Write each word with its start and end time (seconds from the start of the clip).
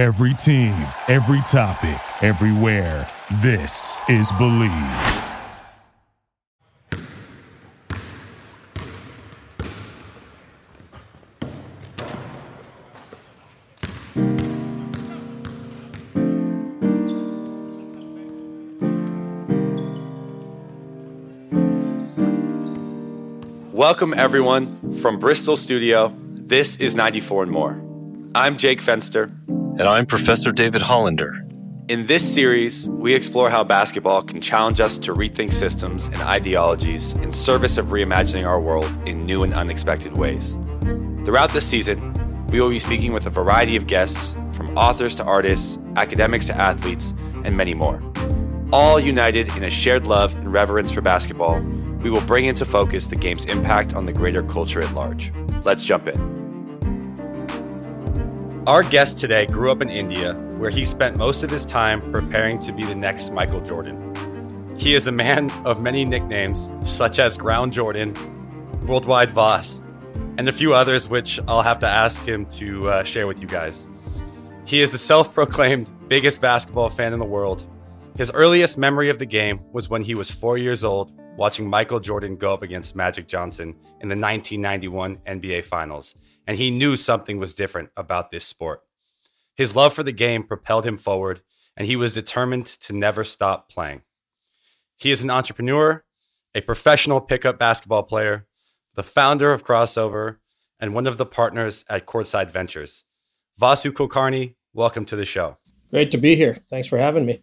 Every 0.00 0.32
team, 0.32 0.72
every 1.08 1.42
topic, 1.42 2.00
everywhere. 2.22 3.06
This 3.42 4.00
is 4.08 4.32
Believe. 4.32 4.70
Welcome, 23.70 24.14
everyone, 24.14 24.94
from 24.94 25.18
Bristol 25.18 25.58
Studio. 25.58 26.16
This 26.32 26.76
is 26.76 26.96
94 26.96 27.42
and 27.42 27.52
More. 27.52 27.82
I'm 28.34 28.56
Jake 28.56 28.80
Fenster. 28.80 29.39
And 29.78 29.82
I'm 29.88 30.04
Professor 30.04 30.52
David 30.52 30.82
Hollander. 30.82 31.42
In 31.88 32.06
this 32.06 32.34
series, 32.34 32.88
we 32.88 33.14
explore 33.14 33.48
how 33.48 33.64
basketball 33.64 34.22
can 34.22 34.40
challenge 34.40 34.80
us 34.80 34.98
to 34.98 35.14
rethink 35.14 35.52
systems 35.52 36.08
and 36.08 36.20
ideologies 36.22 37.14
in 37.14 37.32
service 37.32 37.78
of 37.78 37.86
reimagining 37.86 38.46
our 38.46 38.60
world 38.60 38.90
in 39.08 39.24
new 39.24 39.42
and 39.42 39.54
unexpected 39.54 40.18
ways. 40.18 40.56
Throughout 41.24 41.50
this 41.50 41.66
season, 41.66 42.12
we 42.48 42.60
will 42.60 42.68
be 42.68 42.78
speaking 42.78 43.12
with 43.12 43.26
a 43.26 43.30
variety 43.30 43.76
of 43.76 43.86
guests, 43.86 44.34
from 44.52 44.76
authors 44.76 45.14
to 45.14 45.24
artists, 45.24 45.78
academics 45.96 46.46
to 46.48 46.56
athletes, 46.56 47.14
and 47.44 47.56
many 47.56 47.72
more. 47.72 48.02
All 48.72 49.00
united 49.00 49.48
in 49.56 49.64
a 49.64 49.70
shared 49.70 50.06
love 50.06 50.34
and 50.34 50.52
reverence 50.52 50.90
for 50.90 51.00
basketball, 51.00 51.60
we 52.02 52.10
will 52.10 52.20
bring 52.22 52.44
into 52.44 52.64
focus 52.64 53.06
the 53.06 53.16
game's 53.16 53.46
impact 53.46 53.94
on 53.94 54.04
the 54.04 54.12
greater 54.12 54.42
culture 54.42 54.82
at 54.82 54.92
large. 54.94 55.32
Let's 55.64 55.84
jump 55.84 56.06
in. 56.06 56.29
Our 58.66 58.82
guest 58.82 59.18
today 59.18 59.46
grew 59.46 59.72
up 59.72 59.80
in 59.80 59.88
India, 59.88 60.34
where 60.58 60.68
he 60.68 60.84
spent 60.84 61.16
most 61.16 61.42
of 61.42 61.48
his 61.48 61.64
time 61.64 62.12
preparing 62.12 62.60
to 62.60 62.72
be 62.72 62.84
the 62.84 62.94
next 62.94 63.32
Michael 63.32 63.62
Jordan. 63.62 64.14
He 64.76 64.94
is 64.94 65.06
a 65.06 65.12
man 65.12 65.50
of 65.64 65.82
many 65.82 66.04
nicknames, 66.04 66.74
such 66.82 67.18
as 67.18 67.38
Brown 67.38 67.70
Jordan, 67.70 68.14
Worldwide 68.86 69.30
Voss, 69.30 69.88
and 70.36 70.46
a 70.46 70.52
few 70.52 70.74
others 70.74 71.08
which 71.08 71.40
I'll 71.48 71.62
have 71.62 71.78
to 71.78 71.88
ask 71.88 72.22
him 72.22 72.44
to 72.46 72.88
uh, 72.90 73.02
share 73.02 73.26
with 73.26 73.40
you 73.40 73.48
guys. 73.48 73.88
He 74.66 74.82
is 74.82 74.90
the 74.90 74.98
self 74.98 75.32
proclaimed 75.32 75.90
biggest 76.08 76.42
basketball 76.42 76.90
fan 76.90 77.14
in 77.14 77.18
the 77.18 77.24
world. 77.24 77.64
His 78.18 78.30
earliest 78.30 78.76
memory 78.76 79.08
of 79.08 79.18
the 79.18 79.26
game 79.26 79.60
was 79.72 79.88
when 79.88 80.02
he 80.02 80.14
was 80.14 80.30
four 80.30 80.58
years 80.58 80.84
old, 80.84 81.12
watching 81.34 81.66
Michael 81.66 81.98
Jordan 81.98 82.36
go 82.36 82.52
up 82.52 82.62
against 82.62 82.94
Magic 82.94 83.26
Johnson 83.26 83.68
in 84.02 84.10
the 84.10 84.16
1991 84.16 85.16
NBA 85.26 85.64
Finals 85.64 86.14
and 86.46 86.58
he 86.58 86.70
knew 86.70 86.96
something 86.96 87.38
was 87.38 87.54
different 87.54 87.90
about 87.96 88.30
this 88.30 88.44
sport. 88.44 88.82
His 89.56 89.76
love 89.76 89.92
for 89.92 90.02
the 90.02 90.12
game 90.12 90.42
propelled 90.42 90.86
him 90.86 90.96
forward, 90.96 91.42
and 91.76 91.86
he 91.86 91.96
was 91.96 92.14
determined 92.14 92.66
to 92.66 92.92
never 92.92 93.24
stop 93.24 93.70
playing. 93.70 94.02
He 94.96 95.10
is 95.10 95.22
an 95.22 95.30
entrepreneur, 95.30 96.04
a 96.54 96.60
professional 96.60 97.20
pickup 97.20 97.58
basketball 97.58 98.02
player, 98.02 98.46
the 98.94 99.02
founder 99.02 99.52
of 99.52 99.64
Krossover, 99.64 100.36
and 100.78 100.94
one 100.94 101.06
of 101.06 101.16
the 101.16 101.26
partners 101.26 101.84
at 101.88 102.06
Courtside 102.06 102.50
Ventures. 102.50 103.04
Vasu 103.60 103.92
Kulkarni, 103.92 104.56
welcome 104.72 105.04
to 105.04 105.16
the 105.16 105.24
show. 105.24 105.58
Great 105.90 106.10
to 106.10 106.18
be 106.18 106.36
here. 106.36 106.54
Thanks 106.54 106.88
for 106.88 106.98
having 106.98 107.26
me. 107.26 107.42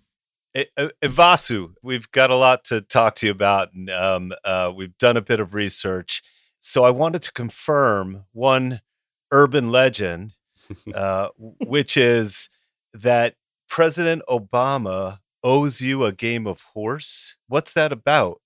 Uh, 0.55 0.89
Vasu, 1.03 1.73
we've 1.83 2.09
got 2.11 2.31
a 2.31 2.35
lot 2.35 2.63
to 2.65 2.81
talk 2.81 3.15
to 3.15 3.27
you 3.27 3.31
about. 3.31 3.73
And, 3.73 3.89
um, 3.89 4.33
uh, 4.43 4.71
we've 4.75 4.97
done 4.97 5.17
a 5.17 5.21
bit 5.21 5.39
of 5.39 5.53
research. 5.53 6.23
So 6.59 6.83
I 6.83 6.89
wanted 6.89 7.21
to 7.23 7.31
confirm 7.31 8.23
one 8.31 8.81
urban 9.31 9.71
legend, 9.71 10.35
uh, 10.93 11.29
which 11.37 11.97
is 11.97 12.49
that 12.93 13.35
President 13.69 14.21
Obama 14.29 15.19
owes 15.43 15.81
you 15.81 16.03
a 16.03 16.11
game 16.11 16.47
of 16.47 16.61
horse. 16.73 17.37
What's 17.47 17.73
that 17.73 17.91
about? 17.91 18.41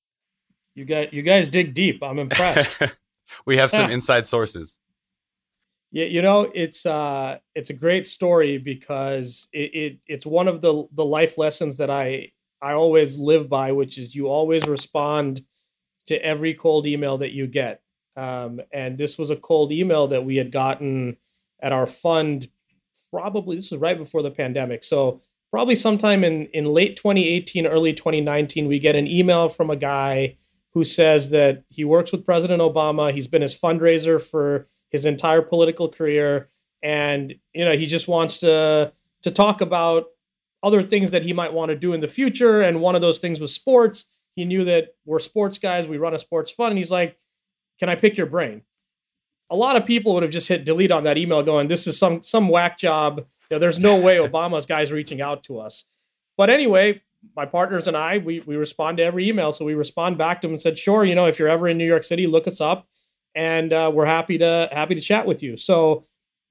You 0.76 0.86
got 0.86 1.14
you 1.14 1.22
guys 1.22 1.48
dig 1.48 1.74
deep. 1.74 2.02
I'm 2.02 2.20
impressed. 2.20 2.82
we 3.46 3.58
have 3.58 3.72
some 3.72 3.92
inside 3.92 4.28
sources. 4.28 4.80
Yeah, 5.92 6.06
you 6.06 6.22
know 6.22 6.50
it's 6.54 6.86
uh, 6.86 7.40
it's 7.54 7.70
a 7.70 7.74
great 7.74 8.08
story 8.08 8.58
because 8.58 9.50
it, 9.52 9.74
it 9.74 10.00
it's 10.08 10.26
one 10.26 10.48
of 10.48 10.62
the 10.62 10.86
the 10.94 11.04
life 11.04 11.38
lessons 11.38 11.78
that 11.78 11.90
I 11.90 12.32
I 12.62 12.74
always 12.74 13.18
live 13.18 13.50
by, 13.50 13.74
which 13.74 13.98
is 13.98 14.16
you 14.16 14.28
always 14.30 14.68
respond 14.68 15.44
to 16.08 16.24
every 16.24 16.54
cold 16.54 16.88
email 16.88 17.18
that 17.18 17.32
you 17.32 17.48
get. 17.48 17.82
Um, 18.16 18.62
and 18.72 18.98
this 18.98 19.18
was 19.18 19.30
a 19.30 19.36
cold 19.36 19.72
email 19.72 20.08
that 20.08 20.26
we 20.26 20.36
had 20.38 20.52
gotten 20.52 21.18
at 21.62 21.72
our 21.72 21.86
fund. 21.86 22.50
Probably 23.10 23.56
this 23.56 23.72
was 23.72 23.80
right 23.80 23.98
before 23.98 24.22
the 24.22 24.32
pandemic. 24.32 24.84
So 24.84 25.22
probably 25.52 25.76
sometime 25.76 26.24
in 26.24 26.48
in 26.48 26.66
late 26.66 26.96
2018, 26.96 27.68
early 27.68 27.94
2019, 27.94 28.68
we 28.68 28.80
get 28.80 28.96
an 28.96 29.08
email 29.08 29.50
from 29.50 29.70
a 29.70 29.76
guy 29.76 30.38
who 30.74 30.84
says 30.84 31.30
that 31.32 31.64
he 31.70 31.84
works 31.84 32.12
with 32.12 32.26
President 32.26 32.62
Obama. 32.62 33.14
He's 33.14 33.28
been 33.28 33.42
his 33.42 33.60
fundraiser 33.60 34.22
for 34.22 34.68
his 34.90 35.06
entire 35.06 35.42
political 35.42 35.90
career, 35.90 36.50
and 36.82 37.36
you 37.54 37.66
know 37.66 37.76
he 37.76 37.86
just 37.86 38.08
wants 38.08 38.40
to 38.40 38.94
to 39.22 39.32
talk 39.32 39.62
about 39.62 40.06
other 40.64 40.84
things 40.84 41.12
that 41.12 41.24
he 41.24 41.34
might 41.34 41.54
want 41.54 41.70
to 41.70 41.76
do 41.76 41.94
in 41.94 42.02
the 42.02 42.08
future. 42.08 42.62
And 42.62 42.82
one 42.82 42.96
of 42.96 43.02
those 43.02 43.20
things 43.20 43.40
was 43.40 43.54
sports. 43.54 44.06
He 44.36 44.46
knew 44.46 44.64
that 44.66 44.96
we're 45.06 45.20
sports 45.20 45.58
guys. 45.58 45.88
We 45.88 45.98
run 45.98 46.14
a 46.14 46.20
sports 46.20 46.52
fund, 46.52 46.72
and 46.72 46.78
he's 46.78 46.92
like, 46.92 47.18
can 47.82 47.90
I 47.90 47.96
pick 47.96 48.16
your 48.16 48.28
brain? 48.28 48.62
A 49.50 49.56
lot 49.56 49.76
of 49.76 49.86
people 49.86 50.14
would 50.14 50.24
have 50.24 50.32
just 50.32 50.48
hit 50.48 50.64
delete 50.64 50.92
on 50.92 51.04
that 51.06 51.18
email 51.18 51.42
going, 51.42 51.68
this 51.68 51.88
is 51.88 51.98
some 51.98 52.22
some 52.22 52.48
whack 52.48 52.78
job. 52.78 53.18
You 53.18 53.56
know, 53.56 53.60
there's 53.60 53.80
no 53.80 54.00
way 54.00 54.18
Obama's 54.18 54.68
guys 54.68 54.92
reaching 54.92 55.20
out 55.20 55.44
to 55.46 55.60
us. 55.60 55.86
But 56.38 56.52
anyway, 56.52 57.02
my 57.36 57.48
partners 57.48 57.88
and 57.88 57.98
I, 57.98 58.20
we 58.20 58.42
we 58.42 58.56
respond 58.56 58.98
to 58.98 59.04
every 59.04 59.28
email. 59.28 59.52
So 59.52 59.66
we 59.66 59.74
respond 59.74 60.20
back 60.20 60.42
to 60.42 60.48
them 60.48 60.54
and 60.54 60.62
said, 60.62 60.78
sure, 60.78 61.04
you 61.04 61.16
know, 61.16 61.26
if 61.26 61.40
you're 61.40 61.50
ever 61.50 61.68
in 61.68 61.80
New 61.80 61.88
York 61.88 62.04
City, 62.04 62.28
look 62.28 62.48
us 62.48 62.62
up 62.62 62.88
and 63.34 63.74
uh, 63.74 63.92
we're 63.92 64.06
happy 64.06 64.38
to 64.38 64.70
happy 64.72 64.94
to 64.94 65.02
chat 65.02 65.26
with 65.26 65.42
you. 65.42 65.58
So 65.58 66.06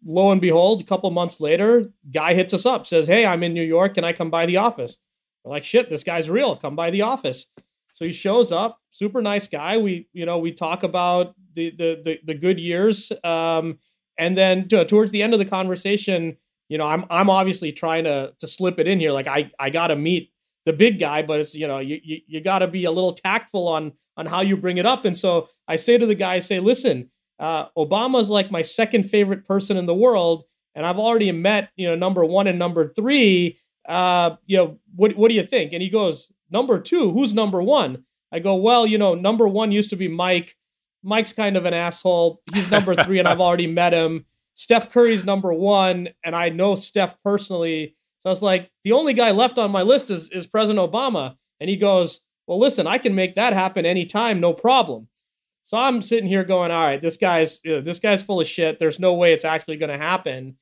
lo 0.05 0.33
and 0.33 0.41
behold, 0.41 0.83
a 0.83 0.85
couple 0.85 1.11
months 1.13 1.41
later, 1.41 1.93
guy 2.11 2.35
hits 2.35 2.53
us 2.53 2.67
up, 2.67 2.87
says, 2.87 3.07
Hey, 3.07 3.25
I'm 3.25 3.45
in 3.45 3.55
New 3.55 3.63
York. 3.63 3.95
Can 3.95 4.05
I 4.05 4.13
come 4.13 4.31
by 4.31 4.47
the 4.47 4.57
office? 4.57 4.99
We're 5.45 5.53
like, 5.53 5.65
shit, 5.65 5.89
this 5.89 6.05
guy's 6.05 6.29
real. 6.29 6.57
Come 6.57 6.77
by 6.77 6.91
the 6.91 7.03
office. 7.03 7.47
So 7.93 8.05
he 8.05 8.13
shows 8.13 8.53
up, 8.53 8.79
super 8.89 9.23
nice 9.23 9.49
guy. 9.49 9.79
We, 9.79 10.09
you 10.13 10.27
know, 10.27 10.39
we 10.39 10.53
talk 10.53 10.83
about 10.83 11.35
the 11.55 11.71
the 11.71 12.01
the, 12.03 12.19
the 12.25 12.35
good 12.35 12.61
years, 12.61 13.13
um, 13.25 13.79
and 14.19 14.37
then 14.37 14.69
towards 14.69 15.13
the 15.13 15.23
end 15.23 15.33
of 15.33 15.39
the 15.39 15.45
conversation, 15.45 16.37
you 16.69 16.79
know, 16.79 16.87
I'm 16.87 17.05
I'm 17.11 17.29
obviously 17.29 17.73
trying 17.73 18.05
to 18.05 18.33
to 18.39 18.47
slip 18.47 18.79
it 18.79 18.87
in 18.87 19.01
here. 19.01 19.13
Like 19.13 19.27
I 19.27 19.51
I 19.59 19.71
got 19.71 19.89
to 19.89 19.97
meet 19.97 20.31
the 20.67 20.73
big 20.73 20.99
guy, 20.99 21.23
but 21.23 21.41
it's 21.41 21.55
you 21.55 21.67
know 21.67 21.79
you 21.79 22.01
you, 22.03 22.19
you 22.27 22.41
got 22.41 22.61
to 22.61 22.69
be 22.69 22.85
a 22.85 22.91
little 22.91 23.13
tactful 23.13 23.69
on 23.69 23.93
on 24.17 24.27
how 24.27 24.41
you 24.41 24.57
bring 24.57 24.77
it 24.77 24.87
up. 24.87 25.05
And 25.05 25.17
so 25.17 25.49
I 25.67 25.77
say 25.77 25.99
to 25.99 26.07
the 26.07 26.15
guy, 26.15 26.35
I 26.35 26.39
say, 26.41 26.61
listen, 26.61 27.11
uh, 27.39 27.69
Obama's 27.77 28.31
like 28.31 28.51
my 28.51 28.63
second 28.63 29.05
favorite 29.05 29.47
person 29.47 29.77
in 29.77 29.87
the 29.87 29.95
world, 29.95 30.45
and 30.75 30.87
I've 30.87 30.99
already 30.99 31.33
met 31.33 31.71
you 31.77 31.89
know 31.89 31.97
number 31.97 32.25
one 32.25 32.47
and 32.47 32.59
number 32.59 32.93
three. 32.95 33.59
Uh, 33.89 34.37
you 34.47 34.57
know, 34.57 34.79
what 34.95 35.17
what 35.17 35.29
do 35.29 35.35
you 35.35 35.45
think? 35.45 35.73
And 35.73 35.83
he 35.83 35.89
goes, 35.89 36.31
number 36.51 36.81
two, 36.81 37.13
who's 37.13 37.35
number 37.35 37.63
one? 37.63 38.05
I 38.33 38.39
go, 38.39 38.55
well, 38.57 38.87
you 38.87 38.99
know, 38.99 39.15
number 39.15 39.49
one 39.49 39.73
used 39.73 39.91
to 39.91 39.97
be 39.97 40.09
Mike. 40.09 40.57
Mike's 41.03 41.33
kind 41.33 41.57
of 41.57 41.65
an 41.65 41.75
asshole. 41.75 42.43
He's 42.53 42.71
number 42.71 42.95
three, 42.95 43.19
and 43.19 43.27
I've 43.27 43.41
already 43.41 43.67
met 43.67 43.93
him. 43.93 44.27
Steph 44.55 44.91
Curry's 44.91 45.25
number 45.25 45.53
one, 45.53 46.11
and 46.25 46.37
I 46.37 46.51
know 46.51 46.75
Steph 46.75 47.21
personally. 47.23 47.97
So 48.19 48.29
I 48.29 48.33
was 48.33 48.43
like, 48.43 48.71
the 48.85 48.93
only 48.93 49.15
guy 49.15 49.31
left 49.31 49.59
on 49.59 49.71
my 49.71 49.83
list 49.83 50.11
is, 50.11 50.29
is 50.31 50.47
President 50.47 50.93
Obama. 50.93 51.37
And 51.61 51.71
he 51.71 51.77
goes, 51.77 52.21
Well, 52.47 52.59
listen, 52.59 52.87
I 52.87 52.99
can 52.99 53.15
make 53.15 53.35
that 53.35 53.53
happen 53.53 53.87
anytime, 53.87 54.41
no 54.41 54.53
problem. 54.53 55.09
So 55.63 55.79
I'm 55.79 56.03
sitting 56.03 56.29
here 56.29 56.45
going, 56.45 56.71
All 56.71 56.85
right, 56.85 57.01
this 57.01 57.17
guy's 57.17 57.61
this 57.63 57.99
guy's 57.99 58.23
full 58.23 58.41
of 58.41 58.47
shit. 58.47 58.79
There's 58.79 59.01
no 59.01 59.15
way 59.15 59.33
it's 59.33 59.45
actually 59.45 59.77
gonna 59.77 59.99
happen. 59.99 60.57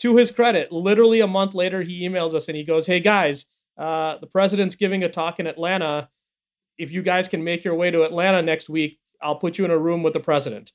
To 0.00 0.16
his 0.16 0.30
credit, 0.30 0.70
literally 0.70 1.20
a 1.20 1.26
month 1.26 1.54
later, 1.54 1.82
he 1.82 2.08
emails 2.08 2.34
us 2.34 2.48
and 2.48 2.56
he 2.56 2.64
goes, 2.64 2.86
Hey 2.86 3.00
guys, 3.00 3.46
uh, 3.78 4.18
the 4.18 4.26
president's 4.26 4.74
giving 4.74 5.04
a 5.04 5.08
talk 5.08 5.38
in 5.38 5.46
Atlanta. 5.46 6.08
If 6.76 6.92
you 6.92 7.02
guys 7.02 7.28
can 7.28 7.44
make 7.44 7.64
your 7.64 7.74
way 7.74 7.90
to 7.90 8.02
Atlanta 8.02 8.42
next 8.42 8.68
week, 8.68 8.98
I'll 9.22 9.36
put 9.36 9.58
you 9.58 9.64
in 9.64 9.70
a 9.70 9.78
room 9.78 10.02
with 10.02 10.12
the 10.12 10.20
president. 10.20 10.72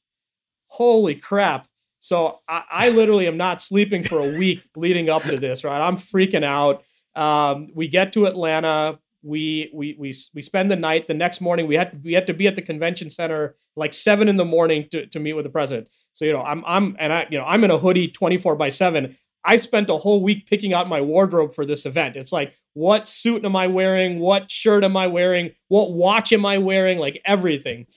Holy 0.68 1.16
crap. 1.16 1.68
So 2.00 2.40
I, 2.48 2.64
I 2.70 2.90
literally 2.90 3.28
am 3.28 3.38
not 3.38 3.62
sleeping 3.62 4.04
for 4.04 4.20
a 4.20 4.38
week 4.38 4.62
leading 4.76 5.10
up 5.10 5.24
to 5.24 5.38
this, 5.38 5.64
right? 5.64 5.82
I'm 5.82 5.98
freaking 5.98 6.44
out. 6.44 6.84
Um, 7.16 7.70
we 7.74 7.88
get 7.88 8.14
to 8.14 8.26
Atlanta. 8.26 9.00
We, 9.22 9.72
we 9.74 9.96
we 9.98 10.14
we 10.34 10.42
spend 10.42 10.70
the 10.70 10.76
night. 10.76 11.08
The 11.08 11.14
next 11.14 11.40
morning, 11.40 11.66
we 11.66 11.76
had 11.76 12.04
we 12.04 12.12
had 12.12 12.28
to 12.28 12.34
be 12.34 12.46
at 12.46 12.58
the 12.58 12.62
convention 12.62 13.10
center 13.10 13.56
like 13.78 13.94
seven 13.94 14.28
in 14.28 14.36
the 14.36 14.44
morning 14.44 14.88
to, 14.92 15.06
to 15.08 15.20
meet 15.20 15.34
with 15.34 15.46
the 15.46 15.50
president. 15.50 15.88
So 16.12 16.26
you 16.26 16.34
know, 16.34 16.42
I'm 16.42 16.62
I'm 16.66 16.98
and 17.00 17.14
I 17.14 17.28
you 17.30 17.38
know 17.38 17.46
I'm 17.46 17.64
in 17.64 17.72
a 17.72 17.78
hoodie 17.78 18.10
24 18.10 18.58
by 18.58 18.68
seven. 18.68 19.16
I 19.46 19.58
spent 19.58 19.90
a 19.90 19.98
whole 19.98 20.24
week 20.24 20.46
picking 20.48 20.74
out 20.74 20.88
my 20.88 21.02
wardrobe 21.02 21.54
for 21.54 21.66
this 21.66 21.86
event. 21.86 22.16
It's 22.16 22.32
like, 22.32 22.56
what 22.74 23.08
suit 23.08 23.44
am 23.44 23.56
I 23.56 23.68
wearing? 23.68 24.20
What 24.20 24.50
shirt 24.50 24.84
am 24.84 24.96
I 24.96 25.08
wearing? 25.08 25.52
What 25.68 25.92
watch 25.92 26.32
am 26.32 26.46
I 26.46 26.58
wearing? 26.60 26.98
Like 26.98 27.22
everything. 27.26 27.88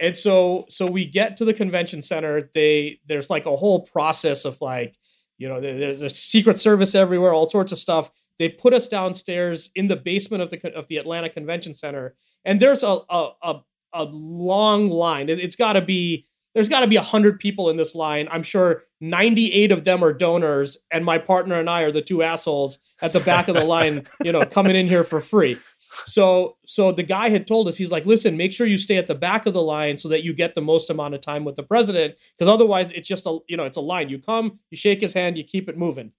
And 0.00 0.16
so, 0.16 0.64
so 0.68 0.86
we 0.86 1.04
get 1.04 1.36
to 1.36 1.44
the 1.44 1.54
convention 1.54 2.02
center. 2.02 2.50
They 2.54 3.00
there's 3.06 3.30
like 3.30 3.46
a 3.46 3.56
whole 3.56 3.82
process 3.82 4.44
of 4.44 4.60
like 4.60 4.96
you 5.38 5.48
know, 5.48 5.60
there's 5.60 6.02
a 6.02 6.08
Secret 6.08 6.58
Service 6.58 6.94
everywhere, 6.94 7.32
all 7.32 7.48
sorts 7.48 7.72
of 7.72 7.78
stuff. 7.78 8.10
They 8.38 8.48
put 8.48 8.72
us 8.72 8.88
downstairs 8.88 9.70
in 9.74 9.88
the 9.88 9.96
basement 9.96 10.42
of 10.42 10.50
the 10.50 10.74
of 10.74 10.86
the 10.88 10.96
Atlanta 10.96 11.28
Convention 11.28 11.74
Center, 11.74 12.14
and 12.44 12.60
there's 12.60 12.82
a 12.82 12.98
a 13.08 13.30
a, 13.42 13.60
a 13.92 14.04
long 14.04 14.90
line. 14.90 15.28
It, 15.28 15.38
it's 15.38 15.56
got 15.56 15.74
to 15.74 15.82
be 15.82 16.26
there's 16.54 16.68
got 16.68 16.80
to 16.80 16.86
be 16.86 16.96
100 16.96 17.38
people 17.40 17.68
in 17.68 17.76
this 17.76 17.94
line. 17.94 18.28
I'm 18.30 18.42
sure 18.42 18.84
98 19.00 19.72
of 19.72 19.84
them 19.84 20.02
are 20.04 20.12
donors, 20.12 20.78
and 20.90 21.04
my 21.04 21.18
partner 21.18 21.58
and 21.58 21.68
I 21.68 21.82
are 21.82 21.92
the 21.92 22.02
two 22.02 22.22
assholes 22.22 22.78
at 23.02 23.12
the 23.12 23.20
back 23.20 23.48
of 23.48 23.54
the 23.54 23.64
line, 23.64 24.06
you 24.22 24.32
know, 24.32 24.44
coming 24.44 24.76
in 24.76 24.86
here 24.86 25.04
for 25.04 25.20
free. 25.20 25.58
So, 26.04 26.56
so 26.66 26.92
the 26.92 27.02
guy 27.02 27.28
had 27.28 27.46
told 27.46 27.68
us, 27.68 27.76
he's 27.76 27.92
like, 27.92 28.06
listen, 28.06 28.36
make 28.36 28.52
sure 28.52 28.66
you 28.66 28.78
stay 28.78 28.96
at 28.96 29.06
the 29.06 29.14
back 29.14 29.46
of 29.46 29.54
the 29.54 29.62
line 29.62 29.98
so 29.98 30.08
that 30.08 30.24
you 30.24 30.32
get 30.32 30.54
the 30.54 30.60
most 30.60 30.90
amount 30.90 31.14
of 31.14 31.20
time 31.20 31.44
with 31.44 31.54
the 31.54 31.62
president, 31.62 32.16
because 32.36 32.48
otherwise 32.48 32.90
it's 32.92 33.08
just 33.08 33.26
a, 33.26 33.38
you 33.48 33.56
know, 33.56 33.64
it's 33.64 33.76
a 33.76 33.82
line. 33.82 34.08
You 34.08 34.18
come, 34.18 34.58
you 34.70 34.76
shake 34.76 35.00
his 35.00 35.12
hand, 35.12 35.38
you 35.38 35.44
keep 35.44 35.68
it 35.68 35.78
moving. 35.78 36.12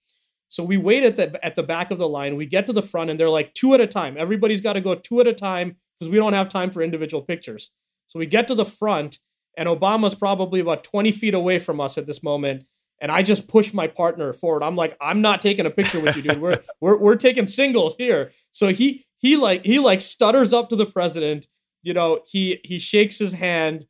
So 0.48 0.62
we 0.62 0.76
wait 0.76 1.02
at 1.02 1.16
the 1.16 1.44
at 1.44 1.56
the 1.56 1.62
back 1.62 1.90
of 1.90 1.98
the 1.98 2.08
line. 2.08 2.36
We 2.36 2.46
get 2.46 2.66
to 2.66 2.72
the 2.72 2.82
front, 2.82 3.10
and 3.10 3.18
they're 3.18 3.28
like 3.28 3.52
two 3.54 3.74
at 3.74 3.80
a 3.80 3.86
time. 3.86 4.16
Everybody's 4.16 4.60
got 4.60 4.74
to 4.74 4.80
go 4.80 4.94
two 4.94 5.20
at 5.20 5.26
a 5.26 5.32
time 5.32 5.76
because 5.98 6.10
we 6.10 6.18
don't 6.18 6.34
have 6.34 6.48
time 6.48 6.70
for 6.70 6.82
individual 6.82 7.22
pictures. 7.22 7.72
So 8.06 8.18
we 8.18 8.26
get 8.26 8.46
to 8.48 8.54
the 8.54 8.64
front, 8.64 9.18
and 9.56 9.68
Obama's 9.68 10.14
probably 10.14 10.60
about 10.60 10.84
20 10.84 11.12
feet 11.12 11.34
away 11.34 11.58
from 11.58 11.80
us 11.80 11.96
at 11.98 12.06
this 12.06 12.22
moment. 12.22 12.64
And 13.00 13.12
I 13.12 13.22
just 13.22 13.48
push 13.48 13.74
my 13.74 13.86
partner 13.86 14.32
forward. 14.32 14.62
I'm 14.62 14.76
like, 14.76 14.96
I'm 15.00 15.20
not 15.20 15.42
taking 15.42 15.66
a 15.66 15.70
picture 15.70 16.00
with 16.00 16.16
you, 16.16 16.22
dude. 16.22 16.40
We're 16.40 16.58
we're 16.80 16.96
we're 16.96 17.16
taking 17.16 17.46
singles 17.46 17.94
here. 17.96 18.32
So 18.52 18.68
he 18.68 19.04
he 19.18 19.36
like 19.36 19.64
he 19.64 19.78
like 19.78 20.00
stutters 20.00 20.52
up 20.52 20.70
to 20.70 20.76
the 20.76 20.86
president. 20.86 21.46
You 21.82 21.94
know, 21.94 22.20
he 22.26 22.60
he 22.64 22.78
shakes 22.78 23.18
his 23.18 23.34
hand 23.34 23.86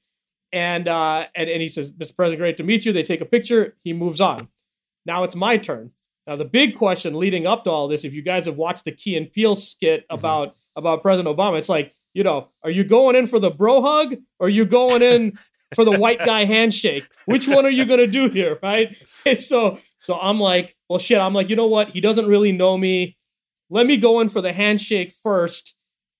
and 0.52 0.88
uh 0.88 1.26
and, 1.34 1.48
and 1.48 1.62
he 1.62 1.68
says, 1.68 1.92
Mr. 1.92 2.16
President, 2.16 2.40
great 2.40 2.56
to 2.56 2.64
meet 2.64 2.84
you. 2.84 2.92
They 2.92 3.02
take 3.02 3.20
a 3.20 3.26
picture, 3.26 3.76
he 3.84 3.92
moves 3.92 4.20
on. 4.20 4.48
Now 5.04 5.22
it's 5.22 5.36
my 5.36 5.56
turn. 5.56 5.92
Now 6.26 6.34
the 6.34 6.44
big 6.44 6.76
question 6.76 7.14
leading 7.14 7.46
up 7.46 7.64
to 7.64 7.70
all 7.70 7.86
this, 7.86 8.04
if 8.04 8.12
you 8.12 8.22
guys 8.22 8.46
have 8.46 8.56
watched 8.56 8.84
the 8.84 8.92
Key 8.92 9.16
and 9.16 9.30
Peele 9.30 9.54
skit 9.54 10.02
mm-hmm. 10.02 10.18
about 10.18 10.56
about 10.74 11.02
President 11.02 11.34
Obama, 11.34 11.58
it's 11.58 11.68
like, 11.68 11.94
you 12.12 12.24
know, 12.24 12.48
are 12.64 12.70
you 12.70 12.82
going 12.82 13.14
in 13.14 13.26
for 13.28 13.38
the 13.38 13.50
bro 13.50 13.80
hug 13.82 14.16
or 14.40 14.48
are 14.48 14.50
you 14.50 14.64
going 14.64 15.02
in 15.02 15.38
for 15.74 15.84
the 15.84 15.98
white 15.98 16.24
guy 16.24 16.44
handshake. 16.44 17.08
Which 17.26 17.48
one 17.48 17.66
are 17.66 17.70
you 17.70 17.84
going 17.84 18.00
to 18.00 18.06
do 18.06 18.28
here, 18.28 18.58
right? 18.62 18.96
And 19.24 19.40
so 19.40 19.78
so 19.98 20.18
I'm 20.18 20.38
like, 20.38 20.76
well 20.88 20.98
shit, 20.98 21.18
I'm 21.18 21.34
like, 21.34 21.50
you 21.50 21.56
know 21.56 21.66
what? 21.66 21.90
He 21.90 22.00
doesn't 22.00 22.26
really 22.26 22.52
know 22.52 22.78
me. 22.78 23.16
Let 23.70 23.86
me 23.86 23.96
go 23.96 24.20
in 24.20 24.28
for 24.28 24.40
the 24.40 24.52
handshake 24.52 25.12
first. 25.12 25.74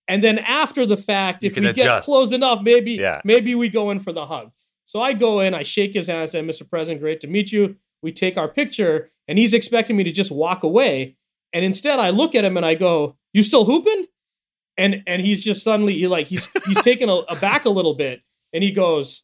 And 0.09 0.23
then 0.23 0.39
after 0.39 0.87
the 0.87 0.97
fact, 0.97 1.43
you 1.43 1.51
if 1.51 1.57
we 1.57 1.67
adjust. 1.67 1.87
get 1.87 2.03
close 2.03 2.33
enough, 2.33 2.63
maybe 2.63 2.93
yeah. 2.93 3.21
maybe 3.25 3.55
we 3.55 3.69
go 3.69 3.91
in 3.91 3.99
for 3.99 4.13
the 4.13 4.27
hug. 4.27 4.51
So 4.85 5.01
I 5.01 5.13
go 5.13 5.41
in, 5.41 5.53
I 5.53 5.63
shake 5.63 5.95
his 5.95 6.07
hand, 6.07 6.23
I 6.23 6.27
say, 6.27 6.41
Mr. 6.43 6.69
President, 6.69 7.01
great 7.01 7.21
to 7.21 7.27
meet 7.27 7.51
you. 7.51 7.77
We 8.03 8.13
take 8.13 8.37
our 8.37 8.49
picture, 8.49 9.11
and 9.27 9.39
he's 9.39 9.53
expecting 9.53 9.97
me 9.97 10.05
to 10.05 10.13
just 10.13 10.31
walk 10.31 10.63
away. 10.63 11.17
And 11.53 11.65
instead, 11.65 11.99
I 11.99 12.11
look 12.11 12.35
at 12.35 12.45
him 12.45 12.57
and 12.57 12.65
I 12.65 12.75
go, 12.75 13.17
"You 13.33 13.43
still 13.43 13.65
hooping?" 13.65 14.07
And 14.77 15.03
and 15.07 15.23
he's 15.23 15.43
just 15.43 15.65
suddenly 15.65 15.95
he 15.95 16.07
like 16.07 16.27
he's 16.27 16.51
he's 16.67 16.81
taken 16.83 17.09
a, 17.09 17.15
a 17.15 17.37
back 17.37 17.65
a 17.65 17.71
little 17.71 17.95
bit, 17.95 18.23
and 18.57 18.65
he 18.65 18.73
goes, 18.73 19.23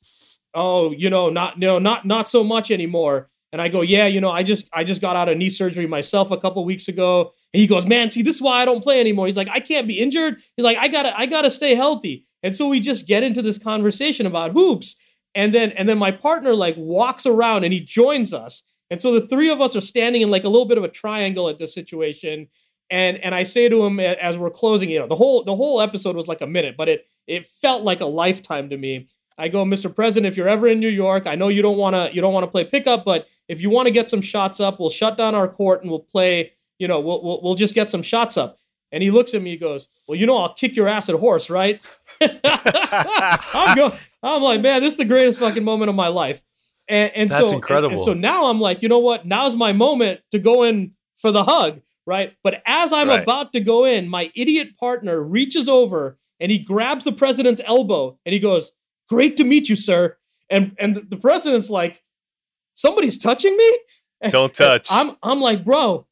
"Oh, 0.55 0.93
you 0.93 1.11
know, 1.11 1.31
not 1.31 1.59
no, 1.59 1.79
not 1.79 2.05
not 2.07 2.29
so 2.29 2.45
much 2.45 2.71
anymore." 2.71 3.31
And 3.53 3.61
I 3.61 3.69
go, 3.69 3.81
"Yeah, 3.81 4.07
you 4.07 4.21
know, 4.21 4.31
I 4.31 4.43
just 4.43 4.69
I 4.73 4.85
just 4.85 5.01
got 5.01 5.17
out 5.17 5.29
of 5.29 5.39
knee 5.39 5.49
surgery 5.49 5.87
myself 5.87 6.31
a 6.31 6.37
couple 6.37 6.65
weeks 6.65 6.87
ago." 6.87 7.33
And 7.53 7.61
he 7.61 7.67
goes, 7.67 7.87
"Man, 7.87 8.11
see, 8.11 8.23
this 8.23 8.37
is 8.37 8.43
why 8.43 8.61
I 8.63 8.65
don't 8.67 8.83
play 8.83 9.01
anymore." 9.01 9.27
He's 9.27 9.37
like, 9.37 9.49
"I 9.51 9.61
can't 9.61 9.89
be 9.89 9.99
injured." 9.99 10.37
He's 10.57 10.65
like, 10.65 10.77
"I 10.79 10.89
gotta 10.89 11.19
I 11.19 11.27
gotta 11.27 11.51
stay 11.51 11.75
healthy." 11.75 12.27
And 12.43 12.55
so 12.55 12.69
we 12.69 12.79
just 12.79 13.07
get 13.09 13.23
into 13.23 13.41
this 13.43 13.59
conversation 13.59 14.27
about 14.27 14.53
hoops, 14.53 14.97
and 15.35 15.55
then 15.55 15.73
and 15.73 15.89
then 15.89 15.99
my 15.99 16.11
partner 16.11 16.55
like 16.55 16.77
walks 16.77 17.25
around 17.27 17.65
and 17.65 17.73
he 17.73 17.81
joins 17.81 18.35
us, 18.35 18.63
and 18.91 19.01
so 19.01 19.19
the 19.19 19.27
three 19.27 19.49
of 19.49 19.63
us 19.63 19.75
are 19.75 19.81
standing 19.81 20.21
in 20.21 20.31
like 20.31 20.45
a 20.45 20.49
little 20.51 20.67
bit 20.67 20.77
of 20.77 20.85
a 20.85 20.89
triangle 20.89 21.49
at 21.49 21.59
this 21.59 21.73
situation. 21.73 22.49
And 22.91 23.17
and 23.19 23.35
I 23.35 23.45
say 23.45 23.71
to 23.71 23.85
him 23.87 23.99
as 23.99 24.37
we're 24.37 24.51
closing, 24.51 24.91
you 24.91 24.99
know, 24.99 25.07
the 25.07 25.15
whole 25.17 25.45
the 25.45 25.57
whole 25.57 25.81
episode 25.81 26.15
was 26.15 26.29
like 26.29 26.43
a 26.43 26.47
minute, 26.47 26.75
but 26.77 26.91
it 26.91 27.07
it 27.27 27.47
felt 27.47 27.85
like 27.85 28.03
a 28.03 28.07
lifetime 28.07 28.69
to 28.69 28.77
me. 28.77 29.09
I 29.39 29.49
go, 29.49 29.65
Mr. 29.65 29.95
President, 29.95 30.31
if 30.31 30.37
you're 30.37 30.49
ever 30.49 30.69
in 30.69 30.81
New 30.81 30.89
York, 30.89 31.27
I 31.27 31.35
know 31.35 31.49
you 31.49 31.63
don't 31.63 31.79
want 31.79 31.95
to 31.95 32.15
you 32.15 32.21
don't 32.21 32.35
want 32.35 32.45
to 32.45 32.51
play 32.51 32.65
pickup, 32.65 33.05
but 33.05 33.29
if 33.49 33.61
you 33.61 33.71
want 33.71 33.87
to 33.87 33.93
get 33.93 34.09
some 34.09 34.21
shots 34.21 34.61
up, 34.61 34.79
we'll 34.79 34.91
shut 34.91 35.17
down 35.17 35.35
our 35.35 35.49
court 35.49 35.83
and 35.83 35.91
we'll 35.91 36.01
play. 36.01 36.53
You 36.79 36.89
know, 36.89 37.01
we'll 37.01 37.23
we'll, 37.23 37.41
we'll 37.43 37.55
just 37.55 37.75
get 37.75 37.91
some 37.91 38.03
shots 38.03 38.37
up. 38.37 38.59
And 38.91 39.03
he 39.03 39.11
looks 39.11 39.33
at 39.35 39.43
me, 39.43 39.51
he 39.51 39.57
goes, 39.57 39.89
"Well, 40.07 40.17
you 40.17 40.27
know, 40.27 40.37
I'll 40.37 40.53
kick 40.53 40.77
your 40.77 40.89
ass 40.89 41.09
at 41.09 41.15
horse, 41.15 41.49
right?" 41.49 41.81
I'm 42.21 43.77
going. 43.77 43.93
I'm 44.23 44.43
like, 44.43 44.61
man, 44.61 44.83
this 44.83 44.93
is 44.93 44.99
the 44.99 45.05
greatest 45.05 45.41
fucking 45.41 45.65
moment 45.65 45.89
of 45.89 45.95
my 45.97 46.09
life. 46.09 46.43
And, 46.89 47.13
and 47.15 47.31
That's 47.31 47.49
so, 47.49 47.55
incredible. 47.55 47.95
And, 47.95 47.95
and, 47.95 48.05
so 48.05 48.15
now 48.15 48.51
I'm 48.51 48.61
like, 48.61 48.83
you 48.83 48.89
know 48.89 48.99
what? 48.99 49.27
Now's 49.27 49.57
my 49.57 49.73
moment 49.73 50.21
to 50.31 50.39
go 50.39 50.63
in 50.63 50.93
for 51.17 51.33
the 51.33 51.45
hug, 51.45 51.81
right? 52.07 52.35
But 52.43 52.63
as 52.67 52.93
I'm 52.93 53.09
right. 53.09 53.23
about 53.23 53.53
to 53.55 53.61
go 53.61 53.85
in, 53.85 54.09
my 54.09 54.31
idiot 54.35 54.77
partner 54.77 55.21
reaches 55.21 55.69
over 55.69 56.19
and 56.41 56.51
he 56.51 56.59
grabs 56.59 57.05
the 57.05 57.13
president's 57.13 57.61
elbow 57.65 58.19
and 58.25 58.33
he 58.33 58.39
goes, 58.39 58.73
great 59.09 59.37
to 59.39 59.45
meet 59.45 59.69
you, 59.69 59.77
sir. 59.77 60.17
And 60.51 60.75
and 60.79 61.07
the 61.09 61.17
president's 61.17 61.71
like, 61.71 62.03
somebody's 62.75 63.19
touching 63.19 63.57
me. 63.57 63.79
Don't 64.31 64.55
touch. 64.55 64.89
I'm 64.91 65.17
I'm 65.23 65.41
like, 65.41 65.65
bro, 65.65 66.07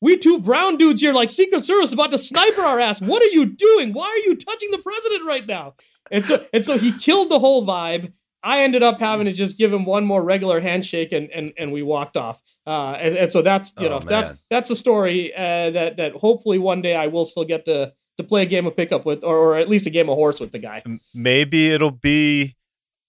we 0.00 0.16
two 0.16 0.38
brown 0.38 0.76
dudes 0.76 1.00
here, 1.00 1.12
like 1.12 1.30
Secret 1.30 1.62
Service, 1.62 1.92
about 1.92 2.10
to 2.10 2.18
sniper 2.18 2.62
our 2.62 2.80
ass. 2.80 3.00
What 3.00 3.22
are 3.22 3.26
you 3.26 3.46
doing? 3.46 3.92
Why 3.92 4.06
are 4.06 4.28
you 4.28 4.36
touching 4.36 4.70
the 4.70 4.78
president 4.78 5.26
right 5.26 5.46
now? 5.46 5.74
And 6.10 6.24
so 6.24 6.44
and 6.52 6.64
so 6.64 6.78
he 6.78 6.92
killed 6.92 7.30
the 7.30 7.38
whole 7.38 7.66
vibe. 7.66 8.12
I 8.42 8.60
ended 8.60 8.82
up 8.82 9.00
having 9.00 9.24
to 9.24 9.32
just 9.32 9.56
give 9.56 9.72
him 9.72 9.86
one 9.86 10.04
more 10.04 10.22
regular 10.22 10.60
handshake, 10.60 11.12
and 11.12 11.30
and 11.30 11.54
and 11.56 11.72
we 11.72 11.82
walked 11.82 12.16
off. 12.16 12.42
Uh, 12.66 12.92
and, 13.00 13.16
and 13.16 13.32
so 13.32 13.40
that's 13.40 13.72
you 13.80 13.86
oh, 13.86 13.90
know 13.90 13.98
man. 14.00 14.08
that 14.08 14.38
that's 14.50 14.68
a 14.68 14.76
story 14.76 15.34
uh, 15.34 15.70
that 15.70 15.96
that 15.96 16.12
hopefully 16.12 16.58
one 16.58 16.82
day 16.82 16.94
I 16.94 17.06
will 17.06 17.24
still 17.24 17.44
get 17.44 17.64
to 17.64 17.94
to 18.18 18.24
play 18.24 18.42
a 18.42 18.46
game 18.46 18.66
of 18.66 18.76
pickup 18.76 19.04
with, 19.04 19.24
or, 19.24 19.36
or 19.36 19.56
at 19.56 19.68
least 19.68 19.86
a 19.86 19.90
game 19.90 20.08
of 20.08 20.16
horse 20.16 20.40
with 20.40 20.52
the 20.52 20.58
guy. 20.58 20.82
Maybe 21.14 21.70
it'll 21.70 21.90
be 21.90 22.56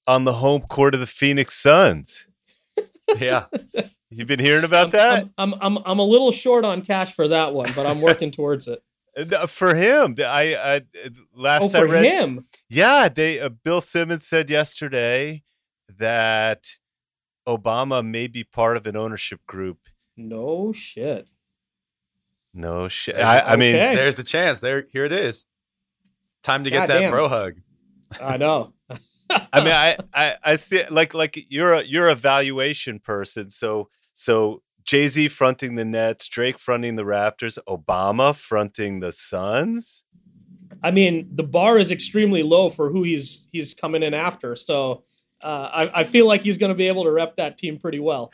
on 0.08 0.24
the 0.26 0.34
home 0.34 0.62
court 0.62 0.94
of 0.94 1.00
the 1.00 1.08
Phoenix 1.08 1.56
Suns. 1.56 2.28
yeah. 3.18 3.46
You've 4.10 4.28
been 4.28 4.40
hearing 4.40 4.64
about 4.64 4.88
I'm, 4.88 4.92
that? 4.92 5.30
I'm, 5.38 5.54
I'm 5.54 5.78
I'm 5.78 5.84
I'm 5.86 6.00
a 6.00 6.04
little 6.04 6.32
short 6.32 6.64
on 6.64 6.82
cash 6.84 7.14
for 7.14 7.28
that 7.28 7.54
one, 7.54 7.72
but 7.76 7.86
I'm 7.86 8.02
working 8.02 8.32
towards 8.32 8.68
it. 8.68 8.82
For 9.48 9.76
him, 9.76 10.16
I, 10.20 10.56
I 10.56 10.82
last 11.34 11.74
oh, 11.74 11.80
I 11.80 11.84
read, 11.84 12.04
him. 12.04 12.48
Yeah, 12.70 13.08
they 13.08 13.40
uh, 13.40 13.50
Bill 13.50 13.80
Simmons 13.80 14.28
said 14.28 14.50
yesterday 14.50 15.44
that 15.98 16.68
Obama 17.48 18.06
may 18.06 18.28
be 18.28 18.44
part 18.44 18.76
of 18.76 18.86
an 18.88 18.98
ownership 18.98 19.40
group. 19.48 19.78
No 20.18 20.74
shit. 20.74 21.30
No 22.56 22.88
shit. 22.88 23.18
I, 23.18 23.42
I 23.42 23.56
mean, 23.58 23.74
there's 23.74 24.16
the 24.16 24.24
chance. 24.24 24.62
There, 24.62 24.86
here 24.90 25.04
it 25.04 25.12
is. 25.12 25.46
Time 26.42 26.64
to 26.64 26.70
get 26.70 26.88
God 26.88 26.90
that 26.90 27.00
damn. 27.02 27.12
bro 27.12 27.28
hug. 27.28 27.56
I 28.22 28.38
know. 28.38 28.74
I 29.30 29.60
mean, 29.60 29.74
I, 29.74 29.98
I, 30.14 30.36
I 30.42 30.56
see 30.56 30.78
it 30.78 30.92
like, 30.92 31.14
like 31.14 31.38
you're 31.50 31.74
a, 31.74 31.84
you're 31.84 32.08
a 32.08 32.16
valuation 32.16 33.00
person. 33.00 33.50
So, 33.50 33.90
so 34.14 34.62
Jay 34.86 35.08
Z 35.08 35.28
fronting 35.30 35.76
the 35.76 35.84
Nets, 35.84 36.30
Drake 36.30 36.58
fronting 36.60 36.96
the 36.96 37.04
Raptors, 37.04 37.58
Obama 37.68 38.34
fronting 38.34 39.02
the 39.02 39.12
Suns. 39.12 40.06
I 40.82 40.92
mean, 40.92 41.28
the 41.34 41.44
bar 41.44 41.78
is 41.78 41.92
extremely 41.92 42.44
low 42.44 42.70
for 42.70 42.90
who 42.90 43.04
he's 43.04 43.48
he's 43.52 43.74
coming 43.74 44.04
in 44.04 44.14
after. 44.14 44.56
So, 44.56 45.04
uh, 45.42 45.70
I, 45.74 46.02
I 46.02 46.04
feel 46.04 46.28
like 46.28 46.44
he's 46.44 46.60
going 46.60 46.70
to 46.70 46.76
be 46.76 46.88
able 46.88 47.04
to 47.06 47.12
rep 47.12 47.38
that 47.38 47.58
team 47.58 47.80
pretty 47.80 48.00
well. 48.00 48.32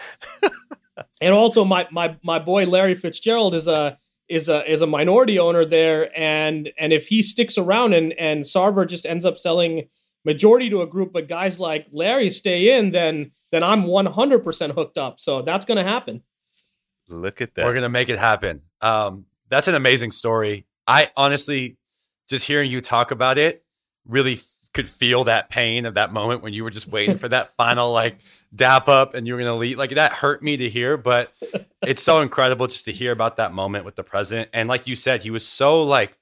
and 1.22 1.34
also, 1.34 1.64
my 1.64 1.88
my 1.92 2.18
my 2.24 2.40
boy 2.40 2.66
Larry 2.66 2.96
Fitzgerald 2.96 3.56
is 3.56 3.68
a 3.68 3.98
is 4.32 4.48
a 4.50 4.70
is 4.72 4.82
a 4.82 4.88
minority 4.88 5.38
owner 5.38 5.66
there, 5.66 6.10
and 6.18 6.72
and 6.80 6.94
if 6.94 7.08
he 7.08 7.22
sticks 7.22 7.58
around 7.58 7.94
and 7.94 8.14
and 8.14 8.44
Sarver 8.44 8.88
just 8.88 9.06
ends 9.06 9.26
up 9.26 9.38
selling 9.38 9.90
majority 10.24 10.70
to 10.70 10.82
a 10.82 10.88
group, 10.88 11.12
but 11.12 11.28
guys 11.28 11.60
like 11.60 11.88
Larry 11.92 12.30
stay 12.30 12.78
in, 12.78 12.92
then 12.92 13.32
then 13.52 13.64
I'm 13.64 13.84
100% 13.84 14.72
hooked 14.72 14.98
up. 14.98 15.20
So 15.20 15.42
that's 15.42 15.66
going 15.66 15.78
to 15.78 15.84
happen. 15.84 16.24
Look 17.10 17.42
at 17.42 17.56
that. 17.56 17.66
We're 17.66 17.74
going 17.74 17.84
to 17.84 17.90
make 17.90 18.08
it 18.08 18.18
happen. 18.18 18.62
Um, 18.80 19.26
that's 19.50 19.68
an 19.68 19.76
amazing 19.76 20.12
story. 20.12 20.66
I 20.88 21.10
honestly, 21.18 21.78
just 22.30 22.48
hearing 22.48 22.72
you 22.72 22.80
talk 22.80 23.12
about 23.12 23.38
it, 23.38 23.66
really 24.08 24.40
could 24.74 24.88
feel 24.88 25.26
that 25.26 25.50
pain 25.50 25.86
of 25.86 25.96
that 25.96 26.14
moment 26.14 26.42
when 26.42 26.54
you 26.54 26.64
were 26.64 26.70
just 26.70 26.88
waiting 26.88 27.18
for 27.18 27.28
that 27.28 27.50
final 27.56 27.92
like 27.92 28.18
dap 28.56 28.88
up 28.88 29.14
and 29.14 29.28
you 29.28 29.34
were 29.34 29.40
gonna 29.40 29.56
leave. 29.56 29.78
Like 29.78 29.92
that 29.92 30.14
hurt 30.14 30.42
me 30.42 30.58
to 30.58 30.70
hear, 30.70 30.98
but 30.98 31.34
it's 31.82 32.04
so 32.04 32.22
incredible 32.22 32.68
just 32.68 32.86
to 32.86 32.92
hear 32.92 33.12
about 33.12 33.36
that 33.36 33.54
moment 33.54 33.86
with 33.86 33.96
the 33.96 34.04
president. 34.04 34.50
And 34.54 34.70
like 34.70 34.88
you 34.88 34.96
said, 34.96 35.24
he 35.24 35.32
was 35.32 35.46
so 35.46 35.84
like 35.84 36.18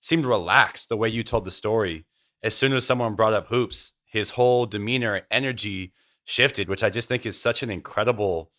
seemed 0.00 0.26
relaxed 0.26 0.88
the 0.88 0.96
way 0.96 1.08
you 1.08 1.22
told 1.22 1.44
the 1.44 1.50
story. 1.50 2.04
As 2.42 2.54
soon 2.54 2.72
as 2.72 2.84
someone 2.84 3.14
brought 3.14 3.32
up 3.32 3.48
hoops, 3.48 3.92
his 4.04 4.30
whole 4.30 4.66
demeanor, 4.66 5.22
energy 5.30 5.92
shifted, 6.24 6.68
which 6.68 6.82
I 6.82 6.90
just 6.90 7.08
think 7.08 7.24
is 7.24 7.40
such 7.40 7.62
an 7.62 7.70
incredible. 7.70 8.50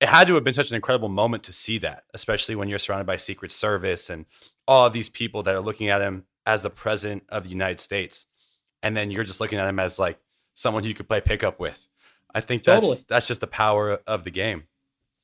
It 0.00 0.08
had 0.08 0.26
to 0.28 0.34
have 0.34 0.44
been 0.44 0.54
such 0.54 0.70
an 0.70 0.76
incredible 0.76 1.10
moment 1.10 1.42
to 1.44 1.52
see 1.52 1.76
that, 1.78 2.04
especially 2.14 2.54
when 2.54 2.70
you're 2.70 2.78
surrounded 2.78 3.06
by 3.06 3.18
Secret 3.18 3.52
Service 3.52 4.08
and 4.08 4.24
all 4.66 4.86
of 4.86 4.94
these 4.94 5.10
people 5.10 5.42
that 5.42 5.54
are 5.54 5.60
looking 5.60 5.88
at 5.90 6.00
him 6.00 6.24
as 6.46 6.62
the 6.62 6.70
president 6.70 7.24
of 7.28 7.44
the 7.44 7.50
United 7.50 7.78
States 7.78 8.24
and 8.82 8.96
then 8.96 9.10
you're 9.10 9.24
just 9.24 9.40
looking 9.40 9.58
at 9.58 9.68
him 9.68 9.78
as 9.78 9.98
like 9.98 10.18
someone 10.54 10.84
you 10.84 10.94
could 10.94 11.08
play 11.08 11.20
pickup 11.20 11.60
with. 11.60 11.88
I 12.34 12.40
think 12.40 12.62
that's 12.62 12.84
totally. 12.84 13.04
that's 13.08 13.26
just 13.26 13.40
the 13.40 13.46
power 13.46 14.00
of 14.06 14.24
the 14.24 14.30
game. 14.30 14.64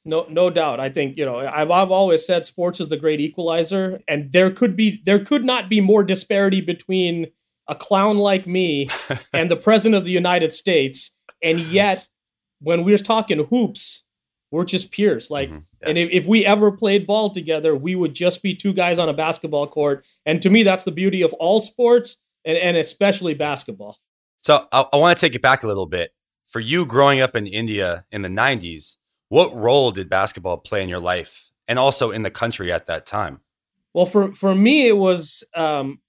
No, 0.04 0.26
no 0.30 0.50
doubt. 0.50 0.78
I 0.78 0.88
think 0.88 1.16
you 1.16 1.24
know. 1.24 1.38
I've 1.38 1.70
I've 1.70 1.90
always 1.90 2.24
said 2.24 2.44
sports 2.44 2.80
is 2.80 2.88
the 2.88 2.96
great 2.96 3.20
equalizer, 3.20 4.00
and 4.06 4.32
there 4.32 4.50
could 4.50 4.76
be 4.76 5.02
there 5.04 5.24
could 5.24 5.44
not 5.44 5.68
be 5.68 5.80
more 5.80 6.04
disparity 6.04 6.60
between 6.60 7.26
a 7.68 7.74
clown 7.74 8.18
like 8.18 8.46
me 8.46 8.88
and 9.32 9.50
the 9.50 9.56
president 9.56 9.96
of 9.96 10.04
the 10.04 10.12
United 10.12 10.52
States, 10.52 11.16
and 11.42 11.60
yet 11.72 12.08
when 12.60 12.84
we're 12.84 12.98
talking 12.98 13.44
hoops, 13.46 14.04
we're 14.50 14.64
just 14.64 14.92
peers. 14.92 15.30
Like, 15.30 15.50
mm-hmm. 15.50 15.58
yeah. 15.82 15.88
and 15.88 15.98
if, 15.98 16.10
if 16.10 16.26
we 16.26 16.46
ever 16.46 16.72
played 16.72 17.06
ball 17.06 17.30
together, 17.30 17.74
we 17.74 17.94
would 17.94 18.14
just 18.14 18.42
be 18.42 18.54
two 18.54 18.72
guys 18.72 18.98
on 18.98 19.08
a 19.08 19.12
basketball 19.12 19.66
court. 19.66 20.06
And 20.24 20.40
to 20.42 20.50
me, 20.50 20.62
that's 20.62 20.84
the 20.84 20.92
beauty 20.92 21.22
of 21.22 21.32
all 21.34 21.60
sports, 21.60 22.16
and, 22.46 22.56
and 22.56 22.76
especially 22.78 23.34
basketball. 23.34 23.98
So 24.40 24.66
I, 24.72 24.86
I 24.92 24.96
want 24.96 25.18
to 25.18 25.20
take 25.20 25.34
it 25.34 25.42
back 25.42 25.62
a 25.62 25.66
little 25.66 25.86
bit. 25.86 26.12
For 26.46 26.60
you 26.60 26.86
growing 26.86 27.20
up 27.20 27.36
in 27.36 27.46
India 27.46 28.06
in 28.10 28.22
the 28.22 28.28
'90s 28.28 28.96
what 29.28 29.54
role 29.54 29.90
did 29.90 30.08
basketball 30.08 30.58
play 30.58 30.82
in 30.82 30.88
your 30.88 31.00
life 31.00 31.50
and 31.66 31.78
also 31.78 32.10
in 32.10 32.22
the 32.22 32.30
country 32.30 32.72
at 32.72 32.86
that 32.86 33.06
time? 33.06 33.40
Well, 33.92 34.06
for 34.06 34.32
for 34.34 34.54
me, 34.54 34.88
it 34.88 34.96
was 34.96 35.42
um, 35.54 36.00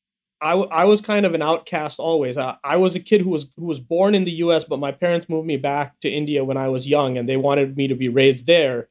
I, 0.41 0.51
I 0.53 0.83
was 0.85 1.01
kind 1.01 1.25
of 1.25 1.33
an 1.33 1.41
outcast 1.41 1.99
always. 1.99 2.37
I, 2.37 2.57
I 2.63 2.77
was 2.77 2.95
a 2.95 2.99
kid 2.99 3.21
who 3.21 3.29
was 3.29 3.47
who 3.55 3.65
was 3.65 3.79
born 3.79 4.13
in 4.13 4.25
the 4.25 4.31
U.S., 4.31 4.65
but 4.65 4.79
my 4.79 4.91
parents 4.91 5.29
moved 5.29 5.47
me 5.47 5.57
back 5.57 5.99
to 6.01 6.09
India 6.09 6.43
when 6.43 6.57
I 6.57 6.67
was 6.67 6.87
young, 6.87 7.17
and 7.17 7.27
they 7.27 7.37
wanted 7.37 7.77
me 7.77 7.87
to 7.87 7.95
be 7.95 8.09
raised 8.09 8.45
there. 8.45 8.89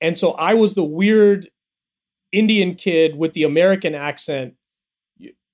And 0.00 0.16
so 0.18 0.32
I 0.32 0.54
was 0.54 0.74
the 0.74 0.84
weird 0.84 1.48
Indian 2.32 2.74
kid 2.74 3.16
with 3.16 3.32
the 3.32 3.44
American 3.44 3.94
accent 3.94 4.54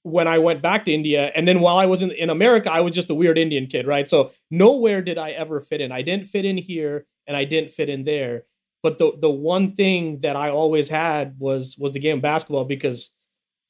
when 0.02 0.26
I 0.26 0.38
went 0.38 0.62
back 0.62 0.85
to 0.87 0.92
India. 0.92 1.30
And 1.35 1.47
then 1.47 1.61
while 1.61 1.76
I 1.76 1.87
was 1.87 2.02
in, 2.02 2.11
in 2.12 2.30
America, 2.30 2.73
I 2.73 2.80
was 2.80 2.92
just 2.92 3.11
a 3.11 3.14
weird 3.14 3.38
Indian 3.38 3.66
kid, 3.66 3.87
right? 3.87 4.09
So 4.09 4.30
nowhere 4.50 5.02
did 5.02 5.19
I 5.19 5.30
ever 5.30 5.61
fit 5.61 5.80
in. 5.80 5.92
I 5.92 6.02
didn't 6.02 6.26
fit 6.26 6.45
in 6.45 6.57
here 6.57 7.07
and 7.26 7.37
I 7.37 7.45
didn't 7.45 7.71
fit 7.71 7.88
in 7.88 8.04
there. 8.04 8.45
But 8.83 8.99
the 8.99 9.12
the 9.21 9.30
one 9.30 9.75
thing 9.75 10.21
that 10.21 10.37
I 10.37 10.50
always 10.50 10.88
had 10.88 11.37
was 11.38 11.76
was 11.78 11.92
the 11.92 11.99
game 11.99 12.19
of 12.19 12.23
basketball 12.23 12.64
because 12.64 13.11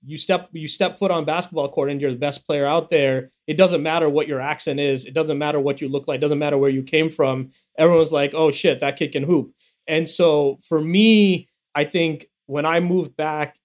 you 0.04 0.16
step 0.16 0.48
you 0.52 0.68
step 0.68 0.98
foot 0.98 1.10
on 1.10 1.24
basketball 1.24 1.68
court 1.68 1.90
and 1.90 2.00
you're 2.00 2.12
the 2.12 2.16
best 2.16 2.46
player 2.46 2.64
out 2.64 2.90
there. 2.90 3.32
It 3.48 3.56
doesn't 3.56 3.82
matter 3.82 4.08
what 4.08 4.28
your 4.28 4.40
accent 4.40 4.78
is. 4.78 5.04
It 5.04 5.14
doesn't 5.14 5.38
matter 5.38 5.58
what 5.58 5.80
you 5.80 5.88
look 5.88 6.06
like. 6.06 6.18
It 6.18 6.20
doesn't 6.20 6.38
matter 6.38 6.58
where 6.58 6.70
you 6.70 6.84
came 6.84 7.10
from. 7.10 7.50
Everyone's 7.76 8.12
like, 8.12 8.32
oh 8.34 8.52
shit, 8.52 8.80
that 8.80 8.96
kid 8.96 9.12
can 9.12 9.24
hoop. 9.24 9.52
And 9.88 10.08
so 10.08 10.58
for 10.62 10.80
me, 10.80 11.48
I 11.74 11.84
think 11.84 12.26
when 12.46 12.64
I 12.64 12.78
moved 12.80 13.16
back, 13.16 13.58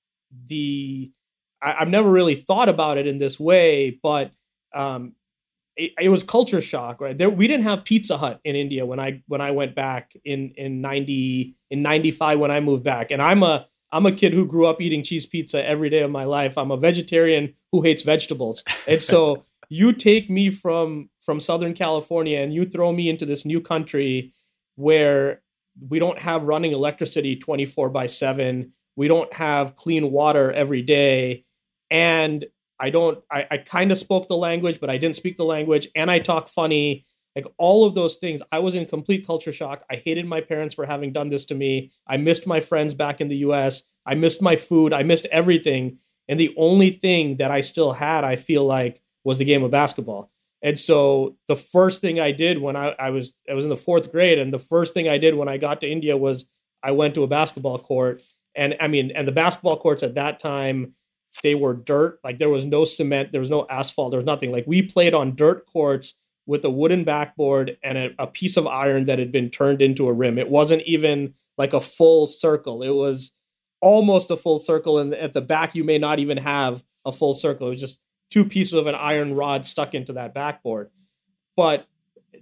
the 0.48 1.12
I, 1.66 1.80
have 1.80 1.90
never 1.90 2.10
really 2.10 2.36
thought 2.48 2.70
about 2.70 2.98
it 2.98 3.08
in 3.08 3.18
this 3.18 3.40
way, 3.40 4.00
but 4.04 4.32
um, 4.74 5.14
it, 5.76 5.92
it, 6.00 6.10
was 6.10 6.24
culture 6.24 6.62
shock, 6.62 7.02
right? 7.02 7.18
There, 7.18 7.30
we 7.30 7.48
didn't 7.48 7.64
have 7.64 7.84
Pizza 7.84 8.18
Hut 8.18 8.40
in 8.44 8.56
India 8.56 8.86
when 8.86 9.00
I 9.00 9.24
when 9.28 9.42
I 9.42 9.52
went 9.52 9.76
back 9.76 10.14
in 10.24 10.52
in 10.58 10.82
ninety 10.82 11.56
in 11.72 11.82
ninety 11.82 12.12
five 12.12 12.40
when 12.40 12.52
I 12.52 12.60
moved 12.60 12.84
back, 12.84 13.12
and 13.12 13.22
I'm 13.22 13.44
a 13.44 13.68
I'm 13.92 14.06
a 14.06 14.12
kid 14.12 14.34
who 14.34 14.46
grew 14.46 14.68
up 14.68 14.82
eating 14.82 15.04
cheese 15.04 15.26
pizza 15.26 15.66
every 15.68 15.90
day 15.90 16.02
of 16.02 16.12
my 16.12 16.26
life. 16.26 16.58
I'm 16.58 16.72
a 16.72 16.78
vegetarian 16.78 17.54
who 17.72 17.82
hates 17.82 18.04
vegetables, 18.04 18.64
and 18.88 19.02
so 19.02 19.44
you 19.70 19.94
take 19.94 20.30
me 20.30 20.50
from 20.50 21.10
from 21.22 21.40
Southern 21.40 21.74
California 21.74 22.40
and 22.40 22.54
you 22.54 22.66
throw 22.66 22.92
me 22.92 23.10
into 23.10 23.26
this 23.26 23.46
new 23.46 23.60
country 23.60 24.34
where 24.76 25.42
we 25.90 26.00
don't 26.00 26.20
have 26.20 26.44
running 26.44 26.72
electricity 26.72 27.36
24 27.36 27.90
by 27.90 28.06
7 28.06 28.72
we 28.96 29.08
don't 29.08 29.34
have 29.34 29.76
clean 29.76 30.12
water 30.12 30.52
every 30.52 30.82
day 30.82 31.44
and 31.90 32.46
I 32.80 32.90
don't 32.90 33.24
I, 33.32 33.46
I 33.52 33.58
kind 33.58 33.92
of 33.92 33.98
spoke 33.98 34.28
the 34.28 34.38
language, 34.38 34.80
but 34.80 34.90
I 34.90 34.98
didn't 34.98 35.16
speak 35.16 35.38
the 35.38 35.46
language, 35.46 35.88
and 35.96 36.10
I 36.10 36.20
talk 36.20 36.48
funny. 36.48 37.06
Like 37.36 37.48
all 37.58 37.86
of 37.86 37.96
those 37.96 38.16
things, 38.16 38.42
I 38.52 38.60
was 38.60 38.76
in 38.76 38.86
complete 38.86 39.28
culture 39.28 39.52
shock. 39.52 39.84
I 39.92 39.96
hated 39.98 40.26
my 40.26 40.40
parents 40.40 40.74
for 40.74 40.86
having 40.86 41.12
done 41.12 41.30
this 41.30 41.44
to 41.46 41.56
me. 41.56 41.92
I 42.08 42.16
missed 42.16 42.48
my 42.48 42.62
friends 42.62 42.94
back 42.94 43.20
in 43.20 43.28
the 43.28 43.38
US. 43.38 43.84
I 44.06 44.16
missed 44.16 44.42
my 44.42 44.56
food. 44.56 44.94
I 44.94 45.04
missed 45.04 45.28
everything. 45.32 45.98
And 46.30 46.40
the 46.40 46.54
only 46.58 46.92
thing 46.92 47.38
that 47.38 47.52
I 47.52 47.60
still 47.60 47.92
had, 47.92 48.24
I 48.24 48.38
feel 48.38 48.64
like, 48.64 49.02
was 49.26 49.38
the 49.40 49.46
game 49.46 49.64
of 49.64 49.72
basketball. 49.72 50.32
And 50.62 50.80
so 50.80 51.36
the 51.48 51.56
first 51.56 52.02
thing 52.02 52.20
I 52.20 52.32
did 52.32 52.60
when 52.60 52.76
I, 52.76 52.96
I 52.98 53.10
was 53.10 53.42
I 53.50 53.54
was 53.54 53.66
in 53.66 53.70
the 53.70 53.76
fourth 53.76 54.12
grade, 54.12 54.40
and 54.40 54.54
the 54.54 54.60
first 54.60 54.94
thing 54.94 55.08
I 55.08 55.18
did 55.18 55.36
when 55.36 55.50
I 55.50 55.58
got 55.58 55.82
to 55.82 55.90
India 55.90 56.16
was 56.18 56.46
I 56.82 56.92
went 56.92 57.16
to 57.16 57.24
a 57.24 57.28
basketball 57.28 57.80
court. 57.80 58.22
And 58.56 58.76
I 58.80 58.88
mean, 58.88 59.12
and 59.12 59.28
the 59.28 59.32
basketball 59.32 59.78
courts 59.78 60.02
at 60.04 60.16
that 60.16 60.40
time, 60.40 60.94
they 61.44 61.56
were 61.56 61.74
dirt. 61.74 62.20
Like 62.24 62.38
there 62.38 62.50
was 62.50 62.66
no 62.66 62.86
cement, 62.86 63.32
there 63.32 63.42
was 63.42 63.50
no 63.50 63.66
asphalt, 63.70 64.12
there 64.12 64.20
was 64.20 64.26
nothing. 64.26 64.52
Like 64.52 64.66
we 64.68 64.82
played 64.82 65.14
on 65.14 65.36
dirt 65.36 65.66
courts 65.66 66.14
with 66.46 66.64
a 66.64 66.70
wooden 66.70 67.04
backboard 67.04 67.78
and 67.84 67.98
a, 67.98 68.10
a 68.20 68.28
piece 68.28 68.58
of 68.58 68.68
iron 68.68 69.06
that 69.06 69.20
had 69.20 69.32
been 69.32 69.50
turned 69.50 69.82
into 69.82 70.08
a 70.08 70.14
rim. 70.14 70.38
It 70.38 70.50
wasn't 70.50 70.84
even 70.84 71.34
like 71.58 71.74
a 71.74 71.80
full 71.80 72.28
circle. 72.28 72.84
It 72.84 72.92
was 72.92 73.32
almost 73.82 74.32
a 74.32 74.38
full 74.38 74.60
circle, 74.60 75.00
and 75.00 75.14
at 75.14 75.34
the 75.34 75.42
back 75.42 75.76
you 75.76 75.84
may 75.84 75.98
not 75.98 76.20
even 76.20 76.38
have 76.38 76.84
a 77.06 77.12
full 77.12 77.34
circle. 77.34 77.68
It 77.68 77.72
was 77.72 77.82
just 77.82 78.00
two 78.30 78.46
pieces 78.46 78.74
of 78.74 78.88
an 78.88 78.96
iron 78.96 79.34
rod 79.36 79.66
stuck 79.66 79.94
into 79.94 80.14
that 80.14 80.34
backboard. 80.34 80.90
But 81.56 81.88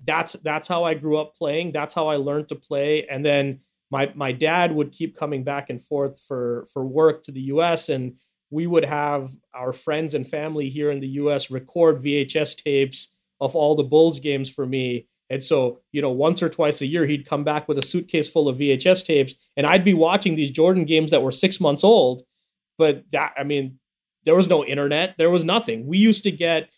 that's 0.06 0.34
that's 0.34 0.68
how 0.68 0.84
I 0.84 0.94
grew 0.96 1.18
up 1.18 1.36
playing. 1.36 1.72
That's 1.72 1.94
how 1.94 2.08
I 2.08 2.18
learned 2.18 2.50
to 2.50 2.56
play. 2.56 3.06
And 3.08 3.24
then 3.24 3.60
my 3.92 4.12
my 4.16 4.32
dad 4.32 4.74
would 4.74 4.92
keep 4.92 5.16
coming 5.16 5.44
back 5.44 5.70
and 5.70 5.82
forth 5.82 6.20
for 6.20 6.66
for 6.72 6.86
work 6.86 7.24
to 7.24 7.32
the 7.32 7.42
U.S. 7.42 7.90
and 7.90 8.16
we 8.53 8.67
would 8.67 8.86
have 8.86 9.31
our 9.53 9.74
friends 9.74 10.13
and 10.13 10.27
family 10.27 10.69
here 10.69 10.91
in 10.91 11.00
the 11.00 11.07
US 11.07 11.50
record 11.50 11.98
VHS 11.98 12.63
tapes 12.63 13.15
of 13.41 13.55
all 13.55 13.75
the 13.75 13.83
Bulls 13.83 14.19
games 14.19 14.50
for 14.50 14.65
me. 14.65 15.07
And 15.29 15.43
so, 15.43 15.79
you 15.91 16.01
know, 16.01 16.12
once 16.12 16.43
or 16.43 16.50
twice 16.50 16.79
a 16.81 16.86
year, 16.86 17.07
he'd 17.07 17.27
come 17.27 17.43
back 17.43 17.67
with 17.67 17.79
a 17.79 17.81
suitcase 17.81 18.29
full 18.29 18.48
of 18.48 18.60
VHS 18.60 19.03
tapes, 19.03 19.33
and 19.57 19.65
I'd 19.65 19.83
be 19.83 19.95
watching 19.95 20.36
these 20.36 20.51
Jordan 20.51 20.86
games 20.86 21.10
that 21.10 21.24
were 21.24 21.31
six 21.31 21.60
months 21.60 21.83
old. 21.83 22.22
But 22.77 23.10
that, 23.12 23.33
I 23.38 23.43
mean, 23.43 23.79
there 24.25 24.36
was 24.36 24.48
no 24.48 24.63
internet, 24.63 25.15
there 25.17 25.31
was 25.31 25.43
nothing. 25.43 25.88
We 25.88 25.98
used 25.98 26.24
to 26.25 26.31
get 26.31 26.69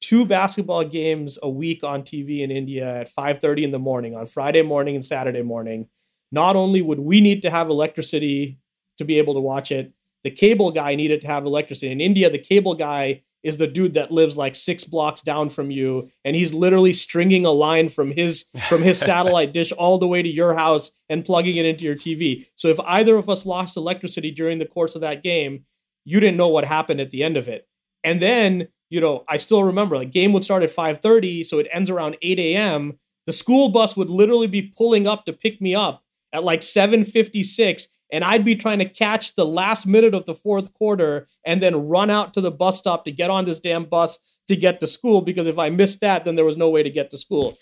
two 0.00 0.26
basketball 0.26 0.84
games 0.84 1.38
a 1.42 1.48
week 1.48 1.82
on 1.82 2.02
TV 2.02 2.42
in 2.42 2.50
India 2.50 3.00
at 3.00 3.08
5:30 3.08 3.64
in 3.64 3.70
the 3.72 3.78
morning 3.78 4.14
on 4.14 4.26
Friday 4.26 4.62
morning 4.62 4.94
and 4.94 5.04
Saturday 5.04 5.42
morning. 5.42 5.88
Not 6.30 6.56
only 6.56 6.82
would 6.82 7.00
we 7.00 7.20
need 7.20 7.42
to 7.42 7.50
have 7.50 7.70
electricity 7.70 8.58
to 8.98 9.04
be 9.04 9.18
able 9.18 9.34
to 9.34 9.40
watch 9.40 9.72
it, 9.72 9.93
the 10.24 10.30
cable 10.30 10.70
guy 10.70 10.94
needed 10.94 11.20
to 11.20 11.26
have 11.26 11.44
electricity. 11.44 11.92
In 11.92 12.00
India, 12.00 12.28
the 12.28 12.38
cable 12.38 12.74
guy 12.74 13.22
is 13.44 13.58
the 13.58 13.66
dude 13.66 13.94
that 13.94 14.10
lives 14.10 14.36
like 14.36 14.54
six 14.54 14.82
blocks 14.84 15.20
down 15.20 15.50
from 15.50 15.70
you 15.70 16.08
and 16.24 16.34
he's 16.34 16.54
literally 16.54 16.94
stringing 16.94 17.44
a 17.44 17.50
line 17.50 17.90
from 17.90 18.10
his 18.10 18.46
from 18.68 18.82
his 18.82 18.98
satellite 19.10 19.52
dish 19.52 19.70
all 19.72 19.98
the 19.98 20.08
way 20.08 20.22
to 20.22 20.28
your 20.28 20.54
house 20.54 20.90
and 21.10 21.24
plugging 21.24 21.56
it 21.58 21.66
into 21.66 21.84
your 21.84 21.94
TV. 21.94 22.46
So 22.56 22.68
if 22.68 22.80
either 22.80 23.16
of 23.16 23.28
us 23.28 23.46
lost 23.46 23.76
electricity 23.76 24.30
during 24.30 24.58
the 24.58 24.66
course 24.66 24.94
of 24.94 25.02
that 25.02 25.22
game, 25.22 25.64
you 26.04 26.18
didn't 26.20 26.38
know 26.38 26.48
what 26.48 26.64
happened 26.64 27.00
at 27.00 27.10
the 27.10 27.22
end 27.22 27.36
of 27.36 27.46
it. 27.46 27.68
And 28.02 28.20
then, 28.20 28.68
you 28.88 29.00
know, 29.00 29.24
I 29.28 29.36
still 29.36 29.62
remember 29.62 29.96
like 29.96 30.10
game 30.10 30.32
would 30.32 30.44
start 30.44 30.62
at 30.62 30.70
5:30, 30.70 31.44
so 31.44 31.58
it 31.58 31.68
ends 31.70 31.90
around 31.90 32.16
8 32.22 32.38
a.m. 32.38 32.98
The 33.26 33.32
school 33.32 33.68
bus 33.68 33.96
would 33.96 34.10
literally 34.10 34.46
be 34.46 34.72
pulling 34.76 35.06
up 35.06 35.26
to 35.26 35.32
pick 35.34 35.60
me 35.60 35.74
up 35.74 36.02
at 36.32 36.44
like 36.44 36.60
7:56 36.60 37.88
and 38.12 38.24
I'd 38.24 38.44
be 38.44 38.56
trying 38.56 38.78
to 38.78 38.88
catch 38.88 39.34
the 39.34 39.46
last 39.46 39.86
minute 39.86 40.14
of 40.14 40.24
the 40.24 40.34
fourth 40.34 40.72
quarter 40.72 41.28
and 41.44 41.62
then 41.62 41.88
run 41.88 42.10
out 42.10 42.34
to 42.34 42.40
the 42.40 42.50
bus 42.50 42.78
stop 42.78 43.04
to 43.04 43.10
get 43.10 43.30
on 43.30 43.44
this 43.44 43.60
damn 43.60 43.84
bus 43.84 44.18
to 44.48 44.56
get 44.56 44.80
to 44.80 44.86
school 44.86 45.20
because 45.20 45.46
if 45.46 45.58
I 45.58 45.70
missed 45.70 46.00
that, 46.00 46.24
then 46.24 46.36
there 46.36 46.44
was 46.44 46.56
no 46.56 46.70
way 46.70 46.82
to 46.82 46.90
get 46.90 47.10
to 47.10 47.18
school. 47.18 47.56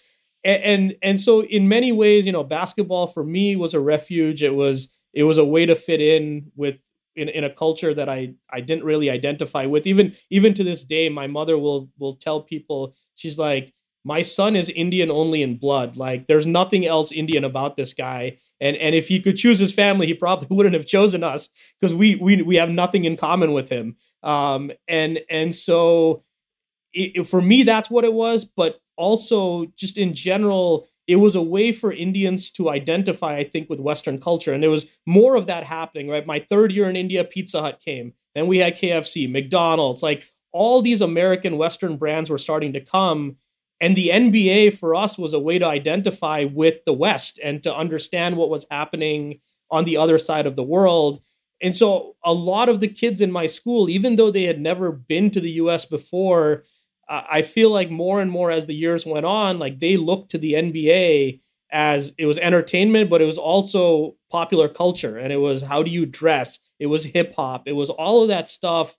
And, 0.45 0.63
and 0.63 0.97
and, 1.03 1.21
so 1.21 1.45
in 1.45 1.69
many 1.69 1.93
ways, 1.93 2.27
you 2.27 2.33
know, 2.33 2.43
basketball 2.43 3.07
for 3.07 3.23
me 3.23 3.55
was 3.55 3.75
a 3.75 3.81
refuge. 3.81 4.43
It 4.43 4.55
was 4.55 4.97
it 5.15 5.23
was 5.25 5.39
a 5.39 5.45
way 5.45 5.67
to 5.67 5.77
fit 5.77 6.01
in 6.01 6.51
with 6.57 6.77
in, 7.15 7.29
in 7.29 7.45
a 7.45 7.51
culture 7.51 7.95
that 7.95 8.09
I 8.09 8.35
I 8.51 8.61
didn't 8.61 8.85
really 8.85 9.09
identify 9.09 9.67
with. 9.67 9.87
Even 9.87 10.15
even 10.31 10.55
to 10.55 10.65
this 10.65 10.83
day, 10.83 11.09
my 11.09 11.29
mother 11.29 11.57
will 11.57 11.91
will 11.99 12.17
tell 12.17 12.41
people 12.41 12.97
she's 13.15 13.39
like, 13.39 13.73
my 14.05 14.23
son 14.23 14.57
is 14.57 14.69
Indian 14.71 15.11
only 15.11 15.43
in 15.43 15.59
blood. 15.59 15.97
Like 15.97 16.27
there's 16.27 16.47
nothing 16.47 16.87
else 16.87 17.13
Indian 17.13 17.45
about 17.45 17.77
this 17.77 17.95
guy. 17.95 18.39
And 18.63 18.77
and 18.77 18.95
if 18.95 19.09
he 19.09 19.21
could 19.21 19.37
choose 19.37 19.59
his 19.59 19.75
family, 19.75 20.07
he 20.07 20.15
probably 20.15 20.47
wouldn't 20.57 20.75
have 20.75 20.87
chosen 20.87 21.23
us 21.23 21.51
because 21.79 21.95
we 21.95 22.15
we 22.17 22.41
we 22.41 22.57
have 22.57 22.71
nothing 22.71 23.05
in 23.05 23.17
common 23.17 23.53
with 23.53 23.69
him. 23.69 23.97
Um, 24.23 24.73
and 24.89 25.21
and 25.29 25.55
so 25.55 26.23
it, 26.95 27.27
for 27.27 27.43
me, 27.43 27.65
that's 27.65 27.91
what 27.91 28.05
it 28.05 28.15
was. 28.15 28.45
But 28.45 28.81
also, 28.97 29.67
just 29.77 29.99
in 29.99 30.15
general, 30.15 30.87
it 31.07 31.17
was 31.17 31.35
a 31.35 31.43
way 31.43 31.73
for 31.73 31.93
Indians 31.93 32.51
to 32.53 32.71
identify, 32.71 33.37
I 33.37 33.45
think, 33.45 33.69
with 33.69 33.81
Western 33.81 34.21
culture. 34.21 34.53
And 34.53 34.63
there 34.63 34.71
was 34.71 34.87
more 35.07 35.35
of 35.35 35.47
that 35.47 35.65
happening, 35.65 36.09
right? 36.09 36.27
My 36.27 36.39
third 36.39 36.73
year 36.73 36.89
in 36.89 36.97
India, 36.97 37.25
Pizza 37.25 37.61
Hut 37.61 37.83
came. 37.85 38.13
Then 38.35 38.47
we 38.47 38.59
had 38.59 38.79
KFC, 38.79 39.31
McDonald's, 39.31 40.03
like 40.03 40.25
all 40.53 40.83
these 40.83 41.01
American 41.01 41.57
Western 41.57 41.97
brands 41.97 42.31
were 42.31 42.39
starting 42.39 42.73
to 42.75 42.81
come. 42.81 43.37
And 43.83 43.97
the 43.97 44.11
NBA 44.11 44.71
for 44.71 44.95
us 44.95 45.19
was 45.19 45.35
a 45.35 45.41
way 45.41 45.59
to 45.59 45.67
identify 45.67 46.45
with 46.45 46.85
the 46.87 46.93
West 46.95 47.41
and 47.43 47.63
to 47.65 47.77
understand 47.77 48.37
what 48.37 48.49
was 48.49 48.65
happening 48.71 49.41
on 49.71 49.85
the 49.85 49.97
other 49.99 50.19
side 50.19 50.47
of 50.47 50.57
the 50.57 50.63
world. 50.63 51.21
And 51.61 51.77
so 51.77 52.15
a 52.25 52.33
lot 52.33 52.69
of 52.69 52.81
the 52.81 52.89
kids 52.89 53.21
in 53.21 53.33
my 53.33 53.47
school, 53.47 53.91
even 53.91 54.17
though 54.17 54.31
they 54.31 54.45
had 54.45 54.61
never 54.61 54.93
been 54.93 55.31
to 55.31 55.41
the 55.41 55.51
US 55.53 55.85
before, 55.85 56.65
I 57.09 57.43
feel 57.43 57.71
like 57.71 57.91
more 57.91 58.23
and 58.23 58.31
more 58.31 58.51
as 58.51 58.67
the 58.67 58.75
years 58.75 59.05
went 59.05 59.27
on, 59.27 59.59
like 59.59 59.81
they 59.81 59.97
looked 59.97 60.31
to 60.31 60.39
the 60.39 60.55
NBA 60.55 61.41
as 61.73 62.15
it 62.19 62.27
was 62.27 62.39
entertainment, 62.39 63.11
but 63.11 63.21
it 63.21 63.27
was 63.27 63.39
also 63.39 64.17
popular 64.31 64.69
culture. 64.69 65.19
And 65.19 65.33
it 65.33 65.39
was 65.39 65.61
how 65.63 65.83
do 65.83 65.91
you 65.91 66.07
dress? 66.07 66.59
It 66.79 66.87
was 66.87 67.05
hip 67.05 67.35
hop. 67.35 67.67
It 67.67 67.73
was 67.73 67.91
all 67.91 68.23
of 68.23 68.29
that 68.29 68.49
stuff. 68.49 68.97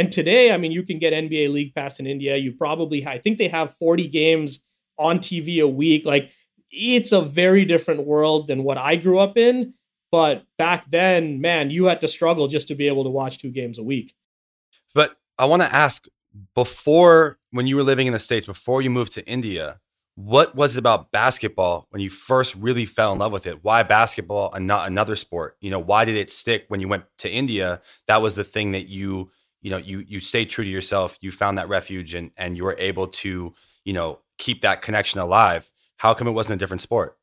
And 0.00 0.10
today, 0.10 0.50
I 0.50 0.56
mean, 0.56 0.72
you 0.72 0.82
can 0.82 0.98
get 0.98 1.12
NBA 1.12 1.52
League 1.52 1.74
Pass 1.74 2.00
in 2.00 2.06
India. 2.06 2.34
You 2.34 2.52
probably, 2.52 3.06
I 3.06 3.18
think 3.18 3.36
they 3.36 3.48
have 3.48 3.74
40 3.74 4.08
games 4.08 4.64
on 4.98 5.18
TV 5.18 5.62
a 5.62 5.68
week. 5.68 6.06
Like 6.06 6.30
it's 6.70 7.12
a 7.12 7.20
very 7.20 7.66
different 7.66 8.06
world 8.06 8.46
than 8.46 8.64
what 8.64 8.78
I 8.78 8.96
grew 8.96 9.18
up 9.18 9.36
in. 9.36 9.74
But 10.10 10.46
back 10.56 10.90
then, 10.90 11.42
man, 11.42 11.68
you 11.68 11.84
had 11.84 12.00
to 12.00 12.08
struggle 12.08 12.46
just 12.46 12.66
to 12.68 12.74
be 12.74 12.88
able 12.88 13.04
to 13.04 13.10
watch 13.10 13.36
two 13.36 13.50
games 13.50 13.76
a 13.76 13.82
week. 13.82 14.14
But 14.94 15.18
I 15.38 15.44
want 15.44 15.60
to 15.60 15.70
ask 15.70 16.06
before, 16.54 17.38
when 17.50 17.66
you 17.66 17.76
were 17.76 17.82
living 17.82 18.06
in 18.06 18.14
the 18.14 18.18
States, 18.18 18.46
before 18.46 18.80
you 18.80 18.88
moved 18.88 19.12
to 19.16 19.26
India, 19.26 19.80
what 20.14 20.54
was 20.54 20.76
it 20.76 20.78
about 20.78 21.12
basketball 21.12 21.88
when 21.90 22.00
you 22.00 22.08
first 22.08 22.54
really 22.54 22.86
fell 22.86 23.12
in 23.12 23.18
love 23.18 23.32
with 23.32 23.46
it? 23.46 23.62
Why 23.62 23.82
basketball 23.82 24.50
and 24.54 24.66
not 24.66 24.86
another 24.86 25.14
sport? 25.14 25.58
You 25.60 25.70
know, 25.70 25.78
why 25.78 26.06
did 26.06 26.16
it 26.16 26.30
stick 26.30 26.64
when 26.68 26.80
you 26.80 26.88
went 26.88 27.04
to 27.18 27.30
India? 27.30 27.82
That 28.06 28.22
was 28.22 28.36
the 28.36 28.44
thing 28.44 28.72
that 28.72 28.88
you, 28.88 29.30
you 29.60 29.70
know, 29.70 29.76
you 29.76 30.04
you 30.06 30.20
stayed 30.20 30.50
true 30.50 30.64
to 30.64 30.70
yourself. 30.70 31.18
You 31.20 31.32
found 31.32 31.58
that 31.58 31.68
refuge 31.68 32.14
and 32.14 32.30
and 32.36 32.56
you 32.56 32.64
were 32.64 32.76
able 32.78 33.08
to, 33.08 33.52
you 33.84 33.92
know, 33.92 34.20
keep 34.38 34.62
that 34.62 34.82
connection 34.82 35.20
alive. 35.20 35.70
How 35.96 36.14
come 36.14 36.28
it 36.28 36.32
wasn't 36.32 36.60
a 36.60 36.62
different 36.62 36.80
sport? 36.80 37.16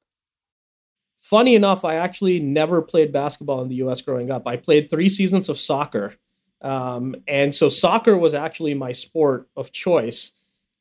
Funny 1.17 1.55
enough, 1.55 1.83
I 1.83 1.95
actually 1.95 2.39
never 2.39 2.81
played 2.81 3.11
basketball 3.11 3.61
in 3.61 3.69
the 3.69 3.75
US 3.75 4.01
growing 4.01 4.29
up. 4.29 4.47
I 4.47 4.55
played 4.55 4.89
three 4.89 5.09
seasons 5.09 5.49
of 5.49 5.59
soccer. 5.59 6.15
Um, 6.61 7.15
and 7.27 7.53
so 7.53 7.69
soccer 7.69 8.17
was 8.17 8.33
actually 8.33 8.73
my 8.73 8.91
sport 8.91 9.47
of 9.55 9.71
choice 9.71 10.33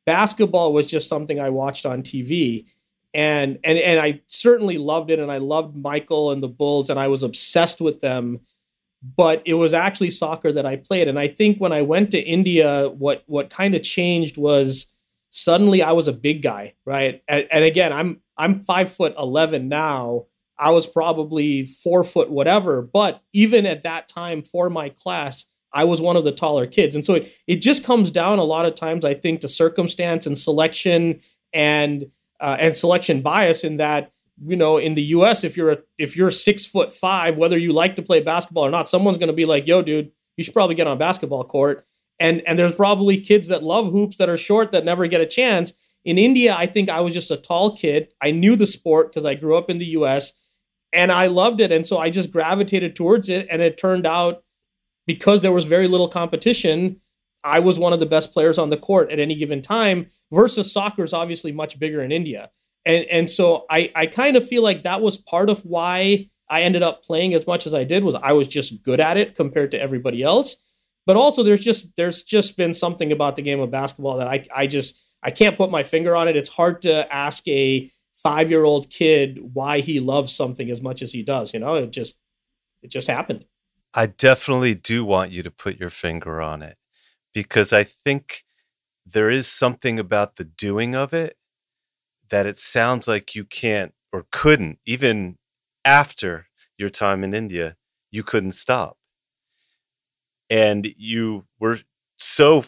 basketball 0.07 0.73
was 0.73 0.87
just 0.87 1.09
something 1.09 1.39
I 1.39 1.51
watched 1.51 1.85
on 1.85 2.03
TV. 2.03 2.65
And 3.13 3.59
and 3.65 3.79
and 3.79 4.01
I 4.01 4.23
certainly 4.27 4.79
loved 4.79 5.11
it 5.11 5.19
and 5.19 5.31
I 5.31 5.39
loved 5.39 5.77
Michael 5.77 6.31
and 6.31 6.43
the 6.43 6.49
Bulls 6.49 6.89
and 6.89 6.99
I 6.99 7.09
was 7.09 7.23
obsessed 7.23 7.81
with 7.81 8.01
them. 8.01 8.41
But 9.03 9.43
it 9.45 9.55
was 9.55 9.75
actually 9.75 10.11
soccer 10.11 10.53
that 10.53 10.67
I 10.67 10.77
played. 10.77 11.07
And 11.07 11.19
I 11.19 11.29
think 11.29 11.59
when 11.59 11.73
I 11.73 11.83
went 11.83 12.11
to 12.11 12.19
India, 12.19 12.89
what 12.89 13.23
what 13.27 13.51
kind 13.51 13.75
of 13.75 13.83
changed 13.83 14.37
was 14.37 14.87
suddenly 15.31 15.83
I 15.83 15.93
was 15.93 16.09
a 16.09 16.13
big 16.13 16.43
guy, 16.43 16.75
right? 16.85 17.23
And, 17.29 17.47
and 17.51 17.65
again, 17.65 17.93
I'm 17.93 18.21
I'm 18.37 18.65
five 18.65 18.91
foot 18.91 19.15
eleven 19.19 19.69
now. 19.69 20.27
I 20.59 20.71
was 20.71 20.87
probably 20.87 21.67
four 21.67 22.03
foot 22.03 22.31
whatever, 22.31 22.83
but 22.83 23.23
even 23.33 23.67
at 23.67 23.83
that 23.83 24.09
time 24.09 24.43
for 24.43 24.71
my 24.71 24.89
class, 24.89 25.45
I 25.73 25.85
was 25.85 26.01
one 26.01 26.17
of 26.17 26.25
the 26.25 26.33
taller 26.33 26.67
kids. 26.67 26.95
And 26.95 27.05
so 27.05 27.15
it, 27.15 27.33
it 27.47 27.57
just 27.57 27.85
comes 27.85 28.11
down 28.11 28.39
a 28.39 28.45
lot 28.45 28.65
of 28.65 28.75
times, 28.75 29.05
I 29.05 29.13
think, 29.13 29.41
to 29.41 29.49
circumstance 29.49 30.27
and 30.27 30.39
selection 30.39 31.21
and 31.53 32.07
uh, 32.41 32.57
and 32.59 32.75
selection 32.75 33.21
bias 33.21 33.65
in 33.65 33.77
that, 33.77 34.13
you 34.45 34.57
know, 34.57 34.79
in 34.79 34.95
the 34.95 35.03
US, 35.03 35.45
if 35.45 35.57
you're 35.57 35.73
a, 35.73 35.79
if 35.99 36.17
you're 36.17 36.31
six 36.31 36.67
foot 36.67 36.93
five, 36.93 37.37
whether 37.37 37.59
you 37.59 37.73
like 37.73 37.97
to 37.97 38.03
play 38.03 38.21
basketball 38.21 38.67
or 38.67 38.71
not, 38.71 38.89
someone's 38.89 39.19
gonna 39.19 39.33
be 39.33 39.47
like, 39.47 39.67
yo, 39.67 39.83
dude, 39.83 40.11
you 40.37 40.45
should 40.45 40.55
probably 40.55 40.75
get 40.75 40.87
on 40.87 40.95
a 40.95 40.99
basketball 40.99 41.45
court. 41.45 41.87
And 42.19 42.43
and 42.47 42.59
there's 42.59 42.75
probably 42.75 43.21
kids 43.21 43.49
that 43.49 43.63
love 43.63 43.91
hoops 43.91 44.19
that 44.19 44.29
are 44.29 44.37
short 44.37 44.73
that 44.73 44.85
never 44.85 45.07
get 45.07 45.21
a 45.21 45.27
chance. 45.27 45.73
In 46.05 46.19
India, 46.19 46.55
I 46.57 46.67
think 46.67 46.89
I 46.89 47.01
was 47.01 47.15
just 47.15 47.31
a 47.31 47.37
tall 47.37 47.77
kid. 47.77 48.13
I 48.23 48.31
knew 48.31 48.57
the 48.57 48.67
sport 48.67 49.11
because 49.11 49.25
I 49.25 49.35
grew 49.35 49.57
up 49.57 49.69
in 49.69 49.79
the 49.79 49.87
US 49.87 50.33
and 50.93 51.11
I 51.11 51.27
loved 51.27 51.61
it. 51.61 51.73
And 51.73 51.87
so 51.87 51.99
I 51.99 52.11
just 52.11 52.31
gravitated 52.31 52.95
towards 52.95 53.29
it. 53.29 53.47
And 53.51 53.61
it 53.61 53.77
turned 53.77 54.07
out 54.07 54.45
because 55.07 55.41
there 55.41 55.53
was 55.53 55.65
very 55.65 55.89
little 55.89 56.09
competition, 56.09 57.01
I 57.45 57.61
was 57.61 57.79
one 57.79 57.93
of 57.93 58.01
the 58.01 58.07
best 58.07 58.33
players 58.33 58.59
on 58.59 58.71
the 58.71 58.77
court 58.77 59.11
at 59.11 59.21
any 59.21 59.35
given 59.35 59.63
time 59.63 60.07
versus 60.33 60.73
soccer 60.73 61.05
is 61.05 61.13
obviously 61.13 61.53
much 61.53 61.79
bigger 61.79 62.03
in 62.03 62.11
India. 62.13 62.51
And 62.87 63.05
and 63.11 63.29
so 63.29 63.67
I 63.69 63.91
I 63.95 64.07
kind 64.07 64.37
of 64.37 64.49
feel 64.49 64.63
like 64.63 64.83
that 64.83 65.03
was 65.03 65.19
part 65.19 65.51
of 65.51 65.63
why 65.65 66.31
I 66.49 66.63
ended 66.63 66.83
up 66.83 67.03
playing 67.03 67.35
as 67.35 67.47
much 67.47 67.67
as 67.67 67.75
I 67.75 67.85
did 67.85 68.05
was 68.05 68.15
I 68.15 68.33
was 68.33 68.49
just 68.49 68.83
good 68.83 69.01
at 69.01 69.17
it 69.17 69.35
compared 69.35 69.73
to 69.73 69.81
everybody 69.81 70.23
else. 70.23 70.57
But 71.05 71.17
also 71.17 71.43
there's 71.43 71.61
just 71.61 71.97
there's 71.97 72.23
just 72.23 72.57
been 72.57 72.73
something 72.73 73.13
about 73.13 73.37
the 73.37 73.43
game 73.43 73.61
of 73.61 73.71
basketball 73.71 74.19
that 74.19 74.29
I 74.29 74.47
I 74.55 74.67
just 74.69 75.03
I 75.23 75.33
can't 75.33 75.57
put 75.57 75.71
my 75.71 75.83
finger 75.83 76.15
on 76.15 76.29
it. 76.29 76.37
It's 76.37 76.49
hard 76.49 76.83
to 76.83 77.13
ask 77.13 77.47
a 77.49 77.91
5-year-old 78.25 78.89
kid 78.91 79.41
why 79.53 79.81
he 79.81 79.99
loves 80.01 80.33
something 80.33 80.71
as 80.71 80.81
much 80.81 81.03
as 81.03 81.13
he 81.13 81.23
does, 81.23 81.53
you 81.53 81.61
know? 81.61 81.75
It 81.75 81.93
just 81.93 82.21
it 82.83 82.91
just 82.91 83.09
happened. 83.09 83.45
I 83.95 84.07
definitely 84.07 84.75
do 84.75 85.05
want 85.05 85.33
you 85.33 85.43
to 85.43 85.51
put 85.51 85.81
your 85.81 85.91
finger 85.91 86.41
on 86.41 86.63
it 86.63 86.77
because 87.35 87.73
I 87.73 87.83
think 87.83 88.45
there 89.05 89.31
is 89.31 89.49
something 89.49 89.99
about 89.99 90.37
the 90.37 90.45
doing 90.45 90.95
of 90.95 91.13
it 91.13 91.37
that 92.31 92.47
it 92.47 92.57
sounds 92.57 93.07
like 93.09 93.35
you 93.35 93.45
can't 93.45 93.93
or 94.13 94.27
couldn't, 94.31 94.79
even 94.87 95.39
after 95.85 96.47
your 96.79 96.91
time 96.91 97.25
in 97.25 97.35
India, 97.35 97.77
you 98.11 98.23
couldn't 98.23 98.53
stop. 98.53 98.97
And 100.49 100.95
you 100.97 101.47
were 101.59 101.81
so 102.19 102.65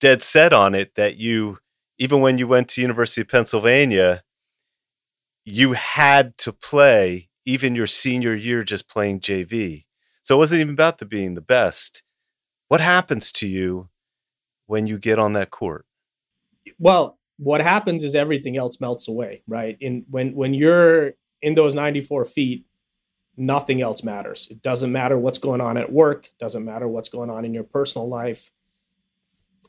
dead 0.00 0.22
set 0.22 0.52
on 0.52 0.74
it 0.74 0.94
that 0.94 1.16
you, 1.16 1.58
even 1.98 2.20
when 2.20 2.38
you 2.38 2.46
went 2.46 2.68
to 2.68 2.82
University 2.82 3.22
of 3.22 3.28
Pennsylvania, 3.28 4.22
you 5.44 5.72
had 5.72 6.38
to 6.38 6.52
play 6.52 7.28
even 7.44 7.74
your 7.74 7.86
senior 7.86 8.34
year 8.34 8.62
just 8.62 8.88
playing 8.88 9.20
JV 9.20 9.84
so 10.28 10.34
it 10.34 10.38
wasn't 10.38 10.60
even 10.60 10.74
about 10.74 10.98
the 10.98 11.06
being 11.06 11.36
the 11.36 11.40
best. 11.40 12.02
What 12.68 12.82
happens 12.82 13.32
to 13.32 13.48
you 13.48 13.88
when 14.66 14.86
you 14.86 14.98
get 14.98 15.18
on 15.18 15.32
that 15.32 15.50
court? 15.50 15.86
Well, 16.78 17.17
what 17.38 17.60
happens 17.60 18.02
is 18.02 18.14
everything 18.14 18.56
else 18.56 18.80
melts 18.80 19.08
away, 19.08 19.42
right? 19.46 19.76
In 19.80 20.04
when 20.10 20.34
when 20.34 20.54
you're 20.54 21.12
in 21.40 21.54
those 21.54 21.74
94 21.74 22.24
feet, 22.24 22.66
nothing 23.36 23.80
else 23.80 24.02
matters. 24.02 24.48
It 24.50 24.60
doesn't 24.60 24.92
matter 24.92 25.16
what's 25.18 25.38
going 25.38 25.60
on 25.60 25.76
at 25.76 25.92
work, 25.92 26.28
doesn't 26.38 26.64
matter 26.64 26.88
what's 26.88 27.08
going 27.08 27.30
on 27.30 27.44
in 27.44 27.54
your 27.54 27.64
personal 27.64 28.08
life. 28.08 28.50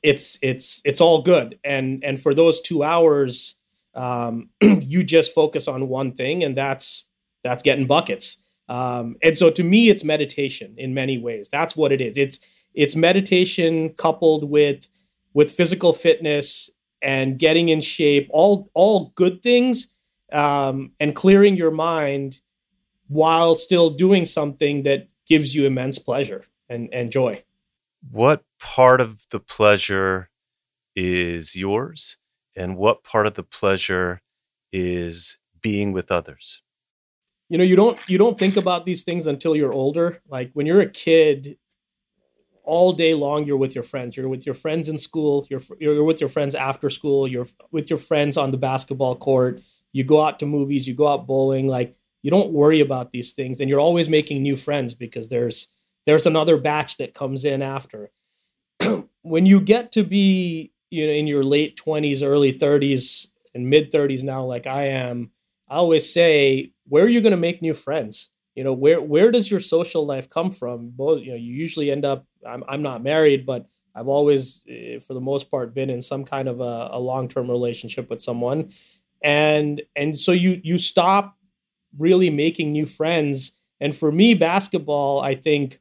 It's 0.01 0.39
it's 0.41 0.82
it's 0.84 0.99
all 0.99 1.21
good. 1.21 1.60
And 1.63 2.03
and 2.03 2.19
for 2.19 2.34
those 2.34 2.60
2 2.62 2.84
hours 2.84 3.60
um, 3.95 4.49
you 4.62 5.03
just 5.03 5.34
focus 5.34 5.67
on 5.67 5.88
one 5.88 6.13
thing 6.13 6.43
and 6.43 6.58
that's 6.58 7.05
that's 7.43 7.63
getting 7.63 7.88
buckets. 7.88 8.43
Um, 8.67 9.15
and 9.23 9.38
so 9.38 9.49
to 9.49 9.63
me, 9.63 9.89
it's 9.89 10.03
meditation 10.03 10.75
in 10.77 10.93
many 10.93 11.17
ways. 11.17 11.49
That's 11.49 11.75
what 11.75 11.91
it 11.91 12.01
is. 12.01 12.17
It's 12.17 12.39
it's 12.73 12.95
meditation 12.95 13.89
coupled 13.89 14.49
with 14.49 14.88
with 15.34 15.51
physical 15.51 15.93
fitness 15.93 16.69
and 17.01 17.38
getting 17.38 17.69
in 17.69 17.81
shape. 17.81 18.27
All 18.31 18.69
all 18.73 19.12
good 19.15 19.41
things 19.41 19.95
um, 20.31 20.91
and 20.99 21.15
clearing 21.15 21.55
your 21.55 21.71
mind 21.71 22.41
while 23.07 23.55
still 23.55 23.89
doing 23.89 24.25
something 24.25 24.83
that 24.83 25.07
gives 25.27 25.55
you 25.55 25.65
immense 25.65 25.97
pleasure 25.99 26.43
and, 26.69 26.89
and 26.93 27.12
joy. 27.12 27.43
What 28.12 28.43
part 28.59 29.01
of 29.01 29.25
the 29.31 29.39
pleasure 29.39 30.29
is 30.95 31.55
yours, 31.55 32.17
and 32.55 32.77
what 32.77 33.03
part 33.03 33.27
of 33.27 33.33
the 33.33 33.43
pleasure 33.43 34.21
is 34.71 35.38
being 35.62 35.91
with 35.91 36.12
others? 36.12 36.62
you 37.49 37.57
know 37.57 37.63
you 37.63 37.75
don't 37.75 37.97
you 38.07 38.17
don't 38.17 38.39
think 38.39 38.55
about 38.55 38.85
these 38.85 39.03
things 39.03 39.27
until 39.27 39.55
you're 39.55 39.73
older 39.73 40.21
like 40.29 40.51
when 40.53 40.65
you're 40.65 40.81
a 40.81 40.89
kid 40.89 41.57
all 42.69 42.93
day 42.93 43.13
long 43.13 43.45
you're 43.45 43.58
with 43.58 43.75
your 43.75 43.84
friends. 43.84 44.15
You're 44.15 44.29
with 44.29 44.45
your 44.45 44.55
friends 44.55 44.89
in 44.89 44.97
school. 44.97 45.45
You're 45.49 45.62
you're 45.79 46.03
with 46.03 46.21
your 46.21 46.29
friends 46.29 46.55
after 46.55 46.89
school. 46.89 47.27
You're 47.27 47.47
with 47.71 47.89
your 47.89 47.99
friends 47.99 48.38
on 48.38 48.51
the 48.51 48.58
basketball 48.58 49.15
court. 49.15 49.62
You 49.91 50.03
go 50.03 50.23
out 50.23 50.39
to 50.39 50.45
movies. 50.45 50.88
You 50.88 50.93
go 50.93 51.08
out 51.08 51.27
bowling. 51.27 51.67
Like 51.67 51.95
you 52.21 52.32
don't 52.32 52.51
worry 52.51 52.79
about 52.79 53.12
these 53.12 53.34
things. 53.34 53.60
And 53.60 53.69
you're 53.69 53.79
always 53.79 54.08
making 54.08 54.43
new 54.43 54.55
friends 54.55 54.93
because 54.93 55.27
there's 55.29 55.67
there's 56.05 56.25
another 56.25 56.58
batch 56.58 56.97
that 56.97 57.13
comes 57.13 57.45
in 57.45 57.62
after. 57.62 58.12
When 59.21 59.45
you 59.45 59.60
get 59.60 59.91
to 59.91 60.03
be 60.03 60.71
you 60.89 61.05
know 61.05 61.13
in 61.13 61.27
your 61.27 61.43
late 61.43 61.77
20s 61.77 62.23
early 62.23 62.53
30s 62.53 63.27
and 63.53 63.69
mid 63.69 63.91
30s 63.91 64.23
now 64.23 64.43
like 64.43 64.65
i 64.65 64.86
am 64.86 65.29
i 65.67 65.75
always 65.75 66.12
say 66.12 66.71
where 66.89 67.05
are 67.05 67.10
you 67.10 67.21
going 67.21 67.32
to 67.32 67.38
make 67.38 67.62
new 67.62 67.73
friends? 67.73 68.32
You 68.55 68.63
know, 68.63 68.73
where 68.73 68.99
where 68.99 69.32
does 69.32 69.49
your 69.49 69.62
social 69.62 70.05
life 70.05 70.27
come 70.27 70.51
from? 70.51 70.89
Both, 70.89 71.21
you 71.21 71.32
know, 71.32 71.38
you 71.38 71.53
usually 71.53 71.91
end 71.91 72.03
up. 72.03 72.25
I'm 72.47 72.63
I'm 72.67 72.82
not 72.82 73.04
married, 73.04 73.45
but 73.45 73.67
I've 73.95 74.08
always, 74.08 74.63
eh, 74.69 74.99
for 74.99 75.13
the 75.13 75.21
most 75.21 75.49
part, 75.52 75.73
been 75.73 75.89
in 75.89 76.02
some 76.02 76.23
kind 76.23 76.47
of 76.47 76.62
a, 76.62 76.89
a 76.93 76.99
long 76.99 77.28
term 77.28 77.49
relationship 77.49 78.10
with 78.10 78.21
someone, 78.21 78.69
and 79.23 79.82
and 79.95 80.17
so 80.17 80.32
you 80.32 80.62
you 80.63 80.78
stop 80.78 81.38
really 81.97 82.30
making 82.30 82.71
new 82.71 82.86
friends. 82.86 83.54
And 83.82 83.95
for 83.95 84.12
me, 84.12 84.34
basketball, 84.34 85.21
I 85.21 85.36
think, 85.36 85.80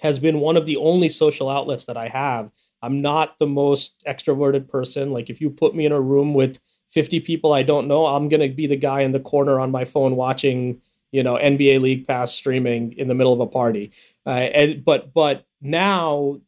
has 0.00 0.18
been 0.18 0.40
one 0.40 0.56
of 0.56 0.66
the 0.66 0.76
only 0.76 1.08
social 1.08 1.48
outlets 1.48 1.86
that 1.86 1.96
I 1.96 2.08
have. 2.08 2.50
I'm 2.82 3.00
not 3.00 3.38
the 3.38 3.46
most 3.46 4.02
extroverted 4.06 4.68
person. 4.68 5.12
Like 5.12 5.30
if 5.30 5.40
you 5.40 5.48
put 5.50 5.74
me 5.74 5.86
in 5.86 5.92
a 5.92 6.00
room 6.00 6.34
with 6.34 6.58
50 6.90 7.20
people 7.20 7.52
I 7.52 7.62
don't 7.62 7.88
know, 7.88 8.06
I'm 8.06 8.28
to 8.28 8.48
be 8.48 8.66
the 8.66 8.76
guy 8.76 9.00
in 9.00 9.12
the 9.12 9.20
corner 9.20 9.60
on 9.60 9.70
my 9.70 9.84
phone 9.84 10.16
watching, 10.16 10.80
you 11.12 11.22
know, 11.22 11.36
NBA 11.36 11.80
League 11.80 12.06
Pass 12.06 12.32
streaming 12.32 12.92
in 12.92 13.08
the 13.08 13.14
middle 13.14 13.32
of 13.32 13.40
a 13.40 13.46
party. 13.46 13.92
Uh, 14.26 14.30
and, 14.30 14.84
but 14.84 15.14
but 15.14 15.46
now 15.62 16.40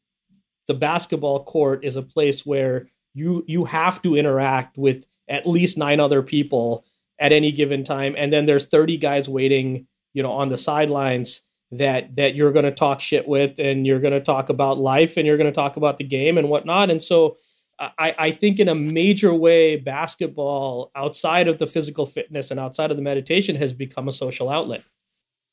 the 0.67 0.75
basketball 0.75 1.45
court 1.45 1.85
is 1.85 1.97
a 1.97 2.03
place 2.03 2.45
where 2.45 2.89
you 3.15 3.45
you 3.47 3.65
have 3.65 4.03
to 4.03 4.17
interact 4.17 4.77
with 4.77 5.07
at 5.29 5.47
least 5.47 5.79
nine 5.79 6.01
other 6.01 6.23
people 6.23 6.85
at 7.19 7.33
any 7.33 7.53
given 7.53 7.85
time. 7.85 8.15
And 8.19 8.33
then 8.33 8.45
there's 8.45 8.67
30 8.67 8.97
guys 8.99 9.29
waiting 9.29 9.87
you 10.13 10.23
know 10.23 10.33
on 10.33 10.49
the 10.49 10.57
sidelines 10.57 11.43
that 11.71 12.17
that 12.17 12.35
you're 12.35 12.53
going 12.53 12.65
to 12.65 12.73
talk 12.73 13.01
shit 13.01 13.27
with 13.27 13.59
and 13.59 13.87
you're 13.87 14.01
going 14.01 14.13
to 14.13 14.21
talk 14.21 14.49
about 14.49 14.79
life 14.79 15.17
and 15.17 15.27
you're 15.27 15.37
going 15.37 15.51
to 15.51 15.55
talk 15.55 15.77
about 15.77 15.99
the 15.99 16.05
game 16.05 16.37
and 16.37 16.49
whatnot. 16.49 16.91
And 16.91 17.03
so 17.03 17.37
I, 17.79 18.15
I 18.17 18.31
think 18.31 18.61
in 18.61 18.69
a 18.69 18.75
major 18.75 19.35
way 19.35 19.77
basketball 19.77 20.93
outside 20.95 21.49
of 21.49 21.59
the 21.59 21.67
physical 21.67 22.07
fitness 22.07 22.53
and 22.53 22.61
outside 22.61 22.91
of 22.93 22.97
the 22.97 23.03
meditation 23.03 23.57
has 23.57 23.73
become 23.73 24.07
a 24.07 24.13
social 24.13 24.49
outlet. 24.49 24.83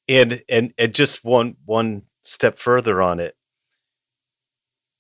And 0.08 0.42
and 0.50 0.74
and 0.78 0.94
just 0.94 1.24
one 1.24 1.56
one 1.66 2.04
step 2.24 2.56
further 2.56 3.02
on 3.02 3.20
it 3.20 3.36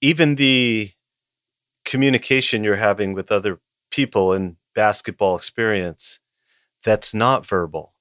even 0.01 0.35
the 0.35 0.91
communication 1.85 2.63
you're 2.63 2.75
having 2.75 3.13
with 3.13 3.31
other 3.31 3.59
people 3.91 4.33
in 4.33 4.57
basketball 4.73 5.35
experience 5.35 6.19
that's 6.83 7.13
not 7.13 7.45
verbal. 7.45 7.93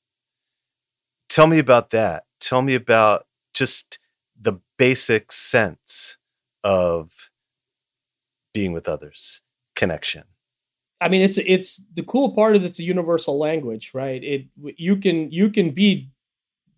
Tell 1.28 1.46
me 1.46 1.58
about 1.58 1.90
that. 1.90 2.24
Tell 2.40 2.62
me 2.62 2.74
about 2.74 3.26
just 3.54 3.98
the 4.40 4.54
basic 4.78 5.32
sense 5.32 6.16
of 6.64 7.30
being 8.52 8.72
with 8.72 8.88
others, 8.88 9.42
connection. 9.76 10.24
I 11.00 11.08
mean, 11.08 11.22
it's 11.22 11.38
it's 11.38 11.82
the 11.94 12.02
cool 12.02 12.34
part 12.34 12.56
is 12.56 12.64
it's 12.64 12.78
a 12.78 12.84
universal 12.84 13.38
language, 13.38 13.92
right? 13.94 14.22
It 14.22 14.46
you 14.76 14.96
can 14.96 15.30
you 15.30 15.50
can 15.50 15.70
be 15.70 16.10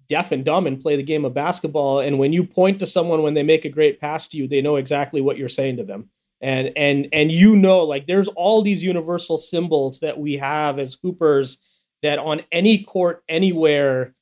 deaf 0.08 0.32
and 0.32 0.44
dumb 0.44 0.66
and 0.66 0.80
play 0.80 0.96
the 0.96 1.02
game 1.02 1.24
of 1.24 1.34
basketball, 1.34 2.00
and 2.00 2.18
when 2.18 2.32
you 2.32 2.44
point 2.44 2.78
to 2.80 2.86
someone 2.86 3.22
when 3.22 3.34
they 3.34 3.42
make 3.42 3.64
a 3.64 3.70
great 3.70 4.00
pass 4.00 4.28
to 4.28 4.36
you, 4.36 4.48
they 4.48 4.62
know 4.62 4.76
exactly 4.76 5.20
what 5.20 5.36
you're 5.36 5.48
saying 5.48 5.76
to 5.76 5.84
them. 5.84 6.10
And 6.40 6.72
and 6.76 7.08
and 7.12 7.30
you 7.30 7.54
know 7.54 7.84
like 7.84 8.06
there's 8.06 8.28
all 8.28 8.62
these 8.62 8.82
universal 8.82 9.36
symbols 9.36 10.00
that 10.00 10.18
we 10.18 10.38
have 10.38 10.78
as 10.78 10.96
hoopers 11.00 11.58
that 12.02 12.18
on 12.18 12.42
any 12.50 12.82
court 12.82 13.22
anywhere 13.28 14.14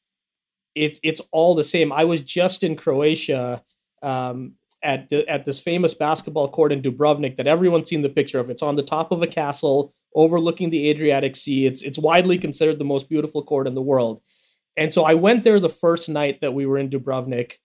it's 0.74 1.00
it's 1.02 1.20
all 1.32 1.54
the 1.54 1.64
same. 1.64 1.92
I 1.92 2.04
was 2.04 2.20
just 2.20 2.62
in 2.62 2.76
croatia 2.76 3.62
um, 4.02 4.52
at 4.82 5.08
the, 5.08 5.28
at 5.28 5.44
this 5.44 5.58
famous 5.58 5.94
basketball 5.94 6.48
court 6.48 6.72
in 6.72 6.82
dubrovnik 6.82 7.36
that 7.36 7.46
everyone's 7.46 7.88
seen 7.88 8.02
the 8.02 8.08
picture 8.08 8.38
of. 8.38 8.50
It's 8.50 8.62
on 8.62 8.76
the 8.76 8.82
top 8.82 9.12
of 9.12 9.22
a 9.22 9.26
castle 9.26 9.94
overlooking 10.14 10.70
the 10.70 10.88
adriatic 10.88 11.36
sea. 11.36 11.66
It's 11.66 11.82
it's 11.82 11.98
widely 11.98 12.38
considered 12.38 12.78
the 12.78 12.84
most 12.84 13.08
beautiful 13.08 13.42
court 13.42 13.66
in 13.66 13.74
the 13.74 13.82
world 13.82 14.22
and 14.76 14.92
so 14.92 15.04
i 15.04 15.14
went 15.14 15.44
there 15.44 15.60
the 15.60 15.68
first 15.68 16.08
night 16.08 16.40
that 16.40 16.54
we 16.54 16.66
were 16.66 16.78
in 16.78 16.88
dubrovnik 16.88 17.56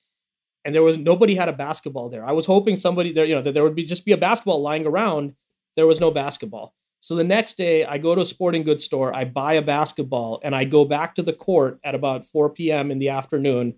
and 0.65 0.73
there 0.73 0.81
was 0.81 0.97
nobody 0.97 1.35
had 1.35 1.47
a 1.47 1.53
basketball 1.53 2.09
there. 2.09 2.25
I 2.25 2.31
was 2.31 2.47
hoping 2.47 2.75
somebody 2.75 3.13
there, 3.13 3.23
you 3.23 3.35
know, 3.35 3.43
that 3.43 3.53
there 3.53 3.63
would 3.63 3.75
be 3.75 3.83
just 3.83 4.03
be 4.03 4.11
a 4.11 4.17
basketball 4.17 4.61
lying 4.61 4.87
around. 4.87 5.35
There 5.75 5.85
was 5.85 6.01
no 6.01 6.09
basketball. 6.09 6.73
So 7.01 7.13
the 7.13 7.23
next 7.23 7.53
day, 7.53 7.85
I 7.85 7.99
go 7.99 8.15
to 8.15 8.21
a 8.21 8.25
sporting 8.25 8.63
goods 8.63 8.83
store, 8.83 9.15
I 9.15 9.25
buy 9.25 9.53
a 9.53 9.61
basketball, 9.61 10.41
and 10.43 10.55
I 10.55 10.63
go 10.63 10.83
back 10.83 11.13
to 11.15 11.21
the 11.21 11.33
court 11.33 11.79
at 11.83 11.93
about 11.93 12.25
4 12.25 12.49
p.m. 12.49 12.89
in 12.89 12.97
the 12.97 13.09
afternoon. 13.09 13.75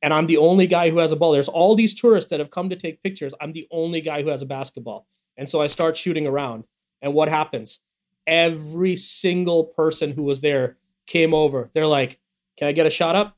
And 0.00 0.14
I'm 0.14 0.26
the 0.26 0.38
only 0.38 0.66
guy 0.66 0.88
who 0.88 0.98
has 0.98 1.12
a 1.12 1.16
ball. 1.16 1.32
There's 1.32 1.50
all 1.50 1.74
these 1.74 1.92
tourists 1.92 2.30
that 2.30 2.40
have 2.40 2.50
come 2.50 2.70
to 2.70 2.76
take 2.76 3.02
pictures. 3.02 3.34
I'm 3.40 3.52
the 3.52 3.68
only 3.70 4.00
guy 4.00 4.22
who 4.22 4.30
has 4.30 4.40
a 4.40 4.46
basketball. 4.46 5.06
And 5.36 5.48
so 5.48 5.60
I 5.60 5.66
start 5.66 5.98
shooting 5.98 6.26
around. 6.26 6.64
And 7.02 7.12
what 7.12 7.28
happens? 7.28 7.80
Every 8.26 8.96
single 8.96 9.64
person 9.64 10.12
who 10.12 10.22
was 10.22 10.40
there 10.40 10.78
came 11.06 11.34
over. 11.34 11.70
They're 11.74 11.86
like, 11.86 12.18
Can 12.58 12.68
I 12.68 12.72
get 12.72 12.86
a 12.86 12.90
shot 12.90 13.16
up? 13.16 13.36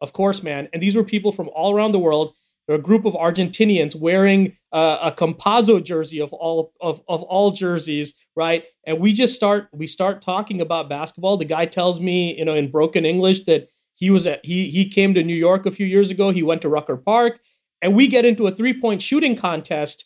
Of 0.00 0.12
course, 0.12 0.42
man. 0.42 0.68
And 0.72 0.82
these 0.82 0.96
were 0.96 1.04
people 1.04 1.32
from 1.32 1.48
all 1.54 1.74
around 1.74 1.92
the 1.92 1.98
world. 1.98 2.34
They're 2.66 2.76
a 2.76 2.82
group 2.82 3.04
of 3.04 3.14
Argentinians 3.14 3.94
wearing 3.94 4.56
uh, 4.72 4.98
a 5.02 5.12
Campazzo 5.12 5.82
jersey 5.82 6.20
of 6.20 6.32
all 6.32 6.72
of, 6.80 7.00
of 7.08 7.22
all 7.22 7.52
jerseys, 7.52 8.12
right? 8.34 8.64
And 8.84 8.98
we 8.98 9.12
just 9.12 9.36
start 9.36 9.68
we 9.72 9.86
start 9.86 10.20
talking 10.20 10.60
about 10.60 10.88
basketball. 10.88 11.36
The 11.36 11.44
guy 11.44 11.66
tells 11.66 12.00
me, 12.00 12.36
you 12.36 12.44
know, 12.44 12.54
in 12.54 12.70
broken 12.70 13.04
English 13.04 13.44
that 13.44 13.68
he 13.94 14.10
was 14.10 14.26
at 14.26 14.44
he 14.44 14.68
he 14.70 14.88
came 14.88 15.14
to 15.14 15.22
New 15.22 15.34
York 15.34 15.64
a 15.64 15.70
few 15.70 15.86
years 15.86 16.10
ago. 16.10 16.30
He 16.30 16.42
went 16.42 16.60
to 16.62 16.68
Rucker 16.68 16.96
Park, 16.96 17.38
and 17.80 17.94
we 17.94 18.08
get 18.08 18.24
into 18.24 18.46
a 18.48 18.50
three 18.50 18.78
point 18.78 19.00
shooting 19.00 19.36
contest 19.36 20.04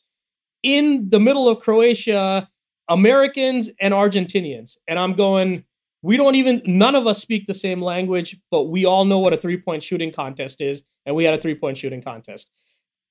in 0.63 1.09
the 1.09 1.19
middle 1.19 1.49
of 1.49 1.61
Croatia, 1.61 2.49
Americans 2.89 3.71
and 3.81 3.95
Argentinians, 3.95 4.77
and 4.87 4.99
I'm 4.99 5.15
going 5.15 5.65
we 6.03 6.17
don't 6.17 6.35
even 6.35 6.63
none 6.65 6.95
of 6.95 7.07
us 7.07 7.21
speak 7.21 7.47
the 7.47 7.55
same 7.55 7.83
language 7.83 8.37
but 8.51 8.65
we 8.65 8.85
all 8.85 9.05
know 9.05 9.19
what 9.19 9.33
a 9.33 9.37
three 9.37 9.57
point 9.57 9.83
shooting 9.83 10.13
contest 10.13 10.61
is 10.61 10.83
and 11.07 11.15
we 11.15 11.25
had 11.25 11.35
a 11.35 11.39
three 11.39 11.55
point 11.55 11.77
shooting 11.77 12.03
contest. 12.03 12.51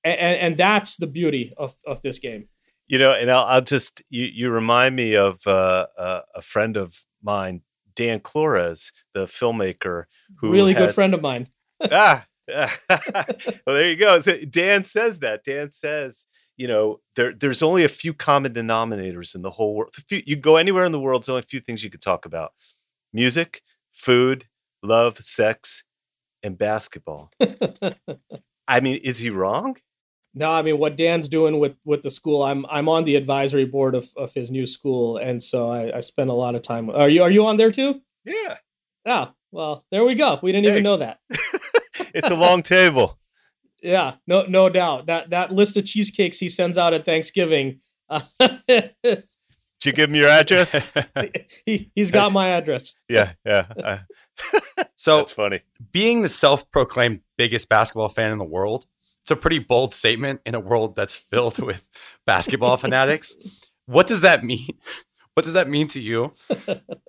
And, 0.02 0.18
and, 0.18 0.40
and 0.40 0.56
that's 0.56 0.96
the 0.96 1.06
beauty 1.06 1.52
of, 1.58 1.74
of 1.86 2.00
this 2.02 2.18
game. 2.18 2.48
You 2.88 2.98
know 2.98 3.12
and 3.12 3.30
i'll, 3.30 3.44
I'll 3.44 3.62
just 3.62 4.02
you, 4.10 4.26
you 4.32 4.50
remind 4.50 4.96
me 4.96 5.14
of 5.14 5.46
uh, 5.46 5.86
uh, 5.96 6.22
a 6.34 6.42
friend 6.42 6.76
of 6.76 7.04
mine 7.22 7.62
dan 7.94 8.20
klores 8.20 8.92
the 9.14 9.26
filmmaker 9.26 10.04
who 10.38 10.50
really 10.50 10.72
has, 10.72 10.86
good 10.86 10.94
friend 10.94 11.14
of 11.14 11.22
mine. 11.22 11.48
Ah 11.90 12.26
well 12.50 12.68
there 13.66 13.88
you 13.88 13.96
go. 13.96 14.20
Dan 14.20 14.84
says 14.84 15.20
that. 15.20 15.44
Dan 15.44 15.70
says 15.70 16.26
you 16.56 16.66
know 16.66 17.00
there 17.16 17.32
there's 17.32 17.62
only 17.62 17.84
a 17.84 17.88
few 17.88 18.12
common 18.12 18.52
denominators 18.52 19.34
in 19.34 19.40
the 19.40 19.52
whole 19.52 19.74
world 19.74 19.94
you 20.10 20.36
go 20.36 20.56
anywhere 20.56 20.84
in 20.84 20.92
the 20.92 21.00
world 21.00 21.22
there's 21.22 21.30
only 21.30 21.40
a 21.40 21.46
few 21.46 21.58
things 21.58 21.82
you 21.82 21.88
could 21.88 22.02
talk 22.02 22.26
about 22.26 22.52
music, 23.12 23.62
food, 23.92 24.46
love, 24.82 25.18
sex, 25.18 25.84
and 26.42 26.56
basketball. 26.56 27.30
I 28.68 28.80
mean, 28.80 28.96
is 29.02 29.18
he 29.18 29.30
wrong? 29.30 29.76
No, 30.32 30.52
I 30.52 30.62
mean 30.62 30.78
what 30.78 30.96
Dan's 30.96 31.28
doing 31.28 31.58
with 31.58 31.74
with 31.84 32.02
the 32.02 32.10
school. 32.10 32.44
I'm 32.44 32.64
I'm 32.66 32.88
on 32.88 33.04
the 33.04 33.16
advisory 33.16 33.64
board 33.64 33.94
of, 33.96 34.10
of 34.16 34.32
his 34.32 34.50
new 34.50 34.64
school, 34.64 35.16
and 35.16 35.42
so 35.42 35.70
I, 35.70 35.96
I 35.96 36.00
spend 36.00 36.30
a 36.30 36.34
lot 36.34 36.54
of 36.54 36.62
time. 36.62 36.88
Are 36.88 37.08
you 37.08 37.22
are 37.22 37.30
you 37.30 37.46
on 37.46 37.56
there 37.56 37.72
too? 37.72 38.00
Yeah. 38.24 38.58
Oh 39.06 39.32
well, 39.50 39.84
there 39.90 40.04
we 40.04 40.14
go. 40.14 40.38
We 40.40 40.52
didn't 40.52 40.66
hey. 40.66 40.72
even 40.72 40.84
know 40.84 40.98
that. 40.98 41.18
it's 42.14 42.30
a 42.30 42.36
long 42.36 42.62
table. 42.62 43.16
Yeah, 43.82 44.16
no 44.26 44.44
no 44.44 44.68
doubt 44.68 45.06
that 45.06 45.30
that 45.30 45.52
list 45.52 45.78
of 45.78 45.86
cheesecakes 45.86 46.36
he 46.36 46.50
sends 46.50 46.76
out 46.76 46.92
at 46.92 47.06
Thanksgiving. 47.06 47.80
Uh, 48.10 48.20
Did 49.80 49.86
you 49.88 49.92
give 49.94 50.10
him 50.10 50.16
your 50.16 50.28
address? 50.28 50.78
he, 51.64 51.90
he's 51.94 52.10
got 52.10 52.32
my 52.32 52.48
address. 52.48 52.96
Yeah, 53.08 53.32
yeah. 53.46 53.66
Uh, 53.82 53.98
so 54.96 55.18
that's 55.18 55.32
funny. 55.32 55.62
Being 55.90 56.20
the 56.20 56.28
self-proclaimed 56.28 57.20
biggest 57.38 57.68
basketball 57.68 58.10
fan 58.10 58.30
in 58.30 58.38
the 58.38 58.44
world, 58.44 58.84
it's 59.22 59.30
a 59.30 59.36
pretty 59.36 59.58
bold 59.58 59.94
statement 59.94 60.40
in 60.44 60.54
a 60.54 60.60
world 60.60 60.96
that's 60.96 61.14
filled 61.14 61.58
with 61.62 61.88
basketball 62.26 62.76
fanatics. 62.76 63.36
What 63.86 64.06
does 64.06 64.20
that 64.20 64.44
mean? 64.44 64.68
What 65.34 65.44
does 65.44 65.54
that 65.54 65.68
mean 65.68 65.88
to 65.88 66.00
you? 66.00 66.34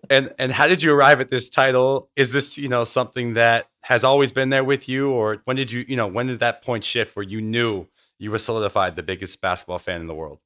and 0.10 0.34
and 0.39 0.51
how 0.51 0.67
did 0.67 0.81
you 0.81 0.93
arrive 0.93 1.19
at 1.19 1.29
this 1.29 1.49
title? 1.49 2.10
Is 2.15 2.31
this 2.31 2.57
you 2.57 2.69
know 2.69 2.86
something 2.86 3.34
that 3.34 3.67
has 3.84 4.03
always 4.03 4.31
been 4.31 4.49
there 4.49 4.63
with 4.63 4.88
you, 4.88 5.10
or 5.10 5.41
when 5.45 5.57
did 5.57 5.71
you 5.71 5.84
you 5.88 5.97
know 5.97 6.07
when 6.07 6.27
did 6.27 6.39
that 6.39 6.62
point 6.62 6.84
shift 6.84 7.15
where 7.15 7.23
you 7.23 7.41
knew 7.41 7.88
you 8.19 8.31
were 8.31 8.38
solidified 8.38 8.95
the 8.95 9.03
biggest 9.03 9.41
basketball 9.41 9.79
fan 9.79 9.99
in 9.99 10.07
the 10.07 10.15
world? 10.15 10.39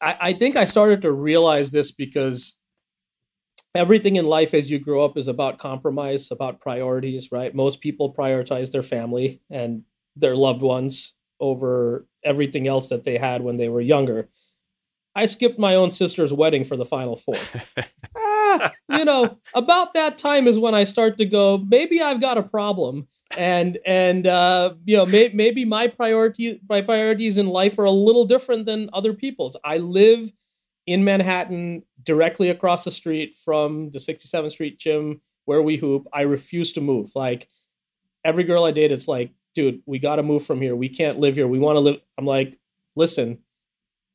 I, 0.00 0.16
I 0.20 0.32
think 0.32 0.56
I 0.56 0.64
started 0.64 1.02
to 1.02 1.12
realize 1.12 1.70
this 1.70 1.90
because 1.90 2.58
everything 3.74 4.16
in 4.16 4.26
life 4.26 4.54
as 4.54 4.70
you 4.70 4.78
grow 4.78 5.04
up 5.04 5.16
is 5.16 5.28
about 5.28 5.58
compromise, 5.58 6.30
about 6.30 6.60
priorities, 6.60 7.30
right? 7.30 7.54
Most 7.54 7.80
people 7.80 8.14
prioritize 8.14 8.70
their 8.70 8.82
family 8.82 9.40
and 9.50 9.82
their 10.16 10.36
loved 10.36 10.62
ones 10.62 11.14
over 11.40 12.06
everything 12.24 12.66
else 12.66 12.88
that 12.88 13.04
they 13.04 13.18
had 13.18 13.42
when 13.42 13.56
they 13.56 13.68
were 13.68 13.80
younger. 13.80 14.28
I 15.14 15.26
skipped 15.26 15.58
my 15.58 15.74
own 15.74 15.90
sister's 15.90 16.32
wedding 16.32 16.64
for 16.64 16.76
the 16.76 16.84
final 16.84 17.16
four. 17.16 17.38
ah, 18.16 18.72
you 18.90 19.04
know, 19.04 19.38
about 19.54 19.92
that 19.94 20.18
time 20.18 20.46
is 20.46 20.58
when 20.58 20.74
I 20.74 20.84
start 20.84 21.18
to 21.18 21.24
go, 21.24 21.58
maybe 21.58 22.00
I've 22.00 22.20
got 22.20 22.38
a 22.38 22.42
problem 22.42 23.08
and 23.36 23.78
and 23.84 24.26
uh, 24.26 24.74
you 24.84 24.96
know 24.96 25.06
may, 25.06 25.30
maybe 25.34 25.64
my 25.64 25.86
priority 25.86 26.60
my 26.68 26.80
priorities 26.80 27.36
in 27.36 27.48
life 27.48 27.78
are 27.78 27.84
a 27.84 27.90
little 27.90 28.24
different 28.24 28.66
than 28.66 28.90
other 28.92 29.12
people's. 29.12 29.56
I 29.64 29.78
live 29.78 30.32
in 30.86 31.04
Manhattan, 31.04 31.82
directly 32.02 32.48
across 32.48 32.84
the 32.84 32.90
street 32.90 33.34
from 33.34 33.90
the 33.90 33.98
67th 33.98 34.52
Street 34.52 34.78
gym 34.78 35.20
where 35.44 35.60
we 35.60 35.76
hoop. 35.76 36.06
I 36.14 36.22
refuse 36.22 36.72
to 36.72 36.80
move. 36.80 37.12
Like 37.14 37.48
every 38.24 38.44
girl 38.44 38.64
I 38.64 38.70
date, 38.70 38.90
it's 38.90 39.06
like, 39.06 39.32
dude, 39.54 39.82
we 39.84 39.98
got 39.98 40.16
to 40.16 40.22
move 40.22 40.46
from 40.46 40.62
here. 40.62 40.74
We 40.74 40.88
can't 40.88 41.18
live 41.18 41.36
here. 41.36 41.46
We 41.46 41.58
want 41.58 41.76
to 41.76 41.80
live. 41.80 42.00
I'm 42.16 42.24
like, 42.24 42.58
listen, 42.96 43.40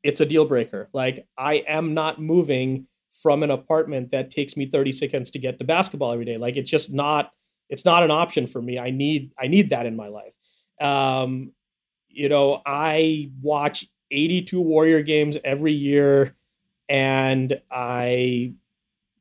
it's 0.02 0.19
a 0.19 0.26
deal 0.26 0.45
breaker. 0.45 0.89
Like 0.93 1.28
I 1.38 1.63
am 1.67 1.93
not 1.93 2.19
moving 2.19 2.88
from 3.12 3.43
an 3.43 3.52
apartment 3.52 4.10
that 4.10 4.32
takes 4.32 4.58
me 4.58 4.65
30 4.65 4.91
seconds 4.91 5.30
to 5.32 5.39
get 5.39 5.60
to 5.60 5.65
basketball 5.65 6.12
every 6.12 6.26
day. 6.26 6.38
Like 6.38 6.58
it's 6.58 6.71
just 6.71 6.91
not 6.91 7.34
it's 7.73 7.86
not 7.86 8.03
an 8.03 8.12
option 8.12 8.45
for 8.45 8.62
me. 8.62 8.77
I 8.77 8.91
need 8.91 9.31
I 9.38 9.47
need 9.47 9.71
that 9.71 9.88
in 9.88 9.95
my 9.95 10.07
life. 10.07 10.38
Um, 10.79 11.53
you 12.07 12.29
know, 12.29 12.62
I 12.67 13.31
watch 13.41 13.88
82 14.12 14.62
Warrior 14.62 15.01
games 15.01 15.39
every 15.43 15.73
year, 15.73 16.36
and 16.88 17.59
I 17.71 18.53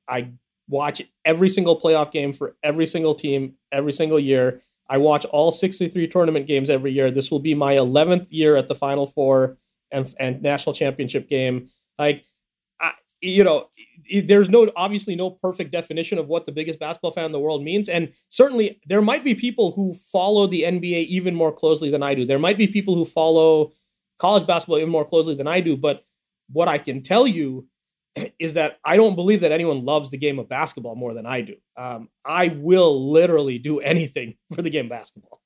I 0.06 0.32
watch 0.68 1.00
every 1.24 1.48
single 1.48 1.80
playoff 1.80 2.12
game 2.12 2.34
for 2.34 2.54
every 2.62 2.84
single 2.84 3.14
team 3.14 3.54
every 3.72 3.92
single 3.92 4.20
year. 4.20 4.62
I 4.86 4.98
watch 4.98 5.24
all 5.24 5.50
63 5.50 6.06
tournament 6.08 6.46
games 6.46 6.68
every 6.68 6.92
year. 6.92 7.10
This 7.10 7.30
will 7.30 7.40
be 7.40 7.54
my 7.54 7.76
11th 7.76 8.26
year 8.32 8.56
at 8.56 8.68
the 8.68 8.74
Final 8.74 9.06
Four 9.06 9.56
and 9.90 10.14
and 10.20 10.42
national 10.42 10.74
championship 10.74 11.26
game. 11.26 11.70
Like, 11.98 12.26
I, 12.78 12.92
you 13.22 13.44
know, 13.44 13.68
it, 14.08 14.26
there's 14.28 14.48
no 14.48 14.70
obviously 14.76 15.16
no 15.16 15.30
perfect 15.30 15.72
definition 15.72 16.18
of 16.18 16.28
what 16.28 16.44
the 16.44 16.52
biggest 16.52 16.78
basketball 16.78 17.12
fan 17.12 17.26
in 17.26 17.32
the 17.32 17.40
world 17.40 17.62
means, 17.62 17.88
and 17.88 18.12
certainly 18.28 18.80
there 18.86 19.02
might 19.02 19.24
be 19.24 19.34
people 19.34 19.72
who 19.72 19.94
follow 19.94 20.46
the 20.46 20.62
NBA 20.62 21.06
even 21.06 21.34
more 21.34 21.52
closely 21.52 21.90
than 21.90 22.02
I 22.02 22.14
do. 22.14 22.24
There 22.24 22.38
might 22.38 22.58
be 22.58 22.66
people 22.66 22.94
who 22.94 23.04
follow 23.04 23.72
college 24.22 24.46
basketball 24.46 24.78
even 24.78 24.88
more 24.88 25.04
closely 25.04 25.34
than 25.34 25.48
I 25.48 25.60
do. 25.60 25.76
But 25.76 26.04
what 26.50 26.68
I 26.68 26.78
can 26.78 27.02
tell 27.02 27.26
you 27.26 27.66
is 28.38 28.54
that 28.54 28.78
I 28.84 28.96
don't 28.96 29.16
believe 29.16 29.40
that 29.40 29.52
anyone 29.52 29.84
loves 29.84 30.10
the 30.10 30.16
game 30.16 30.38
of 30.38 30.48
basketball 30.48 30.94
more 30.94 31.12
than 31.12 31.26
I 31.26 31.40
do. 31.40 31.56
Um, 31.76 32.08
I 32.24 32.48
will 32.48 33.10
literally 33.10 33.58
do 33.58 33.80
anything 33.80 34.36
for 34.54 34.62
the 34.62 34.70
game 34.70 34.86
of 34.86 34.90
basketball. 34.90 35.40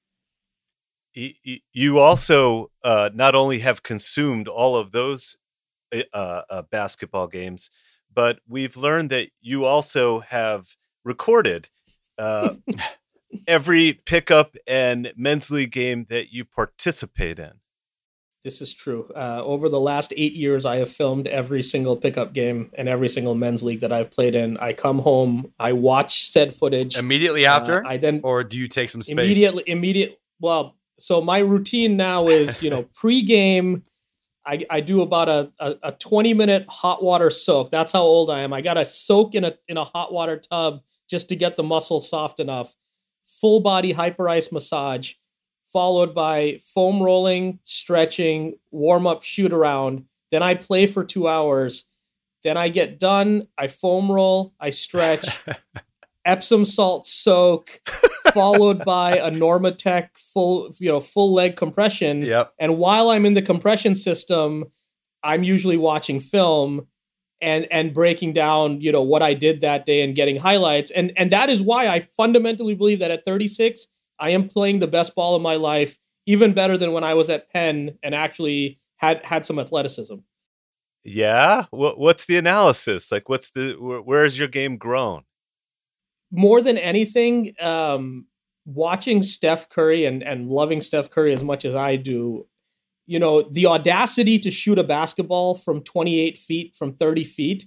You 1.72 1.98
also 1.98 2.70
uh, 2.84 3.08
not 3.14 3.34
only 3.34 3.60
have 3.60 3.82
consumed 3.82 4.48
all 4.48 4.76
of 4.76 4.92
those 4.92 5.38
uh, 5.94 6.42
uh, 6.50 6.62
basketball 6.70 7.26
games, 7.26 7.70
but 8.16 8.40
we've 8.48 8.76
learned 8.76 9.10
that 9.10 9.28
you 9.40 9.64
also 9.64 10.20
have 10.20 10.74
recorded 11.04 11.68
uh, 12.18 12.54
every 13.46 13.92
pickup 13.92 14.56
and 14.66 15.12
men's 15.16 15.50
league 15.50 15.70
game 15.70 16.06
that 16.08 16.32
you 16.32 16.44
participate 16.44 17.38
in. 17.38 17.52
This 18.42 18.62
is 18.62 18.72
true. 18.72 19.10
Uh, 19.14 19.42
over 19.44 19.68
the 19.68 19.80
last 19.80 20.14
eight 20.16 20.34
years, 20.34 20.64
I 20.64 20.76
have 20.76 20.90
filmed 20.90 21.26
every 21.26 21.62
single 21.62 21.96
pickup 21.96 22.32
game 22.32 22.70
and 22.74 22.88
every 22.88 23.08
single 23.08 23.34
men's 23.34 23.62
league 23.62 23.80
that 23.80 23.92
I've 23.92 24.10
played 24.10 24.34
in. 24.34 24.56
I 24.58 24.72
come 24.72 25.00
home, 25.00 25.52
I 25.58 25.72
watch 25.72 26.30
said 26.30 26.54
footage 26.54 26.96
immediately 26.96 27.44
after. 27.44 27.84
Uh, 27.84 27.90
I 27.90 27.96
then, 27.96 28.20
or 28.22 28.44
do 28.44 28.56
you 28.56 28.68
take 28.68 28.88
some 28.88 29.02
space 29.02 29.12
immediately? 29.12 29.64
Immediate. 29.66 30.18
Well, 30.40 30.76
so 30.98 31.20
my 31.20 31.38
routine 31.38 31.96
now 31.96 32.28
is, 32.28 32.62
you 32.62 32.70
know, 32.70 32.84
pre-game. 32.94 33.82
I, 34.46 34.64
I 34.70 34.80
do 34.80 35.02
about 35.02 35.28
a, 35.28 35.52
a, 35.58 35.74
a 35.82 35.92
20 35.92 36.34
minute 36.34 36.66
hot 36.68 37.02
water 37.02 37.30
soak. 37.30 37.70
That's 37.70 37.92
how 37.92 38.02
old 38.02 38.30
I 38.30 38.40
am. 38.40 38.52
I 38.52 38.60
got 38.60 38.74
to 38.74 38.84
soak 38.84 39.34
in 39.34 39.44
a 39.44 39.54
in 39.68 39.76
a 39.76 39.84
hot 39.84 40.12
water 40.12 40.38
tub 40.38 40.82
just 41.08 41.28
to 41.30 41.36
get 41.36 41.56
the 41.56 41.62
muscles 41.62 42.08
soft 42.08 42.40
enough. 42.40 42.76
Full 43.24 43.60
body 43.60 43.92
Hyperice 43.92 44.52
massage 44.52 45.14
followed 45.66 46.14
by 46.14 46.58
foam 46.62 47.02
rolling, 47.02 47.58
stretching, 47.62 48.54
warm 48.70 49.06
up, 49.06 49.22
shoot 49.22 49.52
around. 49.52 50.04
Then 50.30 50.42
I 50.42 50.54
play 50.54 50.86
for 50.86 51.04
two 51.04 51.28
hours. 51.28 51.90
Then 52.42 52.56
I 52.56 52.68
get 52.68 52.98
done. 53.00 53.48
I 53.58 53.66
foam 53.66 54.10
roll, 54.10 54.54
I 54.60 54.70
stretch, 54.70 55.44
Epsom 56.26 56.66
salt 56.66 57.06
soak, 57.06 57.80
followed 58.34 58.84
by 58.84 59.16
a 59.16 59.30
Normatec 59.30 60.08
full, 60.14 60.70
you 60.78 60.88
know, 60.88 61.00
full 61.00 61.32
leg 61.32 61.56
compression. 61.56 62.22
Yep. 62.22 62.52
And 62.58 62.76
while 62.76 63.08
I'm 63.10 63.24
in 63.24 63.34
the 63.34 63.42
compression 63.42 63.94
system, 63.94 64.64
I'm 65.22 65.42
usually 65.42 65.76
watching 65.76 66.20
film 66.20 66.86
and 67.40 67.66
and 67.70 67.94
breaking 67.94 68.32
down, 68.32 68.80
you 68.80 68.92
know, 68.92 69.02
what 69.02 69.22
I 69.22 69.34
did 69.34 69.60
that 69.60 69.86
day 69.86 70.02
and 70.02 70.14
getting 70.14 70.36
highlights. 70.36 70.90
And 70.90 71.12
and 71.16 71.30
that 71.32 71.48
is 71.48 71.62
why 71.62 71.88
I 71.88 72.00
fundamentally 72.00 72.74
believe 72.74 72.98
that 72.98 73.10
at 73.10 73.24
36, 73.24 73.86
I 74.18 74.30
am 74.30 74.48
playing 74.48 74.80
the 74.80 74.86
best 74.86 75.14
ball 75.14 75.36
of 75.36 75.42
my 75.42 75.56
life, 75.56 75.98
even 76.26 76.54
better 76.54 76.76
than 76.76 76.92
when 76.92 77.04
I 77.04 77.14
was 77.14 77.30
at 77.30 77.50
Penn 77.50 77.98
and 78.02 78.14
actually 78.14 78.80
had 78.96 79.24
had 79.24 79.44
some 79.44 79.58
athleticism. 79.58 80.16
Yeah, 81.04 81.66
what, 81.70 82.00
what's 82.00 82.26
the 82.26 82.36
analysis? 82.36 83.12
Like, 83.12 83.28
what's 83.28 83.50
the 83.50 83.76
where, 83.78 84.02
where 84.02 84.24
has 84.24 84.38
your 84.38 84.48
game 84.48 84.76
grown? 84.76 85.22
More 86.30 86.60
than 86.60 86.76
anything, 86.76 87.54
um, 87.60 88.26
watching 88.64 89.22
Steph 89.22 89.68
Curry 89.68 90.04
and 90.04 90.22
and 90.22 90.48
loving 90.48 90.80
Steph 90.80 91.10
Curry 91.10 91.32
as 91.32 91.44
much 91.44 91.64
as 91.64 91.74
I 91.74 91.96
do, 91.96 92.46
you 93.06 93.18
know, 93.18 93.42
the 93.42 93.66
audacity 93.66 94.38
to 94.40 94.50
shoot 94.50 94.78
a 94.78 94.84
basketball 94.84 95.54
from 95.54 95.82
28 95.82 96.36
feet, 96.36 96.76
from 96.76 96.94
30 96.94 97.24
feet 97.24 97.64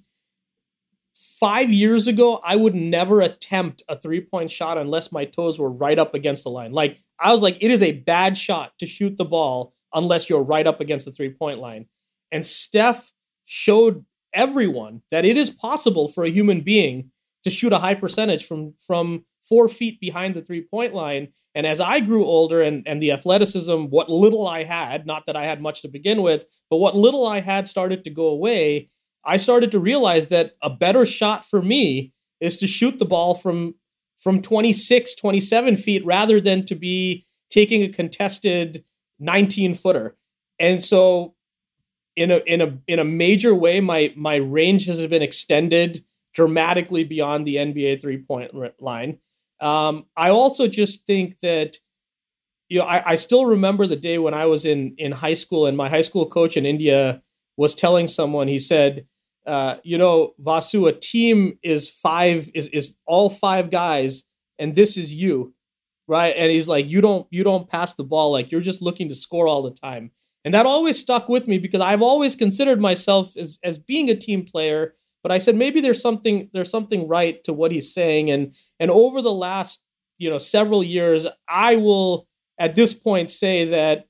five 1.20 1.72
years 1.72 2.08
ago, 2.08 2.40
I 2.44 2.56
would 2.56 2.76
never 2.76 3.22
attempt 3.22 3.84
a 3.90 3.98
three 3.98 4.22
point 4.22 4.50
shot 4.50 4.78
unless 4.78 5.12
my 5.12 5.26
toes 5.26 5.60
were 5.60 5.70
right 5.70 6.00
up 6.00 6.14
against 6.14 6.44
the 6.44 6.50
line. 6.50 6.72
Like, 6.72 7.02
I 7.20 7.32
was 7.32 7.42
like, 7.42 7.58
it 7.60 7.72
is 7.72 7.82
a 7.82 7.92
bad 7.92 8.38
shot 8.38 8.72
to 8.80 8.86
shoot 8.86 9.18
the 9.18 9.26
ball 9.26 9.74
unless 9.94 10.30
you're 10.30 10.44
right 10.44 10.66
up 10.66 10.80
against 10.80 11.06
the 11.06 11.12
three 11.12 11.32
point 11.32 11.60
line. 11.60 11.88
And 12.32 12.46
Steph 12.46 13.12
showed 13.46 14.06
everyone 14.34 15.02
that 15.12 15.26
it 15.26 15.36
is 15.36 15.50
possible 15.50 16.08
for 16.08 16.24
a 16.24 16.30
human 16.30 16.62
being 16.62 17.12
to 17.44 17.50
shoot 17.50 17.74
a 17.74 17.80
high 17.80 17.96
percentage 17.96 18.46
from 18.46 18.74
from 18.86 19.26
four 19.42 19.68
feet 19.68 20.00
behind 20.00 20.36
the 20.36 20.42
three 20.42 20.62
point 20.62 20.94
line. 20.94 21.30
And 21.56 21.66
as 21.66 21.82
I 21.82 22.00
grew 22.00 22.26
older 22.26 22.62
and, 22.62 22.84
and 22.88 23.02
the 23.02 23.12
athleticism, 23.12 23.86
what 23.86 24.10
little 24.10 24.48
I 24.48 24.64
had, 24.64 25.06
not 25.06 25.26
that 25.26 25.36
I 25.36 25.46
had 25.46 25.62
much 25.62 25.82
to 25.82 25.88
begin 25.88 26.22
with, 26.22 26.46
but 26.70 26.78
what 26.78 26.96
little 26.96 27.26
I 27.26 27.40
had 27.40 27.68
started 27.68 28.04
to 28.04 28.10
go 28.10 28.28
away, 28.28 28.90
I 29.26 29.38
started 29.38 29.72
to 29.72 29.80
realize 29.80 30.28
that 30.28 30.54
a 30.62 30.70
better 30.70 31.06
shot 31.06 31.44
for 31.44 31.62
me 31.62 32.14
is 32.40 32.58
to 32.58 32.68
shoot 32.68 33.00
the 33.00 33.06
ball 33.06 33.34
from 33.34 33.76
from 34.18 34.42
26, 34.42 35.16
27 35.16 35.78
feet 35.78 36.06
rather 36.06 36.42
than 36.42 36.66
to 36.66 36.76
be 36.76 37.26
taking 37.50 37.84
a 37.84 37.88
contested 37.88 38.84
19 39.20 39.74
footer. 39.74 40.18
And 40.60 40.84
so 40.84 41.36
in 42.16 42.32
a 42.32 42.38
in 42.46 42.62
a 42.62 42.78
in 42.88 43.00
a 43.00 43.06
major 43.06 43.56
way 43.56 43.80
my 43.80 44.14
my 44.16 44.36
range 44.36 44.88
has 44.88 45.06
been 45.08 45.22
extended 45.22 46.04
dramatically 46.34 47.04
beyond 47.04 47.46
the 47.46 47.56
NBA 47.56 48.02
three 48.02 48.18
point 48.18 48.52
line. 48.80 49.20
Um, 49.62 50.06
I 50.16 50.30
also 50.30 50.68
just 50.68 51.06
think 51.06 51.40
that 51.40 51.78
you 52.70 52.80
know 52.80 52.86
I, 52.86 53.12
I 53.12 53.16
still 53.16 53.46
remember 53.46 53.88
the 53.88 53.96
day 53.96 54.18
when 54.18 54.34
I 54.34 54.46
was 54.46 54.66
in 54.66 54.96
in 54.98 55.12
high 55.12 55.34
school 55.34 55.66
and 55.66 55.76
my 55.76 55.90
high 55.90 56.02
school 56.02 56.26
coach 56.26 56.58
in 56.58 56.66
India 56.66 57.22
was 57.60 57.76
telling 57.76 58.08
someone, 58.08 58.48
he 58.48 58.58
said, 58.58 59.06
uh, 59.46 59.76
you 59.84 59.98
know, 59.98 60.34
Vasu, 60.42 60.88
a 60.88 60.94
team 60.94 61.60
is 61.62 61.90
five, 61.90 62.50
is, 62.54 62.68
is 62.68 62.96
all 63.06 63.30
five 63.30 63.70
guys, 63.70 64.24
and 64.58 64.76
this 64.76 64.96
is 64.96 65.14
you, 65.14 65.54
right? 66.08 66.34
And 66.38 66.50
he's 66.50 66.70
like, 66.70 66.88
you 66.88 67.02
don't, 67.02 67.28
you 67.32 67.44
don't 67.44 67.68
pass 67.68 67.96
the 67.96 68.06
ball, 68.06 68.32
like 68.32 68.50
you're 68.50 68.62
just 68.62 68.82
looking 68.82 69.10
to 69.10 69.16
score 69.16 69.46
all 69.46 69.62
the 69.62 69.72
time. 69.72 70.12
And 70.46 70.54
that 70.54 70.66
always 70.66 70.98
stuck 70.98 71.28
with 71.28 71.50
me 71.50 71.58
because 71.58 71.82
I've 71.82 72.02
always 72.02 72.34
considered 72.34 72.80
myself 72.80 73.36
as, 73.36 73.60
as 73.62 73.78
being 73.78 74.10
a 74.10 74.16
team 74.16 74.46
player, 74.46 74.96
but 75.22 75.32
I 75.32 75.38
said 75.38 75.56
maybe 75.56 75.82
there's 75.82 76.02
something 76.02 76.50
there's 76.54 76.70
something 76.70 77.08
right 77.08 77.44
to 77.44 77.54
what 77.54 77.72
he's 77.72 77.94
saying. 77.94 78.30
And 78.32 78.56
and 78.80 78.90
over 78.92 79.22
the 79.22 79.34
last, 79.34 79.86
you 80.18 80.30
know, 80.30 80.38
several 80.38 80.84
years, 80.84 81.28
I 81.48 81.76
will 81.76 82.28
at 82.60 82.76
this 82.76 82.94
point 82.94 83.30
say 83.30 83.66
that 83.66 84.06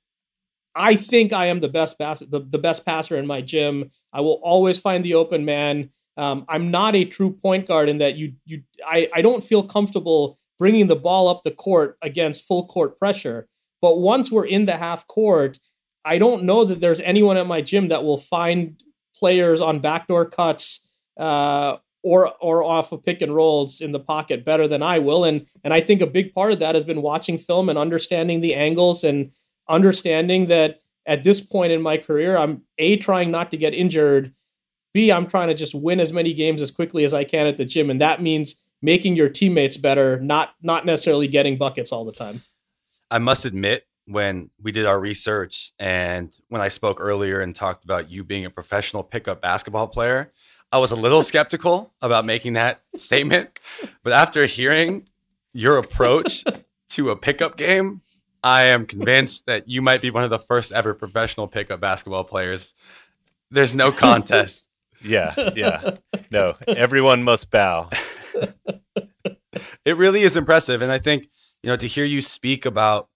I 0.75 0.95
think 0.95 1.33
I 1.33 1.47
am 1.47 1.59
the 1.59 1.69
best 1.69 1.97
pass, 1.97 2.19
the, 2.19 2.45
the 2.47 2.59
best 2.59 2.85
passer 2.85 3.17
in 3.17 3.27
my 3.27 3.41
gym. 3.41 3.91
I 4.13 4.21
will 4.21 4.39
always 4.43 4.79
find 4.79 5.03
the 5.03 5.15
open 5.15 5.45
man. 5.45 5.89
Um, 6.15 6.45
I'm 6.47 6.69
not 6.69 6.95
a 6.95 7.05
true 7.05 7.31
point 7.31 7.67
guard 7.67 7.89
in 7.89 7.97
that 7.99 8.15
you 8.15 8.33
you 8.45 8.63
I, 8.85 9.09
I 9.13 9.21
don't 9.21 9.43
feel 9.43 9.63
comfortable 9.63 10.37
bringing 10.57 10.87
the 10.87 10.95
ball 10.95 11.27
up 11.27 11.43
the 11.43 11.51
court 11.51 11.97
against 12.01 12.45
full 12.45 12.67
court 12.67 12.97
pressure. 12.97 13.47
But 13.81 13.99
once 13.99 14.29
we're 14.29 14.45
in 14.45 14.65
the 14.65 14.75
half 14.75 15.07
court, 15.07 15.57
I 16.03 16.17
don't 16.17 16.43
know 16.43 16.65
that 16.65 16.81
there's 16.81 16.99
anyone 17.01 17.37
at 17.37 17.47
my 17.47 17.61
gym 17.61 17.87
that 17.87 18.03
will 18.03 18.17
find 18.17 18.81
players 19.15 19.61
on 19.61 19.79
backdoor 19.79 20.29
cuts 20.29 20.85
uh, 21.19 21.77
or 22.01 22.33
or 22.41 22.63
off 22.63 22.91
of 22.91 23.03
pick 23.03 23.21
and 23.21 23.35
rolls 23.35 23.81
in 23.81 23.91
the 23.91 23.99
pocket 23.99 24.45
better 24.45 24.67
than 24.67 24.81
I 24.81 24.99
will. 24.99 25.23
And 25.25 25.45
and 25.63 25.73
I 25.73 25.81
think 25.81 26.01
a 26.01 26.07
big 26.07 26.33
part 26.33 26.51
of 26.51 26.59
that 26.59 26.75
has 26.75 26.85
been 26.85 27.01
watching 27.01 27.37
film 27.37 27.69
and 27.69 27.77
understanding 27.77 28.41
the 28.41 28.55
angles 28.55 29.03
and 29.03 29.31
understanding 29.67 30.47
that 30.47 30.79
at 31.05 31.23
this 31.23 31.41
point 31.41 31.71
in 31.71 31.81
my 31.81 31.97
career, 31.97 32.37
I'm 32.37 32.63
A, 32.77 32.97
trying 32.97 33.31
not 33.31 33.51
to 33.51 33.57
get 33.57 33.73
injured. 33.73 34.33
B, 34.93 35.11
I'm 35.11 35.27
trying 35.27 35.49
to 35.49 35.53
just 35.53 35.75
win 35.75 35.99
as 35.99 36.11
many 36.11 36.33
games 36.33 36.61
as 36.61 36.71
quickly 36.71 37.03
as 37.03 37.13
I 37.13 37.23
can 37.23 37.45
at 37.45 37.57
the 37.57 37.65
gym. 37.65 37.89
And 37.89 38.01
that 38.01 38.21
means 38.21 38.55
making 38.81 39.15
your 39.15 39.29
teammates 39.29 39.77
better, 39.77 40.19
not 40.21 40.55
not 40.61 40.85
necessarily 40.85 41.27
getting 41.27 41.57
buckets 41.57 41.91
all 41.91 42.05
the 42.05 42.13
time. 42.13 42.41
I 43.11 43.17
must 43.17 43.45
admit, 43.45 43.85
when 44.09 44.49
we 44.59 44.71
did 44.71 44.87
our 44.87 44.99
research 44.99 45.71
and 45.77 46.35
when 46.47 46.61
I 46.61 46.69
spoke 46.69 46.99
earlier 46.99 47.41
and 47.41 47.53
talked 47.53 47.83
about 47.83 48.09
you 48.09 48.23
being 48.23 48.45
a 48.45 48.49
professional 48.49 49.03
pickup 49.03 49.41
basketball 49.41 49.87
player, 49.87 50.31
I 50.71 50.77
was 50.77 50.91
a 50.91 50.95
little 50.95 51.23
skeptical 51.23 51.93
about 52.01 52.25
making 52.25 52.53
that 52.53 52.81
statement. 52.95 53.59
But 54.03 54.13
after 54.13 54.45
hearing 54.45 55.07
your 55.53 55.77
approach 55.77 56.43
to 56.89 57.09
a 57.09 57.15
pickup 57.15 57.57
game, 57.57 58.01
I 58.43 58.65
am 58.65 58.85
convinced 58.85 59.47
that 59.47 59.67
you 59.67 59.81
might 59.81 60.01
be 60.01 60.11
one 60.11 60.23
of 60.23 60.29
the 60.29 60.39
first 60.39 60.71
ever 60.71 60.93
professional 60.93 61.47
pickup 61.47 61.79
basketball 61.79 62.23
players. 62.23 62.73
There's 63.51 63.73
no 63.73 63.91
contest. 63.91 64.69
yeah, 65.03 65.33
yeah. 65.55 65.97
No, 66.31 66.55
everyone 66.67 67.23
must 67.23 67.49
bow. 67.49 67.89
it 69.85 69.97
really 69.97 70.21
is 70.21 70.37
impressive. 70.37 70.81
And 70.81 70.91
I 70.91 70.99
think, 70.99 71.27
you 71.63 71.69
know, 71.69 71.77
to 71.77 71.87
hear 71.87 72.05
you 72.05 72.21
speak 72.21 72.65
about 72.65 73.09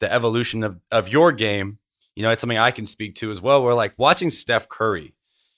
the 0.00 0.12
evolution 0.12 0.64
of, 0.64 0.80
of 0.90 1.08
your 1.08 1.32
game, 1.32 1.78
you 2.16 2.22
know, 2.22 2.30
it's 2.30 2.40
something 2.40 2.58
I 2.58 2.70
can 2.70 2.86
speak 2.86 3.14
to 3.16 3.30
as 3.30 3.40
well. 3.40 3.62
We're 3.62 3.74
like 3.74 3.94
watching 3.96 4.30
Steph 4.30 4.68
Curry, 4.68 5.13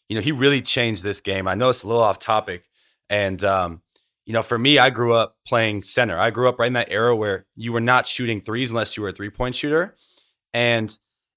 you 0.09 0.17
know, 0.17 0.23
he 0.23 0.33
really 0.33 0.63
changed 0.63 1.03
this 1.03 1.21
game. 1.21 1.49
I 1.49 1.55
know 1.55 1.69
it's 1.69 1.83
a 1.83 1.89
little 1.89 2.03
off 2.03 2.19
topic. 2.19 2.69
And 3.09 3.43
um, 3.45 3.83
you 4.25 4.33
know, 4.33 4.43
for 4.43 4.59
me, 4.59 4.79
I 4.79 4.91
grew 4.91 5.15
up 5.15 5.37
playing 5.47 5.83
center. 5.83 6.19
I 6.19 6.31
grew 6.31 6.49
up 6.49 6.59
right 6.59 6.67
in 6.67 6.73
that 6.75 6.91
era 6.91 7.15
where 7.15 7.47
you 7.55 7.73
were 7.73 7.81
not 7.81 8.07
shooting 8.07 8.41
threes 8.41 8.71
unless 8.71 8.97
you 8.97 9.03
were 9.03 9.11
a 9.11 9.13
three 9.13 9.31
point 9.31 9.55
shooter. 9.55 9.95
And 10.53 10.97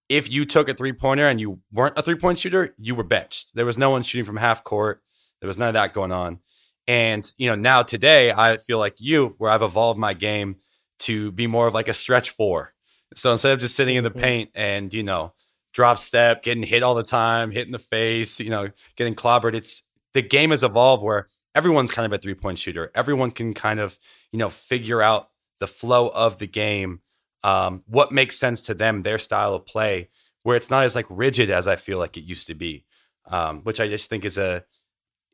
if 0.09 0.29
you 0.29 0.45
took 0.45 0.67
a 0.69 0.73
three 0.73 0.93
pointer 0.93 1.27
and 1.27 1.39
you 1.39 1.59
weren't 1.71 1.97
a 1.97 2.01
three 2.01 2.15
point 2.15 2.39
shooter, 2.39 2.73
you 2.79 2.95
were 2.95 3.03
benched. 3.03 3.55
There 3.55 3.65
was 3.65 3.77
no 3.77 3.91
one 3.91 4.01
shooting 4.01 4.25
from 4.25 4.37
half 4.37 4.63
court. 4.63 5.01
There 5.39 5.47
was 5.47 5.57
none 5.57 5.69
of 5.69 5.75
that 5.75 5.93
going 5.93 6.11
on. 6.11 6.39
And, 6.87 7.31
you 7.37 7.47
know, 7.47 7.55
now 7.55 7.83
today 7.83 8.31
I 8.31 8.57
feel 8.57 8.79
like 8.79 8.95
you, 8.99 9.35
where 9.37 9.51
I've 9.51 9.61
evolved 9.61 9.99
my 9.99 10.13
game 10.13 10.55
to 10.99 11.31
be 11.31 11.45
more 11.45 11.67
of 11.67 11.75
like 11.75 11.87
a 11.87 11.93
stretch 11.93 12.31
four. 12.31 12.73
So 13.13 13.31
instead 13.31 13.53
of 13.53 13.59
just 13.59 13.75
sitting 13.75 13.95
in 13.95 14.03
the 14.03 14.09
mm-hmm. 14.09 14.19
paint 14.19 14.49
and, 14.55 14.91
you 14.91 15.03
know, 15.03 15.33
drop 15.73 15.97
step, 15.97 16.43
getting 16.43 16.63
hit 16.63 16.83
all 16.83 16.95
the 16.95 17.03
time, 17.03 17.51
hitting 17.51 17.71
the 17.71 17.79
face, 17.79 18.39
you 18.39 18.49
know, 18.49 18.69
getting 18.95 19.15
clobbered, 19.15 19.53
it's 19.53 19.83
the 20.13 20.21
game 20.21 20.49
has 20.49 20.63
evolved 20.63 21.03
where 21.03 21.27
everyone's 21.55 21.91
kind 21.91 22.05
of 22.05 22.13
a 22.13 22.17
three 22.17 22.33
point 22.33 22.57
shooter. 22.57 22.91
Everyone 22.95 23.31
can 23.31 23.53
kind 23.53 23.79
of, 23.79 23.97
you 24.31 24.39
know, 24.39 24.49
figure 24.49 25.01
out 25.01 25.29
the 25.59 25.67
flow 25.67 26.09
of 26.09 26.37
the 26.37 26.47
game, 26.47 27.01
um, 27.43 27.83
what 27.87 28.11
makes 28.11 28.37
sense 28.37 28.61
to 28.63 28.73
them, 28.73 29.03
their 29.03 29.19
style 29.19 29.53
of 29.53 29.65
play, 29.65 30.09
where 30.43 30.55
it's 30.55 30.69
not 30.69 30.85
as 30.85 30.95
like 30.95 31.05
rigid 31.09 31.49
as 31.49 31.67
I 31.67 31.75
feel 31.75 31.97
like 31.97 32.17
it 32.17 32.23
used 32.23 32.47
to 32.47 32.55
be, 32.55 32.85
um, 33.25 33.61
which 33.61 33.79
I 33.79 33.87
just 33.87 34.09
think 34.09 34.25
is 34.25 34.37
a 34.37 34.63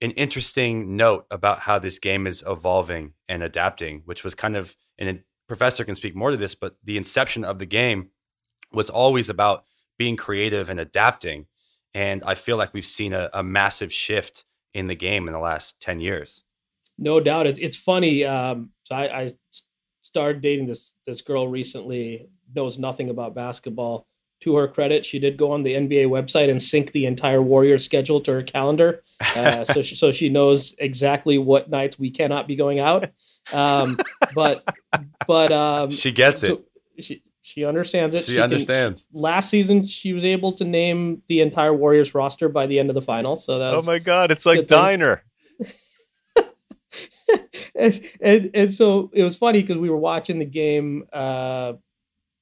an 0.01 0.11
interesting 0.11 0.97
note 0.97 1.25
about 1.31 1.59
how 1.59 1.79
this 1.79 1.99
game 1.99 2.27
is 2.27 2.43
evolving 2.45 3.13
and 3.29 3.41
adapting, 3.41 4.01
which 4.03 4.25
was 4.25 4.35
kind 4.35 4.57
of, 4.57 4.75
and 4.99 5.09
a 5.09 5.19
professor 5.47 5.85
can 5.85 5.95
speak 5.95 6.15
more 6.15 6.31
to 6.31 6.37
this, 6.37 6.53
but 6.53 6.75
the 6.83 6.97
inception 6.97 7.45
of 7.45 7.59
the 7.59 7.65
game 7.65 8.09
was 8.73 8.89
always 8.89 9.29
about 9.29 9.63
being 9.97 10.15
creative 10.15 10.69
and 10.69 10.79
adapting. 10.79 11.47
And 11.93 12.23
I 12.25 12.35
feel 12.35 12.57
like 12.57 12.73
we've 12.73 12.85
seen 12.85 13.13
a, 13.13 13.29
a 13.33 13.43
massive 13.43 13.91
shift 13.91 14.45
in 14.73 14.87
the 14.87 14.95
game 14.95 15.27
in 15.27 15.33
the 15.33 15.39
last 15.39 15.79
10 15.81 15.99
years. 15.99 16.43
No 16.97 17.19
doubt. 17.19 17.47
It, 17.47 17.57
it's 17.59 17.77
funny. 17.77 18.25
Um, 18.25 18.71
so 18.83 18.95
I, 18.95 19.21
I 19.21 19.29
started 20.01 20.41
dating 20.41 20.67
this, 20.67 20.95
this 21.05 21.21
girl 21.21 21.47
recently, 21.47 22.29
knows 22.53 22.77
nothing 22.77 23.09
about 23.09 23.35
basketball 23.35 24.07
to 24.41 24.55
her 24.55 24.67
credit, 24.67 25.05
she 25.05 25.19
did 25.19 25.37
go 25.37 25.51
on 25.51 25.63
the 25.63 25.73
NBA 25.73 26.07
website 26.07 26.49
and 26.49 26.61
sync 26.61 26.91
the 26.91 27.05
entire 27.05 27.41
Warriors 27.41 27.83
schedule 27.83 28.21
to 28.21 28.31
her 28.33 28.43
calendar, 28.43 29.03
uh, 29.35 29.63
so 29.65 29.81
she, 29.81 29.95
so 29.95 30.11
she 30.11 30.29
knows 30.29 30.75
exactly 30.77 31.37
what 31.37 31.69
nights 31.69 31.97
we 31.97 32.11
cannot 32.11 32.47
be 32.47 32.55
going 32.55 32.79
out. 32.79 33.09
Um, 33.53 33.97
but 34.33 34.63
but 35.27 35.51
um, 35.51 35.89
she 35.89 36.11
gets 36.11 36.41
so 36.41 36.63
it. 36.97 37.03
She 37.03 37.23
she 37.45 37.63
understands 37.63 38.15
it. 38.15 38.23
She, 38.23 38.33
she 38.33 38.41
understands. 38.41 39.07
Can, 39.11 39.21
last 39.21 39.49
season, 39.49 39.85
she 39.85 40.13
was 40.13 40.25
able 40.25 40.51
to 40.53 40.63
name 40.63 41.21
the 41.27 41.41
entire 41.41 41.73
Warriors 41.73 42.15
roster 42.15 42.49
by 42.49 42.65
the 42.65 42.79
end 42.79 42.89
of 42.89 42.95
the 42.95 43.01
finals. 43.01 43.45
So 43.45 43.59
that 43.59 43.75
oh 43.75 43.83
my 43.83 43.99
god, 43.99 44.31
it's 44.31 44.45
like 44.45 44.65
Diner. 44.67 45.23
and, 47.75 48.09
and 48.19 48.49
and 48.53 48.73
so 48.73 49.11
it 49.13 49.23
was 49.23 49.35
funny 49.35 49.61
because 49.61 49.77
we 49.77 49.89
were 49.89 49.97
watching 49.97 50.39
the 50.39 50.45
game. 50.45 51.05
Uh, 51.13 51.73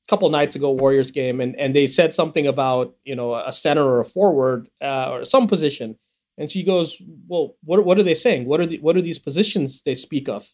couple 0.09 0.29
nights 0.29 0.55
ago 0.55 0.71
Warriors 0.71 1.11
game, 1.11 1.39
and 1.39 1.55
and 1.57 1.75
they 1.75 1.87
said 1.87 2.13
something 2.13 2.45
about 2.45 2.95
you 3.03 3.15
know 3.15 3.35
a 3.35 3.51
center 3.51 3.83
or 3.83 3.99
a 3.99 4.05
forward 4.05 4.69
uh, 4.81 5.11
or 5.11 5.25
some 5.25 5.47
position, 5.47 5.97
and 6.37 6.49
she 6.49 6.63
goes, 6.63 7.01
"Well, 7.27 7.55
what 7.63 7.85
what 7.85 7.97
are 7.97 8.03
they 8.03 8.13
saying? 8.13 8.45
What 8.45 8.59
are 8.59 8.65
the 8.65 8.79
what 8.79 8.97
are 8.97 9.01
these 9.01 9.19
positions 9.19 9.83
they 9.83 9.95
speak 9.95 10.27
of?" 10.27 10.53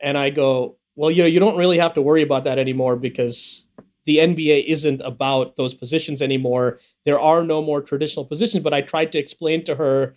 And 0.00 0.18
I 0.18 0.30
go, 0.30 0.76
"Well, 0.96 1.10
you 1.10 1.22
know, 1.22 1.28
you 1.28 1.40
don't 1.40 1.56
really 1.56 1.78
have 1.78 1.94
to 1.94 2.02
worry 2.02 2.22
about 2.22 2.44
that 2.44 2.58
anymore 2.58 2.96
because." 2.96 3.68
The 4.06 4.18
NBA 4.18 4.64
isn't 4.66 5.00
about 5.02 5.56
those 5.56 5.74
positions 5.74 6.22
anymore. 6.22 6.78
There 7.04 7.20
are 7.20 7.44
no 7.44 7.62
more 7.62 7.82
traditional 7.82 8.24
positions. 8.24 8.64
But 8.64 8.74
I 8.74 8.80
tried 8.80 9.12
to 9.12 9.18
explain 9.18 9.64
to 9.64 9.74
her 9.76 10.16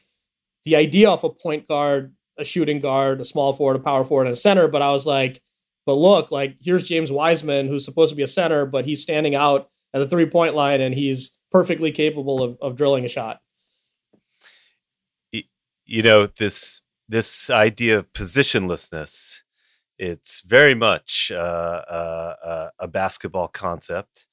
the 0.64 0.76
idea 0.76 1.10
of 1.10 1.24
a 1.24 1.30
point 1.30 1.68
guard, 1.68 2.14
a 2.38 2.44
shooting 2.44 2.80
guard, 2.80 3.22
a 3.22 3.26
small 3.26 3.54
forward, 3.54 3.76
a 3.76 3.80
power 3.80 4.04
forward, 4.04 4.28
and 4.28 4.34
a 4.34 4.38
center. 4.38 4.68
But 4.68 4.82
I 4.82 4.92
was 4.92 5.06
like, 5.06 5.42
but 5.86 5.96
look, 5.96 6.32
like 6.32 6.58
here's 6.62 6.84
James 6.84 7.12
Wiseman, 7.12 7.68
who's 7.68 7.86
supposed 7.86 8.12
to 8.12 8.16
be 8.16 8.24
a 8.24 8.28
center, 8.28 8.66
but 8.66 8.86
he's 8.86 9.02
standing 9.02 9.36
out 9.36 9.70
at 9.94 10.00
the 10.00 10.08
three 10.08 10.26
point 10.26 10.56
line 10.56 10.82
and 10.82 10.96
he's 10.96 11.40
perfectly 11.52 11.92
capable 11.92 12.42
of, 12.42 12.58
of 12.62 12.76
drilling 12.76 13.06
a 13.06 13.10
shot. 13.10 13.40
You 15.86 16.02
know, 16.02 16.28
this 16.28 16.82
this 17.10 17.50
idea 17.50 18.00
of 18.00 18.14
positionlessness, 18.14 19.43
it's 20.04 20.42
very 20.42 20.76
much 20.76 21.32
uh, 21.34 21.38
uh, 21.38 22.70
a 22.78 22.88
basketball 22.90 23.48
concept. 23.48 24.28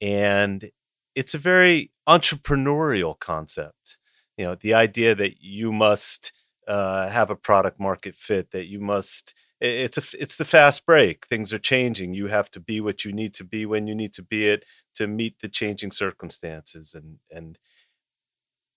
And 0.00 0.70
it's 1.16 1.34
a 1.34 1.38
very 1.38 1.90
entrepreneurial 2.08 3.18
concept. 3.18 3.98
You 4.36 4.44
know, 4.44 4.54
the 4.54 4.74
idea 4.74 5.16
that 5.16 5.42
you 5.42 5.72
must 5.72 6.32
uh, 6.68 7.08
have 7.08 7.30
a 7.30 7.36
product 7.36 7.80
market 7.80 8.14
fit, 8.14 8.52
that 8.52 8.66
you 8.66 8.78
must 8.78 9.34
it's 9.60 9.98
a 9.98 10.02
it's 10.20 10.36
the 10.36 10.44
fast 10.44 10.84
break 10.84 11.24
things 11.28 11.52
are 11.52 11.58
changing 11.58 12.12
you 12.14 12.26
have 12.26 12.50
to 12.50 12.58
be 12.58 12.80
what 12.80 13.04
you 13.04 13.12
need 13.12 13.32
to 13.32 13.44
be 13.44 13.64
when 13.64 13.86
you 13.86 13.94
need 13.94 14.12
to 14.12 14.20
be 14.20 14.48
it 14.48 14.64
to 14.92 15.06
meet 15.06 15.38
the 15.38 15.48
changing 15.48 15.92
circumstances 15.92 16.94
and 16.94 17.18
and 17.30 17.60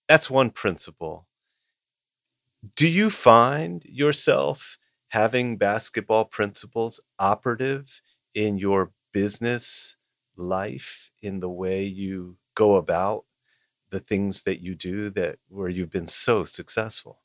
that's 0.08 0.30
one 0.30 0.52
principle 0.52 1.26
do 2.76 2.88
you 2.88 3.10
find 3.10 3.84
yourself 3.86 4.78
having 5.16 5.56
basketball 5.56 6.26
principles 6.26 7.00
operative 7.20 8.02
in 8.34 8.58
your 8.58 8.92
business 9.14 9.96
life 10.36 11.10
in 11.22 11.40
the 11.40 11.50
way 11.50 11.86
you 11.86 12.36
go 12.54 12.76
about 12.76 13.24
the 13.92 14.02
things 14.02 14.44
that 14.44 14.62
you 14.62 14.76
do 14.76 15.10
that 15.10 15.38
where 15.48 15.70
you've 15.70 15.90
been 15.90 16.06
so 16.06 16.44
successful? 16.44 17.22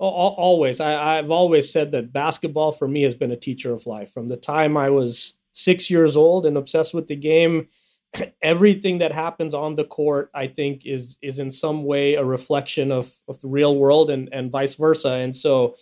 Always. 0.00 0.80
I, 0.80 1.18
i've 1.18 1.30
always 1.30 1.70
said 1.70 1.92
that 1.92 2.12
basketball 2.12 2.72
for 2.72 2.88
me 2.88 3.02
has 3.02 3.14
been 3.14 3.30
a 3.30 3.36
teacher 3.36 3.72
of 3.72 3.86
life. 3.86 4.10
From 4.10 4.26
the 4.28 4.36
time 4.36 4.76
i 4.76 4.90
was 4.90 5.38
six 5.52 5.88
years 5.88 6.16
old 6.16 6.44
and 6.44 6.56
obsessed 6.56 6.92
with 6.92 7.06
the 7.06 7.14
game 7.14 7.68
everything 8.42 8.98
that 8.98 9.12
happens 9.12 9.54
on 9.54 9.76
the 9.76 9.84
court 9.84 10.30
i 10.34 10.48
think 10.48 10.84
is 10.84 11.16
is 11.22 11.38
in 11.38 11.50
some 11.50 11.84
way 11.84 12.14
a 12.14 12.24
reflection 12.24 12.90
of 12.90 13.14
of 13.28 13.38
the 13.38 13.48
real 13.48 13.76
world 13.76 14.10
and 14.10 14.28
and 14.32 14.50
vice 14.50 14.74
versa. 14.74 15.12
And 15.12 15.34
so 15.34 15.76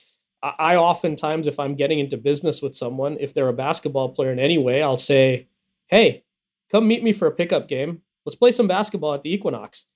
I, 0.58 0.76
oftentimes 0.76 1.46
if 1.46 1.58
i'm 1.58 1.74
getting 1.74 1.98
into 1.98 2.16
business 2.16 2.60
with 2.60 2.74
someone 2.74 3.16
if 3.20 3.32
they're 3.32 3.48
a 3.48 3.52
basketball 3.52 4.10
player 4.10 4.32
in 4.32 4.38
any 4.38 4.58
way 4.58 4.82
i'll 4.82 4.96
say 4.96 5.48
hey 5.88 6.24
come 6.70 6.86
meet 6.86 7.02
me 7.02 7.12
for 7.12 7.26
a 7.26 7.32
pickup 7.32 7.68
game 7.68 8.02
let's 8.26 8.36
play 8.36 8.52
some 8.52 8.68
basketball 8.68 9.14
at 9.14 9.22
the 9.22 9.32
equinox 9.32 9.86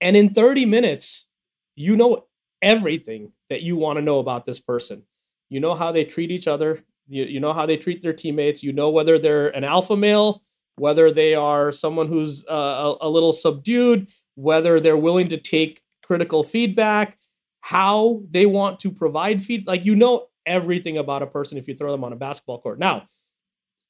and 0.00 0.16
in 0.16 0.32
30 0.32 0.66
minutes 0.66 1.28
you 1.74 1.96
know 1.96 2.26
everything 2.64 3.32
that 3.50 3.62
you 3.62 3.76
want 3.76 3.98
to 3.98 4.02
know 4.02 4.18
about 4.18 4.46
this 4.46 4.58
person. 4.58 5.04
You 5.50 5.60
know 5.60 5.74
how 5.74 5.92
they 5.92 6.04
treat 6.04 6.30
each 6.30 6.48
other. 6.48 6.82
You, 7.06 7.24
you 7.24 7.38
know 7.38 7.52
how 7.52 7.66
they 7.66 7.76
treat 7.76 8.00
their 8.02 8.12
teammates. 8.12 8.62
You 8.62 8.72
know 8.72 8.90
whether 8.90 9.18
they're 9.18 9.48
an 9.48 9.62
alpha 9.64 9.96
male, 9.96 10.42
whether 10.76 11.12
they 11.12 11.34
are 11.34 11.70
someone 11.70 12.08
who's 12.08 12.44
uh, 12.48 12.94
a, 13.00 13.06
a 13.06 13.08
little 13.08 13.32
subdued, 13.32 14.10
whether 14.34 14.80
they're 14.80 14.96
willing 14.96 15.28
to 15.28 15.36
take 15.36 15.82
critical 16.02 16.42
feedback, 16.42 17.18
how 17.64 18.20
they 18.30 18.44
want 18.44 18.78
to 18.78 18.90
provide 18.90 19.40
feed. 19.40 19.66
Like 19.66 19.86
you 19.86 19.94
know 19.96 20.26
everything 20.44 20.98
about 20.98 21.22
a 21.22 21.26
person 21.26 21.56
if 21.56 21.66
you 21.66 21.74
throw 21.74 21.90
them 21.92 22.04
on 22.04 22.12
a 22.12 22.16
basketball 22.16 22.60
court. 22.60 22.78
Now, 22.78 23.08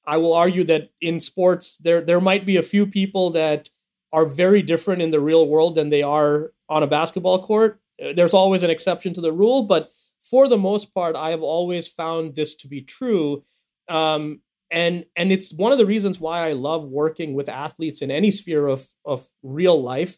I 0.07 0.19
will 0.19 0.33
argue 0.33 0.63
that 0.65 0.91
in 1.01 1.19
sports 1.19 1.79
there 1.79 2.01
there 2.01 2.21
might 2.21 2.47
be 2.47 2.57
a 2.57 2.63
few 2.63 2.87
people 2.87 3.31
that 3.31 3.71
are 4.13 4.27
very 4.27 4.63
different 4.63 5.03
in 5.03 5.11
the 5.11 5.19
real 5.19 5.49
world 5.49 5.75
than 5.75 5.91
they 5.91 6.05
are 6.05 6.53
on 6.69 6.85
a 6.85 6.87
basketball 6.87 7.45
court. 7.45 7.81
Uh, 8.01 8.13
there's 8.15 8.33
always 8.33 8.63
an 8.63 8.71
exception 8.71 9.13
to 9.15 9.21
the 9.21 9.33
rule, 9.33 9.65
but 9.65 9.91
for 10.21 10.47
the 10.47 10.57
most 10.57 10.95
part, 10.95 11.17
I 11.17 11.31
have 11.31 11.43
always 11.43 11.89
found 11.89 12.37
this 12.37 12.55
to 12.57 12.69
be 12.69 12.81
true. 12.81 13.43
Um, 13.89 14.41
and 14.71 15.05
and 15.17 15.33
it's 15.33 15.53
one 15.53 15.73
of 15.73 15.79
the 15.79 15.87
reasons 15.87 16.21
why 16.21 16.49
I 16.49 16.53
love 16.53 16.85
working 16.85 17.35
with 17.35 17.49
athletes 17.49 18.03
in 18.03 18.13
any 18.13 18.31
sphere 18.31 18.69
of 18.69 18.87
of 19.05 19.29
real 19.43 19.83
life 19.83 20.17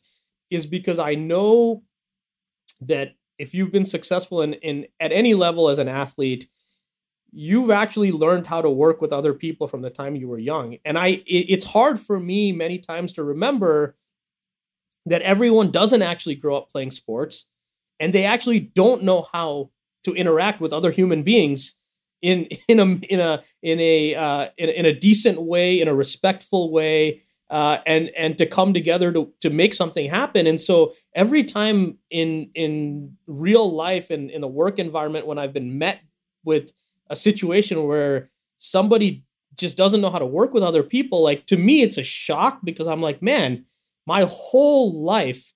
is 0.50 0.66
because 0.66 0.98
I 0.98 1.14
know 1.14 1.84
that 2.82 3.14
if 3.38 3.54
you've 3.54 3.72
been 3.72 3.84
successful 3.84 4.42
in, 4.42 4.54
in 4.54 4.86
at 5.00 5.12
any 5.12 5.34
level 5.34 5.68
as 5.68 5.78
an 5.78 5.88
athlete, 5.88 6.48
you've 7.32 7.70
actually 7.70 8.12
learned 8.12 8.46
how 8.46 8.62
to 8.62 8.70
work 8.70 9.00
with 9.00 9.12
other 9.12 9.34
people 9.34 9.68
from 9.68 9.82
the 9.82 9.90
time 9.90 10.16
you 10.16 10.28
were 10.28 10.38
young. 10.38 10.76
And 10.84 10.98
I 10.98 11.08
it, 11.26 11.46
it's 11.48 11.64
hard 11.64 12.00
for 12.00 12.18
me 12.18 12.52
many 12.52 12.78
times 12.78 13.12
to 13.14 13.22
remember 13.24 13.96
that 15.04 15.22
everyone 15.22 15.70
doesn't 15.70 16.02
actually 16.02 16.34
grow 16.34 16.56
up 16.56 16.70
playing 16.70 16.90
sports 16.90 17.46
and 18.00 18.12
they 18.12 18.24
actually 18.24 18.60
don't 18.60 19.02
know 19.02 19.26
how 19.32 19.70
to 20.04 20.14
interact 20.14 20.60
with 20.60 20.72
other 20.72 20.90
human 20.90 21.22
beings 21.22 21.74
in 22.22 22.48
in 22.68 22.80
a 22.80 22.84
in 22.84 23.20
a 23.20 23.42
in 23.62 23.80
a 23.80 24.14
uh, 24.14 24.48
in, 24.56 24.68
in, 24.70 24.86
a 24.86 24.94
decent 24.94 25.42
way, 25.42 25.80
in 25.80 25.88
a 25.88 25.94
respectful 25.94 26.70
way, 26.70 27.22
uh, 27.50 27.78
and 27.86 28.10
and 28.16 28.36
to 28.38 28.46
come 28.46 28.74
together 28.74 29.12
to 29.12 29.32
to 29.40 29.50
make 29.50 29.74
something 29.74 30.08
happen. 30.08 30.46
And 30.46 30.60
so 30.60 30.94
every 31.14 31.44
time 31.44 31.98
in 32.10 32.50
in 32.54 33.16
real 33.26 33.72
life 33.72 34.10
and 34.10 34.30
in 34.30 34.40
the 34.40 34.48
work 34.48 34.78
environment, 34.78 35.26
when 35.26 35.38
I've 35.38 35.52
been 35.52 35.78
met 35.78 36.00
with 36.44 36.72
a 37.08 37.16
situation 37.16 37.84
where 37.84 38.30
somebody 38.58 39.24
just 39.54 39.76
doesn't 39.76 40.00
know 40.00 40.10
how 40.10 40.18
to 40.18 40.26
work 40.26 40.52
with 40.52 40.62
other 40.62 40.82
people, 40.82 41.22
like 41.22 41.46
to 41.46 41.56
me, 41.56 41.82
it's 41.82 41.98
a 41.98 42.02
shock 42.02 42.60
because 42.64 42.86
I'm 42.86 43.00
like, 43.00 43.22
man, 43.22 43.64
my 44.06 44.26
whole 44.28 44.92
life 45.02 45.54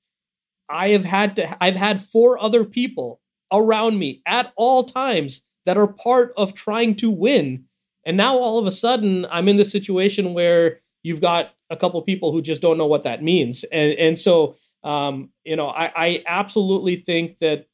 I 0.68 0.90
have 0.90 1.04
had 1.04 1.36
to 1.36 1.62
I've 1.62 1.76
had 1.76 2.00
four 2.00 2.38
other 2.38 2.64
people 2.64 3.20
around 3.52 3.98
me 3.98 4.22
at 4.26 4.52
all 4.56 4.84
times 4.84 5.46
that 5.66 5.76
are 5.76 5.88
part 5.88 6.32
of 6.36 6.54
trying 6.54 6.94
to 6.96 7.10
win. 7.10 7.64
And 8.06 8.16
now 8.16 8.38
all 8.38 8.58
of 8.58 8.66
a 8.66 8.72
sudden 8.72 9.26
I'm 9.30 9.48
in 9.48 9.56
this 9.56 9.72
situation 9.72 10.32
where 10.34 10.80
you've 11.02 11.20
got 11.20 11.50
a 11.70 11.76
couple 11.76 12.02
people 12.02 12.32
who 12.32 12.42
just 12.42 12.60
don't 12.60 12.76
know 12.78 12.86
what 12.86 13.04
that 13.04 13.22
means. 13.22 13.64
And 13.64 13.92
and 13.98 14.18
so 14.18 14.56
Um, 14.82 15.32
you 15.44 15.56
know, 15.56 15.68
I, 15.68 15.92
I 16.06 16.22
absolutely 16.26 17.02
think 17.04 17.38
that 17.38 17.66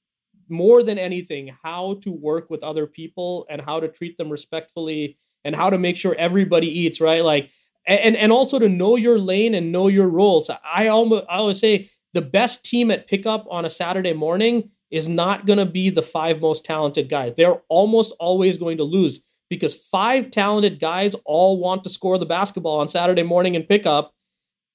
more 0.49 0.83
than 0.83 0.99
anything, 0.99 1.55
how 1.63 2.01
to 2.03 2.11
work 2.11 2.51
with 2.51 2.65
other 2.65 2.87
people 2.87 3.47
and 3.49 3.63
how 3.63 3.81
to 3.81 3.89
treat 3.89 4.17
them 4.17 4.29
respectfully 4.33 5.17
and 5.45 5.55
how 5.55 5.71
to 5.71 5.79
make 5.79 5.97
sure 5.97 6.17
everybody 6.19 6.67
eats, 6.67 7.01
right? 7.01 7.25
Like, 7.25 7.51
and 7.87 8.17
and 8.17 8.33
also 8.33 8.59
to 8.59 8.69
know 8.69 8.97
your 8.97 9.19
lane 9.19 9.55
and 9.55 9.71
know 9.71 9.89
your 9.89 10.09
roles. 10.09 10.51
I 10.51 10.89
almost 10.89 11.25
I 11.29 11.37
always 11.37 11.61
say 11.61 11.89
the 12.13 12.23
best 12.23 12.65
team 12.65 12.91
at 12.91 13.07
pickup 13.07 13.47
on 13.51 13.65
a 13.65 13.71
Saturday 13.71 14.15
morning 14.15 14.71
is 14.91 15.09
not 15.09 15.47
going 15.47 15.61
to 15.61 15.73
be 15.73 15.91
the 15.91 16.03
five 16.03 16.41
most 16.41 16.65
talented 16.65 17.09
guys. 17.09 17.35
They're 17.35 17.63
almost 17.69 18.15
always 18.19 18.59
going 18.59 18.79
to 18.79 18.85
lose 18.85 19.21
because 19.49 19.75
five 19.75 20.31
talented 20.31 20.81
guys 20.81 21.15
all 21.25 21.59
want 21.59 21.85
to 21.85 21.91
score 21.91 22.19
the 22.19 22.27
basketball 22.27 22.81
on 22.81 22.89
Saturday 22.89 23.23
morning 23.23 23.57
and 23.57 23.69
pickup. 23.69 24.15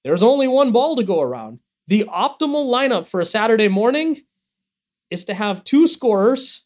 There's 0.03 0.23
only 0.23 0.47
one 0.47 0.71
ball 0.71 0.95
to 0.95 1.03
go 1.03 1.21
around. 1.21 1.59
The 1.87 2.05
optimal 2.05 2.69
lineup 2.71 3.07
for 3.07 3.19
a 3.19 3.25
Saturday 3.25 3.67
morning 3.67 4.21
is 5.09 5.25
to 5.25 5.33
have 5.33 5.63
two 5.63 5.87
scorers, 5.87 6.63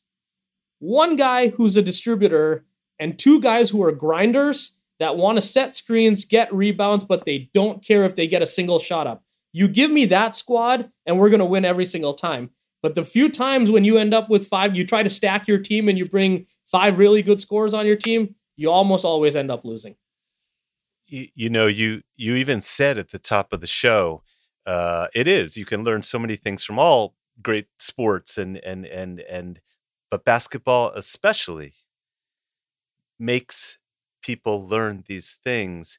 one 0.80 1.16
guy 1.16 1.49
who's 1.49 1.76
a 1.78 1.82
distributor, 1.82 2.66
and 2.99 3.18
two 3.18 3.41
guys 3.41 3.70
who 3.70 3.84
are 3.84 3.91
grinders 3.91 4.74
that 4.99 5.18
want 5.18 5.38
to 5.38 5.41
set 5.41 5.76
screens, 5.76 6.24
get 6.24 6.53
rebounds, 6.53 7.03
but 7.03 7.26
they 7.26 7.49
don't 7.53 7.84
care 7.84 8.06
if 8.06 8.16
they 8.16 8.28
get 8.28 8.41
a 8.41 8.47
single 8.47 8.80
shot 8.80 9.08
up. 9.08 9.24
You 9.51 9.68
give 9.68 9.91
me 9.91 10.06
that 10.06 10.36
squad, 10.36 10.91
and 11.06 11.20
we're 11.20 11.30
going 11.30 11.39
to 11.39 11.45
win 11.45 11.66
every 11.66 11.86
single 11.86 12.14
time. 12.14 12.51
But 12.82 12.95
the 12.95 13.03
few 13.03 13.30
times 13.30 13.72
when 13.72 13.84
you 13.84 13.97
end 13.97 14.14
up 14.14 14.30
with 14.30 14.47
five, 14.47 14.76
you 14.76 14.86
try 14.86 15.01
to 15.01 15.10
stack 15.10 15.47
your 15.47 15.58
team 15.58 15.89
and 15.89 15.97
you 15.97 16.08
bring 16.08 16.45
five 16.76 16.98
really 16.98 17.22
good 17.22 17.40
scores 17.40 17.74
on 17.74 17.88
your 17.88 17.96
team, 17.96 18.36
you 18.58 18.70
almost 18.70 19.06
always 19.06 19.34
end 19.34 19.50
up 19.50 19.64
losing. 19.64 19.96
You, 21.08 21.28
you 21.34 21.50
know, 21.50 21.68
you 21.68 22.02
you 22.18 22.36
even 22.36 22.62
said 22.62 22.98
at 22.98 23.12
the 23.12 23.20
top 23.20 23.54
of 23.54 23.62
the 23.62 23.68
show, 23.68 24.24
uh, 24.66 25.08
it 25.16 25.26
is 25.26 25.56
you 25.56 25.64
can 25.64 25.86
learn 25.86 26.04
so 26.04 26.20
many 26.20 26.36
things 26.36 26.66
from 26.66 26.78
all 26.78 27.16
great 27.42 27.68
sports 27.80 28.38
and 28.38 28.58
and 28.58 28.86
and 28.86 29.22
and 29.22 29.62
but 30.12 30.26
basketball 30.26 30.92
especially 30.96 31.74
makes 33.18 33.80
people 34.22 34.68
learn 34.68 35.06
these 35.08 35.40
things. 35.42 35.98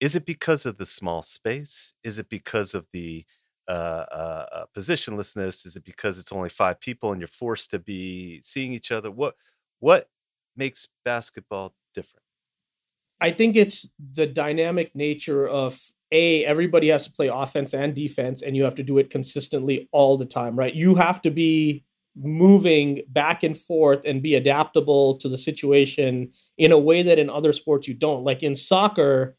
Is 0.00 0.14
it 0.14 0.24
because 0.24 0.64
of 0.64 0.78
the 0.78 0.86
small 0.86 1.20
space? 1.20 1.92
Is 2.02 2.18
it 2.18 2.30
because 2.30 2.74
of 2.74 2.86
the 2.94 3.26
uh, 3.68 4.06
uh, 4.10 4.46
uh, 4.52 4.64
positionlessness? 4.74 5.66
Is 5.66 5.76
it 5.76 5.84
because 5.84 6.18
it's 6.18 6.32
only 6.32 6.48
five 6.48 6.80
people 6.80 7.12
and 7.12 7.20
you're 7.20 7.28
forced 7.28 7.70
to 7.72 7.78
be 7.78 8.40
seeing 8.42 8.72
each 8.72 8.90
other? 8.90 9.10
What 9.10 9.34
what 9.80 10.08
makes 10.56 10.88
basketball 11.04 11.74
different. 11.94 12.24
I 13.20 13.30
think 13.30 13.56
it's 13.56 13.92
the 14.12 14.26
dynamic 14.26 14.94
nature 14.94 15.48
of 15.48 15.80
a 16.12 16.44
everybody 16.44 16.88
has 16.88 17.06
to 17.06 17.12
play 17.12 17.28
offense 17.28 17.72
and 17.74 17.94
defense 17.94 18.42
and 18.42 18.56
you 18.56 18.64
have 18.64 18.74
to 18.76 18.82
do 18.82 18.98
it 18.98 19.10
consistently 19.10 19.88
all 19.92 20.16
the 20.16 20.26
time 20.26 20.56
right? 20.56 20.74
You 20.74 20.96
have 20.96 21.22
to 21.22 21.30
be 21.30 21.84
moving 22.16 23.02
back 23.08 23.42
and 23.42 23.58
forth 23.58 24.04
and 24.04 24.22
be 24.22 24.34
adaptable 24.34 25.16
to 25.16 25.28
the 25.28 25.38
situation 25.38 26.30
in 26.56 26.70
a 26.70 26.78
way 26.78 27.02
that 27.02 27.18
in 27.18 27.28
other 27.28 27.52
sports 27.52 27.88
you 27.88 27.94
don't. 27.94 28.24
Like 28.24 28.42
in 28.42 28.54
soccer 28.54 29.36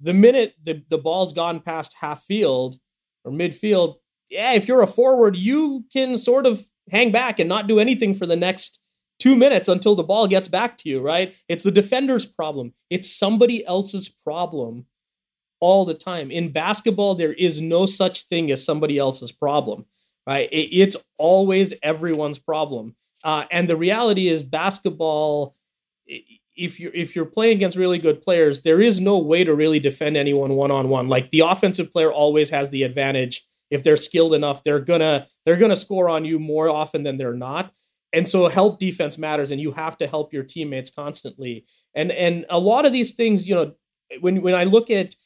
the 0.00 0.14
minute 0.14 0.54
the, 0.62 0.82
the 0.88 0.98
ball's 0.98 1.32
gone 1.32 1.60
past 1.60 1.94
half 2.00 2.22
field 2.22 2.76
or 3.24 3.32
midfield 3.32 3.96
yeah 4.28 4.52
if 4.52 4.68
you're 4.68 4.82
a 4.82 4.86
forward 4.86 5.36
you 5.36 5.84
can 5.92 6.18
sort 6.18 6.46
of 6.46 6.64
hang 6.90 7.10
back 7.10 7.38
and 7.38 7.48
not 7.48 7.66
do 7.66 7.78
anything 7.78 8.14
for 8.14 8.26
the 8.26 8.36
next 8.36 8.80
two 9.24 9.36
minutes 9.36 9.68
until 9.68 9.94
the 9.94 10.02
ball 10.02 10.26
gets 10.26 10.48
back 10.48 10.76
to 10.76 10.88
you 10.88 11.00
right 11.00 11.34
it's 11.48 11.64
the 11.64 11.70
defender's 11.70 12.26
problem 12.26 12.72
it's 12.90 13.10
somebody 13.10 13.64
else's 13.66 14.08
problem 14.08 14.86
all 15.64 15.86
the 15.86 15.94
time. 15.94 16.30
In 16.30 16.52
basketball, 16.52 17.14
there 17.14 17.32
is 17.32 17.58
no 17.58 17.86
such 17.86 18.26
thing 18.26 18.50
as 18.50 18.62
somebody 18.62 18.98
else's 18.98 19.32
problem, 19.32 19.86
right? 20.26 20.46
It, 20.52 20.76
it's 20.76 20.96
always 21.16 21.72
everyone's 21.82 22.38
problem. 22.38 22.96
Uh, 23.24 23.44
and 23.50 23.66
the 23.66 23.76
reality 23.76 24.28
is, 24.28 24.44
basketball, 24.44 25.56
if 26.06 26.78
you're 26.78 26.92
if 26.92 27.16
you're 27.16 27.24
playing 27.24 27.56
against 27.56 27.78
really 27.78 27.98
good 27.98 28.20
players, 28.20 28.60
there 28.60 28.82
is 28.82 29.00
no 29.00 29.16
way 29.16 29.42
to 29.42 29.54
really 29.54 29.80
defend 29.80 30.18
anyone 30.18 30.52
one 30.52 30.70
on 30.70 30.90
one. 30.90 31.08
Like 31.08 31.30
the 31.30 31.40
offensive 31.40 31.90
player 31.90 32.12
always 32.12 32.50
has 32.50 32.68
the 32.68 32.82
advantage. 32.82 33.42
If 33.70 33.82
they're 33.82 33.96
skilled 33.96 34.34
enough, 34.34 34.62
they're 34.64 34.80
gonna 34.80 35.28
they're 35.46 35.56
gonna 35.56 35.76
score 35.76 36.10
on 36.10 36.26
you 36.26 36.38
more 36.38 36.68
often 36.68 37.04
than 37.04 37.16
they're 37.16 37.32
not. 37.32 37.72
And 38.14 38.28
so 38.28 38.48
help 38.48 38.78
defense 38.78 39.18
matters, 39.18 39.50
and 39.50 39.60
you 39.60 39.72
have 39.72 39.98
to 39.98 40.06
help 40.06 40.32
your 40.32 40.44
teammates 40.44 40.90
constantly. 40.90 41.64
And 41.94 42.12
and 42.12 42.46
a 42.48 42.58
lot 42.58 42.86
of 42.86 42.92
these 42.92 43.12
things, 43.12 43.48
you 43.48 43.54
know, 43.54 43.72
when 44.20 44.40
when 44.42 44.54
I 44.54 44.64
look 44.64 44.90
at 44.90 45.16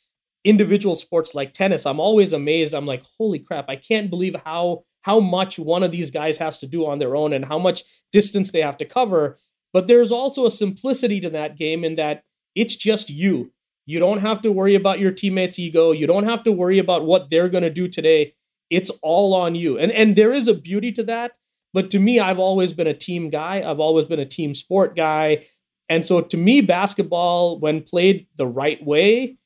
individual 0.45 0.95
sports 0.95 1.34
like 1.34 1.53
tennis, 1.53 1.84
I'm 1.84 2.01
always 2.01 2.32
amazed. 2.32 2.74
I'm 2.74 2.86
like, 2.86 3.05
holy 3.18 3.39
crap, 3.39 3.66
I 3.68 3.76
can't 3.76 4.11
believe 4.11 4.34
how 4.45 4.84
how 5.03 5.20
much 5.20 5.59
one 5.59 5.82
of 5.82 5.93
these 5.93 6.11
guys 6.11 6.39
has 6.39 6.59
to 6.59 6.66
do 6.66 6.86
on 6.86 6.99
their 6.99 7.16
own 7.16 7.32
and 7.32 7.45
how 7.45 7.59
much 7.59 7.84
distance 8.12 8.51
they 8.51 8.61
have 8.61 8.78
to 8.78 8.84
cover. 8.84 9.39
But 9.72 9.86
there's 9.86 10.12
also 10.12 10.47
a 10.47 10.51
simplicity 10.51 11.20
to 11.20 11.30
that 11.30 11.57
game 11.57 11.84
in 11.84 11.97
that 11.97 12.24
it's 12.55 12.74
just 12.74 13.11
you. 13.11 13.53
You 13.86 13.99
don't 13.99 14.20
have 14.20 14.43
to 14.43 14.53
worry 14.53 14.74
about 14.74 14.99
your 14.99 15.12
teammates' 15.12 15.59
ego. 15.59 15.93
You 15.93 16.07
don't 16.07 16.24
have 16.24 16.43
to 16.45 16.53
worry 16.53 16.78
about 16.78 17.07
what 17.07 17.30
they're 17.30 17.49
going 17.49 17.62
to 17.62 17.70
do 17.70 17.89
today. 17.89 18.34
It's 18.70 18.91
all 19.03 19.34
on 19.34 19.55
you. 19.55 19.78
And 19.78 19.93
and 19.93 20.16
there 20.16 20.32
is 20.32 20.49
a 20.49 20.55
beauty 20.55 20.93
to 20.93 21.03
that. 21.05 21.32
But 21.75 21.91
to 21.91 21.99
me, 21.99 22.19
I've 22.19 22.39
always 22.39 22.73
been 22.73 22.87
a 22.87 22.95
team 22.95 23.31
guy. 23.31 23.69
I've 23.69 23.81
always 23.81 24.07
been 24.07 24.21
a 24.21 24.27
team 24.27 24.55
sport 24.55 24.97
guy. 24.97 25.47
And 25.89 26.05
so 26.05 26.21
to 26.21 26.37
me, 26.37 26.61
basketball, 26.61 27.59
when 27.61 27.83
played 27.83 28.27
the 28.37 28.47
right 28.47 28.83
way, 28.85 29.39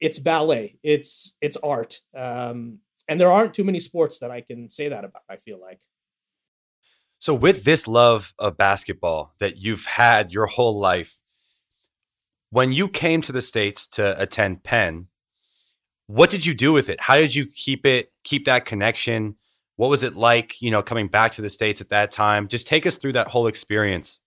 it's 0.00 0.18
ballet. 0.18 0.78
It's 0.82 1.36
it's 1.40 1.56
art. 1.56 2.00
Um, 2.16 2.78
and 3.08 3.20
there 3.20 3.32
aren't 3.32 3.54
too 3.54 3.64
many 3.64 3.80
sports 3.80 4.18
that 4.18 4.30
i 4.30 4.42
can 4.42 4.68
say 4.68 4.88
that 4.88 5.04
about 5.04 5.22
i 5.28 5.36
feel 5.36 5.60
like. 5.60 5.80
So 7.18 7.34
with 7.34 7.64
this 7.64 7.88
love 7.88 8.32
of 8.38 8.56
basketball 8.56 9.34
that 9.40 9.56
you've 9.56 9.86
had 9.86 10.32
your 10.32 10.46
whole 10.46 10.78
life 10.78 11.20
when 12.50 12.72
you 12.72 12.88
came 12.88 13.22
to 13.22 13.32
the 13.32 13.40
states 13.40 13.88
to 13.88 14.20
attend 14.20 14.62
penn 14.62 15.08
what 16.06 16.30
did 16.30 16.46
you 16.46 16.54
do 16.54 16.72
with 16.72 16.88
it? 16.88 17.02
How 17.02 17.16
did 17.16 17.34
you 17.34 17.44
keep 17.46 17.84
it 17.84 18.12
keep 18.24 18.46
that 18.46 18.64
connection 18.64 19.36
what 19.78 19.88
was 19.88 20.02
it 20.02 20.14
like 20.14 20.60
you 20.60 20.70
know 20.70 20.82
coming 20.82 21.08
back 21.08 21.32
to 21.32 21.42
the 21.42 21.48
states 21.48 21.80
at 21.80 21.88
that 21.88 22.10
time 22.10 22.46
just 22.46 22.66
take 22.66 22.86
us 22.86 22.96
through 22.96 23.12
that 23.12 23.28
whole 23.28 23.46
experience 23.46 24.20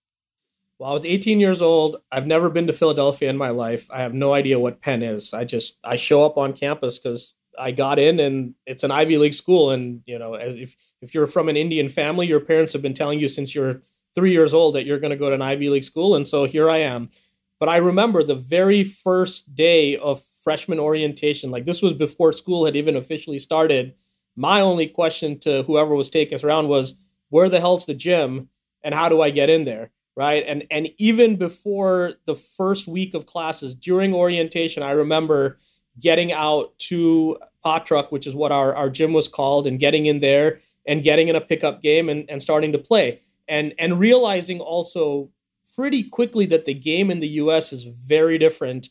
well, 0.81 0.89
I 0.89 0.93
was 0.93 1.05
18 1.05 1.39
years 1.39 1.61
old. 1.61 1.97
I've 2.11 2.25
never 2.25 2.49
been 2.49 2.65
to 2.65 2.73
Philadelphia 2.73 3.29
in 3.29 3.37
my 3.37 3.51
life. 3.51 3.87
I 3.91 4.01
have 4.01 4.15
no 4.15 4.33
idea 4.33 4.57
what 4.57 4.81
Penn 4.81 5.03
is. 5.03 5.31
I 5.31 5.45
just 5.45 5.77
I 5.83 5.95
show 5.95 6.25
up 6.25 6.39
on 6.39 6.53
campus 6.53 6.97
because 6.97 7.35
I 7.59 7.69
got 7.69 7.99
in, 7.99 8.19
and 8.19 8.55
it's 8.65 8.83
an 8.83 8.89
Ivy 8.89 9.19
League 9.19 9.35
school. 9.35 9.69
And 9.69 10.01
you 10.07 10.17
know, 10.17 10.33
if 10.33 10.75
if 11.03 11.13
you're 11.13 11.27
from 11.27 11.49
an 11.49 11.55
Indian 11.55 11.87
family, 11.87 12.25
your 12.25 12.39
parents 12.39 12.73
have 12.73 12.81
been 12.81 12.95
telling 12.95 13.19
you 13.19 13.27
since 13.27 13.53
you're 13.53 13.83
three 14.15 14.31
years 14.31 14.55
old 14.55 14.73
that 14.73 14.87
you're 14.87 14.97
going 14.97 15.11
to 15.11 15.17
go 15.17 15.29
to 15.29 15.35
an 15.35 15.41
Ivy 15.43 15.69
League 15.69 15.83
school, 15.83 16.15
and 16.15 16.27
so 16.27 16.45
here 16.45 16.67
I 16.67 16.77
am. 16.77 17.11
But 17.59 17.69
I 17.69 17.77
remember 17.77 18.23
the 18.23 18.33
very 18.33 18.83
first 18.83 19.53
day 19.53 19.97
of 19.97 20.19
freshman 20.43 20.79
orientation. 20.79 21.51
Like 21.51 21.65
this 21.65 21.83
was 21.83 21.93
before 21.93 22.33
school 22.33 22.65
had 22.65 22.75
even 22.75 22.95
officially 22.95 23.37
started. 23.37 23.93
My 24.41 24.59
only 24.59 24.87
question 24.87 25.37
to 25.41 25.61
whoever 25.61 25.93
was 25.93 26.09
taking 26.09 26.33
us 26.33 26.43
around 26.43 26.67
was, 26.67 26.95
"Where 27.29 27.47
the 27.47 27.59
hell's 27.59 27.85
the 27.85 27.93
gym, 27.93 28.49
and 28.83 28.95
how 28.95 29.07
do 29.07 29.21
I 29.21 29.29
get 29.29 29.51
in 29.51 29.65
there?" 29.65 29.91
right? 30.15 30.43
And 30.47 30.65
and 30.71 30.89
even 30.97 31.35
before 31.35 32.13
the 32.25 32.33
first 32.35 32.87
week 32.87 33.13
of 33.13 33.27
classes, 33.27 33.75
during 33.75 34.15
orientation, 34.15 34.81
I 34.81 34.91
remember 34.91 35.59
getting 35.99 36.31
out 36.31 36.75
to 36.89 37.37
Pottruck, 37.63 38.11
which 38.11 38.25
is 38.25 38.33
what 38.33 38.51
our, 38.51 38.73
our 38.75 38.89
gym 38.89 39.13
was 39.13 39.27
called, 39.27 39.67
and 39.67 39.79
getting 39.79 40.07
in 40.07 40.21
there 40.21 40.59
and 40.87 41.03
getting 41.03 41.27
in 41.27 41.35
a 41.35 41.41
pickup 41.41 41.83
game 41.83 42.09
and, 42.09 42.27
and 42.27 42.41
starting 42.41 42.71
to 42.71 42.79
play. 42.79 43.19
And 43.47 43.75
and 43.77 43.99
realizing 43.99 44.59
also 44.59 45.29
pretty 45.75 46.01
quickly 46.01 46.47
that 46.47 46.65
the 46.65 46.73
game 46.73 47.11
in 47.11 47.19
the 47.19 47.27
US 47.43 47.71
is 47.71 47.83
very 47.83 48.39
different 48.39 48.89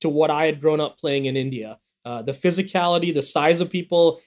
to 0.00 0.08
what 0.08 0.30
I 0.30 0.46
had 0.46 0.58
grown 0.58 0.80
up 0.80 0.98
playing 0.98 1.26
in 1.26 1.36
India. 1.36 1.78
Uh, 2.06 2.22
the 2.22 2.32
physicality, 2.32 3.12
the 3.12 3.20
size 3.20 3.60
of 3.60 3.68
people. 3.68 4.22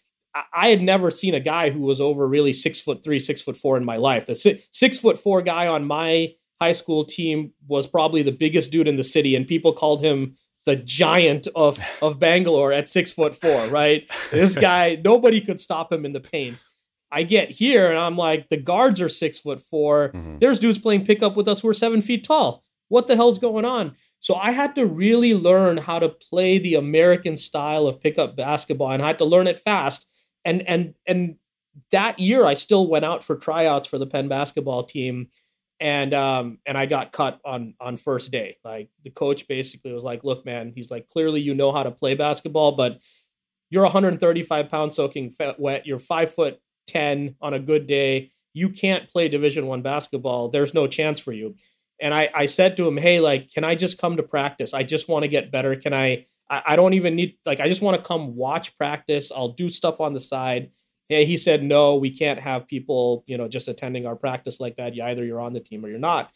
I 0.54 0.70
had 0.70 0.82
never 0.82 1.10
seen 1.10 1.34
a 1.34 1.40
guy 1.40 1.72
who 1.72 1.82
was 1.82 2.00
over 2.00 2.28
really 2.28 2.54
six 2.54 2.80
foot 2.80 3.04
three, 3.04 3.20
six 3.20 3.42
foot 3.42 3.58
four 3.58 3.78
in 3.78 3.86
my 3.86 3.98
life. 3.98 4.26
The 4.26 4.36
six, 4.36 4.68
six 4.72 4.98
foot 4.98 5.18
four 5.18 5.42
guy 5.42 5.68
on 5.68 5.86
my 5.86 6.34
high 6.62 6.74
school 6.74 7.06
team 7.06 7.54
was 7.68 7.88
probably 7.88 8.22
the 8.22 8.32
biggest 8.32 8.72
dude 8.72 8.88
in 8.88 8.98
the 8.98 9.04
city, 9.04 9.36
and 9.36 9.48
people 9.48 9.74
called 9.74 10.04
him 10.04 10.36
the 10.66 10.76
giant 10.76 11.48
of 11.56 11.80
of 12.02 12.20
Bangalore 12.20 12.72
at 12.72 12.90
six 12.90 13.12
foot 13.12 13.36
four. 13.36 13.68
Right, 13.68 14.10
this 14.32 14.56
guy, 14.60 15.02
nobody 15.04 15.42
could 15.42 15.60
stop 15.60 15.92
him 15.92 16.06
in 16.06 16.14
the 16.14 16.20
paint. 16.20 16.58
I 17.12 17.24
get 17.24 17.50
here 17.50 17.90
and 17.90 17.98
I'm 17.98 18.18
like, 18.18 18.50
the 18.50 18.58
guards 18.58 19.02
are 19.02 19.10
six 19.10 19.40
foot 19.40 19.60
4 19.60 20.10
mm-hmm. 20.10 20.38
There's 20.38 20.60
dudes 20.60 20.78
playing 20.78 21.06
pickup 21.06 21.36
with 21.36 21.48
us 21.48 21.62
who 21.62 21.68
are 21.70 21.74
seven 21.74 22.02
feet 22.02 22.24
tall. 22.24 22.64
What 22.88 23.08
the 23.08 23.16
hell's 23.16 23.40
going 23.40 23.66
on? 23.66 23.96
So 24.20 24.36
I 24.36 24.52
had 24.52 24.76
to 24.76 24.86
really 24.86 25.34
learn 25.34 25.78
how 25.78 26.00
to 26.00 26.10
play 26.10 26.60
the 26.60 26.76
American 26.76 27.38
style 27.38 27.88
of 27.88 28.02
pickup 28.02 28.36
basketball, 28.36 28.92
and 28.92 29.02
I 29.02 29.08
had 29.08 29.18
to 29.20 29.26
learn 29.26 29.48
it 29.48 29.60
fast. 29.60 30.08
And 30.46 30.68
and 30.68 30.94
and 31.06 31.36
that 31.92 32.20
year, 32.20 32.46
I 32.46 32.54
still 32.56 32.88
went 32.88 33.06
out 33.06 33.24
for 33.24 33.36
tryouts 33.36 33.88
for 33.88 33.98
the 33.98 34.08
Penn 34.08 34.28
basketball 34.28 34.84
team 34.84 35.30
and 35.80 36.14
um 36.14 36.58
and 36.66 36.78
I 36.78 36.86
got 36.86 37.12
cut 37.12 37.40
on 37.46 37.74
on 37.80 37.98
first 37.98 38.32
day. 38.32 38.58
Like 38.64 38.90
the 39.04 39.10
coach 39.10 39.48
basically 39.48 39.94
was 39.94 40.04
like, 40.04 40.24
"Look, 40.24 40.46
man, 40.46 40.74
he's 40.76 40.92
like, 40.92 41.08
clearly 41.08 41.42
you 41.42 41.56
know 41.56 41.72
how 41.72 41.84
to 41.84 41.92
play 41.92 42.16
basketball, 42.16 42.74
but 42.74 43.00
you're 43.70 43.84
135 43.84 44.70
pounds 44.70 44.96
soaking 44.96 45.34
wet. 45.58 45.86
You're 45.86 46.00
five 46.00 46.34
foot 46.34 46.60
10 46.88 47.36
on 47.42 47.54
a 47.54 47.60
good 47.60 47.88
day. 47.88 48.32
You 48.54 48.70
can't 48.70 49.08
play 49.08 49.30
Division 49.30 49.68
One 49.68 49.82
basketball. 49.82 50.50
There's 50.50 50.74
no 50.74 50.88
chance 50.88 51.20
for 51.20 51.32
you. 51.32 51.56
And 52.02 52.14
I, 52.14 52.30
I 52.34 52.46
said 52.46 52.78
to 52.78 52.88
him, 52.88 52.98
hey, 52.98 53.20
like, 53.20 53.52
can 53.52 53.64
I 53.64 53.76
just 53.76 54.00
come 54.00 54.18
to 54.18 54.24
practice? 54.24 54.74
I 54.74 54.84
just 54.84 55.08
want 55.08 55.24
to 55.24 55.28
get 55.28 55.52
better. 55.52 55.76
Can 55.76 55.94
I, 55.94 56.26
I, 56.50 56.62
I 56.68 56.76
don't 56.76 56.94
even 56.94 57.16
need, 57.16 57.38
like, 57.46 57.60
I 57.60 57.68
just 57.68 57.82
want 57.82 57.98
to 57.98 58.08
come 58.08 58.36
watch 58.36 58.76
practice. 58.78 59.32
I'll 59.32 59.50
do 59.50 59.70
stuff 59.70 60.02
on 60.02 60.14
the 60.14 60.20
side. 60.20 60.72
Yeah, 61.10 61.22
he 61.22 61.38
said, 61.38 61.64
no, 61.64 61.96
we 61.96 62.12
can't 62.12 62.40
have 62.40 62.68
people, 62.68 63.24
you 63.26 63.38
know, 63.38 63.48
just 63.48 63.68
attending 63.68 64.06
our 64.06 64.16
practice 64.16 64.60
like 64.60 64.76
that. 64.78 64.96
You 64.96 65.04
either 65.04 65.26
you're 65.26 65.42
on 65.42 65.54
the 65.54 65.60
team 65.60 65.84
or 65.84 65.90
you're 65.90 65.98
not. 65.98 66.32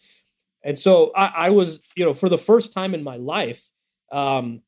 And 0.63 0.79
so 0.79 1.11
I, 1.15 1.31
I 1.35 1.49
was, 1.51 1.79
you 1.95 2.05
know, 2.05 2.13
for 2.13 2.29
the 2.29 2.37
first 2.37 2.73
time 2.73 2.95
in 2.95 3.03
my 3.03 3.17
life, 3.17 3.69
um, 4.11 4.61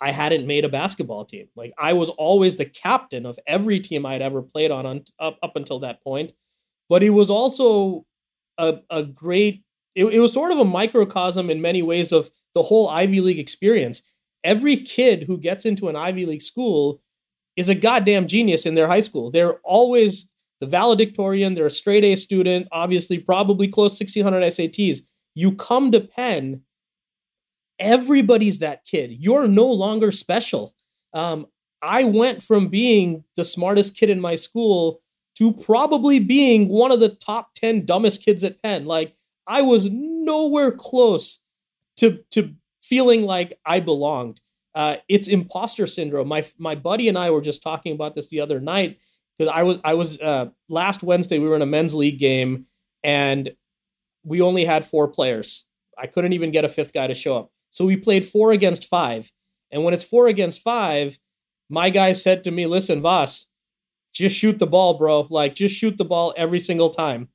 I 0.00 0.12
hadn't 0.12 0.46
made 0.46 0.64
a 0.64 0.68
basketball 0.68 1.24
team. 1.24 1.48
Like 1.56 1.72
I 1.78 1.94
was 1.94 2.08
always 2.10 2.56
the 2.56 2.66
captain 2.66 3.26
of 3.26 3.38
every 3.46 3.80
team 3.80 4.06
I'd 4.06 4.22
ever 4.22 4.42
played 4.42 4.70
on, 4.70 4.86
on 4.86 5.04
up, 5.18 5.38
up 5.42 5.56
until 5.56 5.80
that 5.80 6.02
point. 6.02 6.32
But 6.88 7.02
it 7.02 7.10
was 7.10 7.30
also 7.30 8.06
a, 8.58 8.78
a 8.90 9.02
great, 9.02 9.64
it, 9.94 10.04
it 10.04 10.20
was 10.20 10.32
sort 10.32 10.52
of 10.52 10.58
a 10.58 10.64
microcosm 10.64 11.50
in 11.50 11.60
many 11.60 11.82
ways 11.82 12.12
of 12.12 12.30
the 12.54 12.62
whole 12.62 12.88
Ivy 12.88 13.20
League 13.20 13.38
experience. 13.38 14.02
Every 14.46 14.76
kid 14.76 15.24
who 15.24 15.36
gets 15.36 15.66
into 15.66 15.88
an 15.88 15.96
Ivy 15.96 16.24
League 16.24 16.40
school 16.40 17.02
is 17.56 17.68
a 17.68 17.74
goddamn 17.74 18.28
genius 18.28 18.64
in 18.64 18.76
their 18.76 18.86
high 18.86 19.00
school. 19.00 19.30
They're 19.30 19.58
always 19.64 20.30
the 20.60 20.66
valedictorian, 20.66 21.52
they're 21.52 21.66
a 21.66 21.70
straight 21.70 22.04
A 22.04 22.14
student, 22.14 22.68
obviously, 22.72 23.18
probably 23.18 23.68
close 23.68 24.00
1600 24.00 24.42
SATs. 24.44 25.00
You 25.34 25.52
come 25.52 25.90
to 25.92 26.00
Penn 26.00 26.62
everybody's 27.78 28.60
that 28.60 28.84
kid. 28.84 29.10
You're 29.18 29.48
no 29.48 29.66
longer 29.66 30.12
special. 30.12 30.74
Um, 31.12 31.46
I 31.82 32.04
went 32.04 32.42
from 32.42 32.68
being 32.68 33.24
the 33.36 33.44
smartest 33.44 33.96
kid 33.96 34.10
in 34.10 34.20
my 34.20 34.34
school 34.34 35.02
to 35.36 35.52
probably 35.52 36.18
being 36.18 36.68
one 36.68 36.90
of 36.90 37.00
the 37.00 37.10
top 37.10 37.54
10 37.56 37.84
dumbest 37.84 38.24
kids 38.24 38.42
at 38.42 38.60
Penn. 38.62 38.86
Like 38.86 39.14
I 39.46 39.62
was 39.62 39.88
nowhere 39.90 40.72
close 40.72 41.40
to 41.96 42.20
to 42.30 42.54
feeling 42.88 43.22
like 43.22 43.58
I 43.66 43.80
belonged. 43.80 44.40
Uh, 44.74 44.96
it's 45.08 45.28
imposter 45.28 45.86
syndrome. 45.86 46.28
My 46.28 46.44
my 46.58 46.74
buddy 46.74 47.08
and 47.08 47.18
I 47.18 47.30
were 47.30 47.40
just 47.40 47.62
talking 47.62 47.92
about 47.92 48.14
this 48.14 48.28
the 48.28 48.40
other 48.40 48.60
night 48.60 48.98
because 49.36 49.52
I 49.54 49.62
was 49.62 49.78
I 49.84 49.94
was 49.94 50.20
uh, 50.20 50.46
last 50.68 51.02
Wednesday 51.02 51.38
we 51.38 51.48
were 51.48 51.56
in 51.56 51.62
a 51.62 51.66
men's 51.66 51.94
league 51.94 52.18
game 52.18 52.66
and 53.02 53.50
we 54.24 54.40
only 54.40 54.64
had 54.64 54.84
four 54.84 55.08
players. 55.08 55.66
I 55.98 56.06
couldn't 56.06 56.34
even 56.34 56.50
get 56.50 56.64
a 56.64 56.68
fifth 56.68 56.92
guy 56.92 57.06
to 57.06 57.14
show 57.14 57.36
up. 57.36 57.50
So 57.70 57.84
we 57.84 57.96
played 57.96 58.24
four 58.24 58.52
against 58.52 58.86
five. 58.86 59.32
And 59.70 59.82
when 59.82 59.94
it's 59.94 60.04
four 60.04 60.28
against 60.28 60.62
five, 60.62 61.18
my 61.68 61.90
guy 61.90 62.12
said 62.12 62.44
to 62.44 62.50
me, 62.50 62.66
listen, 62.66 63.00
Voss, 63.00 63.48
just 64.12 64.36
shoot 64.36 64.58
the 64.58 64.66
ball, 64.66 64.94
bro. 64.98 65.26
Like, 65.30 65.54
just 65.54 65.76
shoot 65.76 65.96
the 65.98 66.04
ball 66.04 66.34
every 66.36 66.58
single 66.58 66.90
time. 66.90 67.28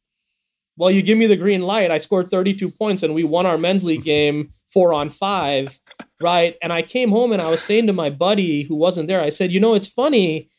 Well, 0.81 0.89
you 0.89 1.03
give 1.03 1.19
me 1.19 1.27
the 1.27 1.37
green 1.37 1.61
light. 1.61 1.91
I 1.91 1.99
scored 1.99 2.31
32 2.31 2.71
points 2.71 3.03
and 3.03 3.13
we 3.13 3.23
won 3.23 3.45
our 3.45 3.59
men's 3.59 3.83
league 3.83 4.03
game 4.15 4.49
four 4.67 4.95
on 4.95 5.11
five, 5.11 5.79
right? 6.19 6.55
And 6.59 6.73
I 6.73 6.81
came 6.81 7.11
home 7.11 7.31
and 7.31 7.39
I 7.39 7.51
was 7.51 7.61
saying 7.61 7.85
to 7.85 7.93
my 7.93 8.09
buddy 8.09 8.63
who 8.63 8.75
wasn't 8.75 9.07
there, 9.07 9.21
I 9.21 9.29
said, 9.29 9.51
you 9.51 9.59
know, 9.59 9.75
it's 9.75 9.85
funny 9.85 10.49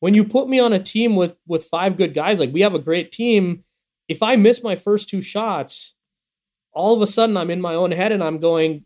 when 0.00 0.12
you 0.12 0.24
put 0.24 0.46
me 0.46 0.60
on 0.60 0.74
a 0.74 0.78
team 0.78 1.16
with 1.16 1.36
with 1.46 1.64
five 1.64 1.96
good 1.96 2.12
guys, 2.12 2.38
like 2.38 2.52
we 2.52 2.60
have 2.60 2.74
a 2.74 2.78
great 2.78 3.12
team. 3.12 3.64
If 4.08 4.22
I 4.22 4.36
miss 4.36 4.62
my 4.62 4.76
first 4.76 5.08
two 5.08 5.22
shots, 5.22 5.96
all 6.74 6.94
of 6.94 7.00
a 7.00 7.06
sudden 7.06 7.38
I'm 7.38 7.50
in 7.50 7.62
my 7.62 7.74
own 7.74 7.92
head 7.92 8.12
and 8.12 8.22
I'm 8.22 8.40
going, 8.40 8.84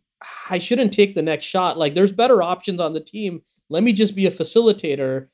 I 0.48 0.58
shouldn't 0.58 0.92
take 0.92 1.16
the 1.16 1.22
next 1.22 1.46
shot. 1.46 1.76
Like 1.76 1.94
there's 1.94 2.12
better 2.12 2.42
options 2.42 2.80
on 2.80 2.92
the 2.92 3.00
team. 3.00 3.42
Let 3.68 3.82
me 3.82 3.92
just 3.92 4.14
be 4.14 4.26
a 4.26 4.30
facilitator. 4.30 5.30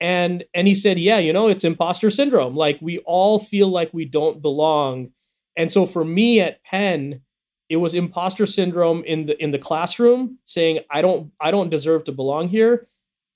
And 0.00 0.44
and 0.54 0.66
he 0.66 0.74
said, 0.74 0.98
"Yeah, 0.98 1.18
you 1.18 1.32
know, 1.32 1.48
it's 1.48 1.64
imposter 1.64 2.10
syndrome. 2.10 2.56
Like 2.56 2.78
we 2.80 2.98
all 2.98 3.38
feel 3.38 3.68
like 3.68 3.92
we 3.92 4.04
don't 4.04 4.42
belong." 4.42 5.12
And 5.56 5.72
so 5.72 5.86
for 5.86 6.04
me 6.04 6.40
at 6.40 6.64
Penn, 6.64 7.22
it 7.68 7.76
was 7.76 7.94
imposter 7.94 8.46
syndrome 8.46 9.04
in 9.04 9.26
the 9.26 9.42
in 9.42 9.52
the 9.52 9.58
classroom 9.58 10.38
saying, 10.44 10.80
"I 10.90 11.00
don't 11.02 11.32
I 11.40 11.50
don't 11.50 11.70
deserve 11.70 12.04
to 12.04 12.12
belong 12.12 12.48
here." 12.48 12.88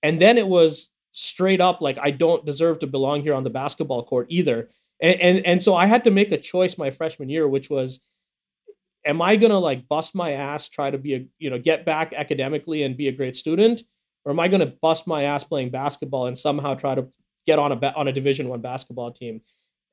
And 0.03 0.21
then 0.21 0.39
it 0.39 0.49
was 0.49 0.91
straight 1.13 1.61
up 1.61 1.81
like 1.81 1.99
I 2.01 2.11
don't 2.11 2.45
deserve 2.45 2.81
to 2.81 2.87
belong 2.87 3.23
here 3.23 3.35
on 3.35 3.45
the 3.45 3.51
basketball 3.51 4.05
court 4.05 4.27
either. 4.29 4.69
And 5.01 5.21
and, 5.21 5.47
and 5.47 5.63
so 5.63 5.75
I 5.75 5.87
had 5.87 6.05
to 6.05 6.11
make 6.11 6.33
a 6.33 6.39
choice 6.39 6.77
my 6.77 6.91
freshman 6.91 7.29
year 7.29 7.49
which 7.49 7.71
was 7.71 8.01
am 9.05 9.23
I 9.23 9.37
going 9.37 9.51
to 9.51 9.59
like 9.59 9.89
bust 9.89 10.15
my 10.15 10.33
ass, 10.33 10.69
try 10.69 10.91
to 10.91 10.99
be 10.99 11.15
a, 11.15 11.27
you 11.39 11.51
know, 11.51 11.59
get 11.59 11.85
back 11.85 12.13
academically 12.13 12.83
and 12.83 12.97
be 12.97 13.09
a 13.09 13.13
great 13.13 13.37
student? 13.37 13.83
Or 14.29 14.33
am 14.33 14.41
I 14.41 14.49
going 14.49 14.61
to 14.61 14.67
bust 14.67 15.07
my 15.07 15.23
ass 15.23 15.43
playing 15.43 15.71
basketball 15.71 16.27
and 16.27 16.37
somehow 16.37 16.75
try 16.75 16.95
to 16.95 17.09
get 17.47 17.59
on 17.59 17.73
a, 17.73 17.93
on 17.95 18.09
a 18.09 18.13
division 18.13 18.51
one 18.51 18.61
basketball 18.61 19.11
team? 19.11 19.41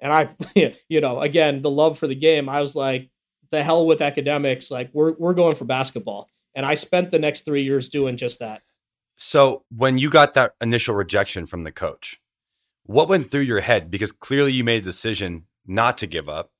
And 0.01 0.11
I, 0.11 0.29
you 0.89 0.99
know, 0.99 1.21
again, 1.21 1.61
the 1.61 1.69
love 1.69 1.97
for 1.97 2.05
the 2.05 2.15
game, 2.15 2.49
I 2.49 2.59
was 2.59 2.75
like, 2.75 3.09
the 3.49 3.63
hell 3.63 3.85
with 3.85 4.01
academics. 4.01 4.69
Like 4.69 4.89
we're, 4.91 5.13
we're 5.13 5.35
going 5.35 5.55
for 5.55 5.63
basketball. 5.63 6.29
And 6.53 6.65
I 6.65 6.73
spent 6.73 7.11
the 7.11 7.19
next 7.19 7.45
three 7.45 7.63
years 7.63 7.87
doing 7.87 8.17
just 8.17 8.39
that. 8.39 8.63
So 9.15 9.63
when 9.69 9.97
you 9.97 10.09
got 10.09 10.33
that 10.33 10.55
initial 10.59 10.95
rejection 10.95 11.45
from 11.45 11.63
the 11.63 11.71
coach, 11.71 12.19
what 12.83 13.07
went 13.07 13.31
through 13.31 13.41
your 13.41 13.61
head? 13.61 13.89
Because 13.89 14.11
clearly 14.11 14.51
you 14.51 14.65
made 14.65 14.81
a 14.81 14.85
decision 14.85 15.45
not 15.65 15.97
to 15.99 16.07
give 16.07 16.27
up 16.27 16.51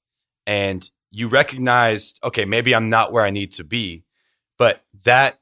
and 0.47 0.89
you 1.11 1.27
recognized, 1.27 2.21
okay, 2.23 2.45
maybe 2.45 2.73
I'm 2.73 2.87
not 2.87 3.11
where 3.11 3.25
I 3.25 3.31
need 3.31 3.51
to 3.53 3.65
be, 3.65 4.05
but 4.57 4.85
that 5.03 5.41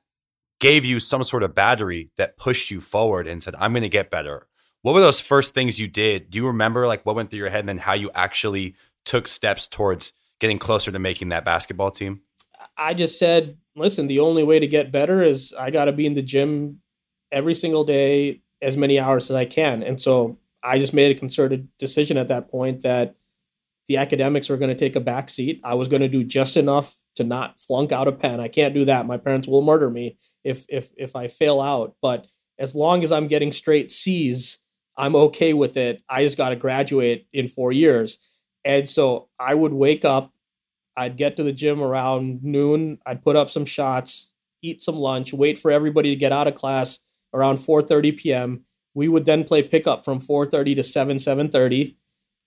gave 0.64 0.86
you 0.86 0.98
some 0.98 1.26
sort 1.26 1.44
of 1.44 1.54
battery 1.54 2.10
that 2.16 2.38
pushed 2.38 2.72
you 2.72 2.80
forward 2.80 3.28
and 3.28 3.44
said, 3.44 3.54
I'm 3.60 3.74
going 3.74 3.84
to 3.84 3.90
get 3.90 4.10
better. 4.10 4.48
What 4.82 4.96
were 4.96 5.02
those 5.02 5.20
first 5.20 5.54
things 5.54 5.78
you 5.78 5.90
did? 5.90 6.30
Do 6.30 6.38
you 6.38 6.48
remember 6.48 6.88
like 6.88 7.06
what 7.06 7.18
went 7.18 7.30
through 7.30 7.40
your 7.40 7.50
head 7.50 7.60
and 7.60 7.68
then 7.68 7.80
how 7.80 7.92
you 7.92 8.10
actually 8.16 8.76
took 9.04 9.28
steps 9.28 9.68
towards 9.68 10.14
getting 10.40 10.58
closer 10.58 10.90
to 10.90 11.00
making 11.00 11.30
that 11.30 11.44
basketball 11.44 11.92
team? 11.92 12.22
I 12.78 12.94
just 12.94 13.20
said, 13.20 13.58
listen, 13.76 14.08
the 14.08 14.22
only 14.22 14.44
way 14.44 14.58
to 14.58 14.66
get 14.66 14.90
better 14.90 15.22
is 15.22 15.54
I 15.54 15.70
got 15.70 15.86
to 15.86 15.92
be 15.92 16.06
in 16.06 16.14
the 16.14 16.22
gym 16.22 16.80
every 17.30 17.56
single 17.56 17.84
day 17.84 18.42
as 18.62 18.78
many 18.78 18.98
hours 18.98 19.30
as 19.30 19.36
I 19.36 19.44
can. 19.44 19.84
And 19.84 20.00
so 20.00 20.38
I 20.64 20.80
just 20.80 20.94
made 20.94 21.14
a 21.14 21.20
concerted 21.20 21.68
decision 21.78 22.18
at 22.18 22.30
that 22.30 22.50
point 22.50 22.84
that 22.84 23.16
the 23.90 23.98
academics 23.98 24.48
were 24.48 24.56
going 24.56 24.70
to 24.70 24.80
take 24.80 24.96
a 24.96 25.02
back 25.02 25.30
seat. 25.30 25.60
I 25.62 25.74
was 25.74 25.90
going 25.90 26.04
to 26.04 26.08
do 26.08 26.24
just 26.24 26.56
enough 26.56 26.96
to 27.16 27.26
not 27.26 27.60
flunk 27.60 27.92
out 27.92 28.08
a 28.08 28.14
Penn. 28.14 28.40
I 28.40 28.48
can't 28.48 28.74
do 28.74 28.86
that. 28.86 29.06
My 29.06 29.18
parents 29.18 29.46
will 29.46 29.62
murder 29.62 29.90
me 29.90 30.18
if 30.44 30.66
if 30.70 30.92
if 30.98 31.16
I 31.16 31.28
fail 31.28 31.62
out. 31.62 31.96
But 32.02 32.28
as 32.60 32.76
long 32.76 33.04
as 33.04 33.12
I'm 33.12 33.28
getting 33.28 33.52
straight 33.52 33.92
C's, 33.92 34.60
I'm 34.98 35.16
okay 35.16 35.54
with 35.54 35.78
it. 35.78 36.04
I 36.10 36.24
just 36.24 36.38
got 36.38 36.50
to 36.50 36.56
graduate 36.56 37.28
in 37.34 37.48
four 37.48 37.72
years. 37.72 38.18
And 38.66 38.88
so 38.88 39.30
I 39.40 39.54
would 39.56 39.74
wake 39.74 40.06
up, 40.06 40.32
I'd 40.96 41.18
get 41.18 41.38
to 41.38 41.44
the 41.44 41.52
gym 41.52 41.82
around 41.82 42.44
noon, 42.44 43.00
I'd 43.06 43.24
put 43.24 43.36
up 43.36 43.50
some 43.50 43.66
shots, 43.66 44.34
eat 44.62 44.82
some 44.82 44.96
lunch, 44.96 45.34
wait 45.34 45.60
for 45.60 45.72
everybody 45.72 46.10
to 46.10 46.16
get 46.16 46.32
out 46.32 46.48
of 46.48 46.56
class 46.56 47.00
around 47.34 47.58
4:30 47.58 48.18
p.m. 48.18 48.66
We 48.94 49.08
would 49.08 49.26
then 49.26 49.44
play 49.44 49.64
pickup 49.64 50.06
from 50.06 50.20
4:30 50.20 50.76
to 50.76 50.84
7 50.84 51.18
7:30. 51.18 51.96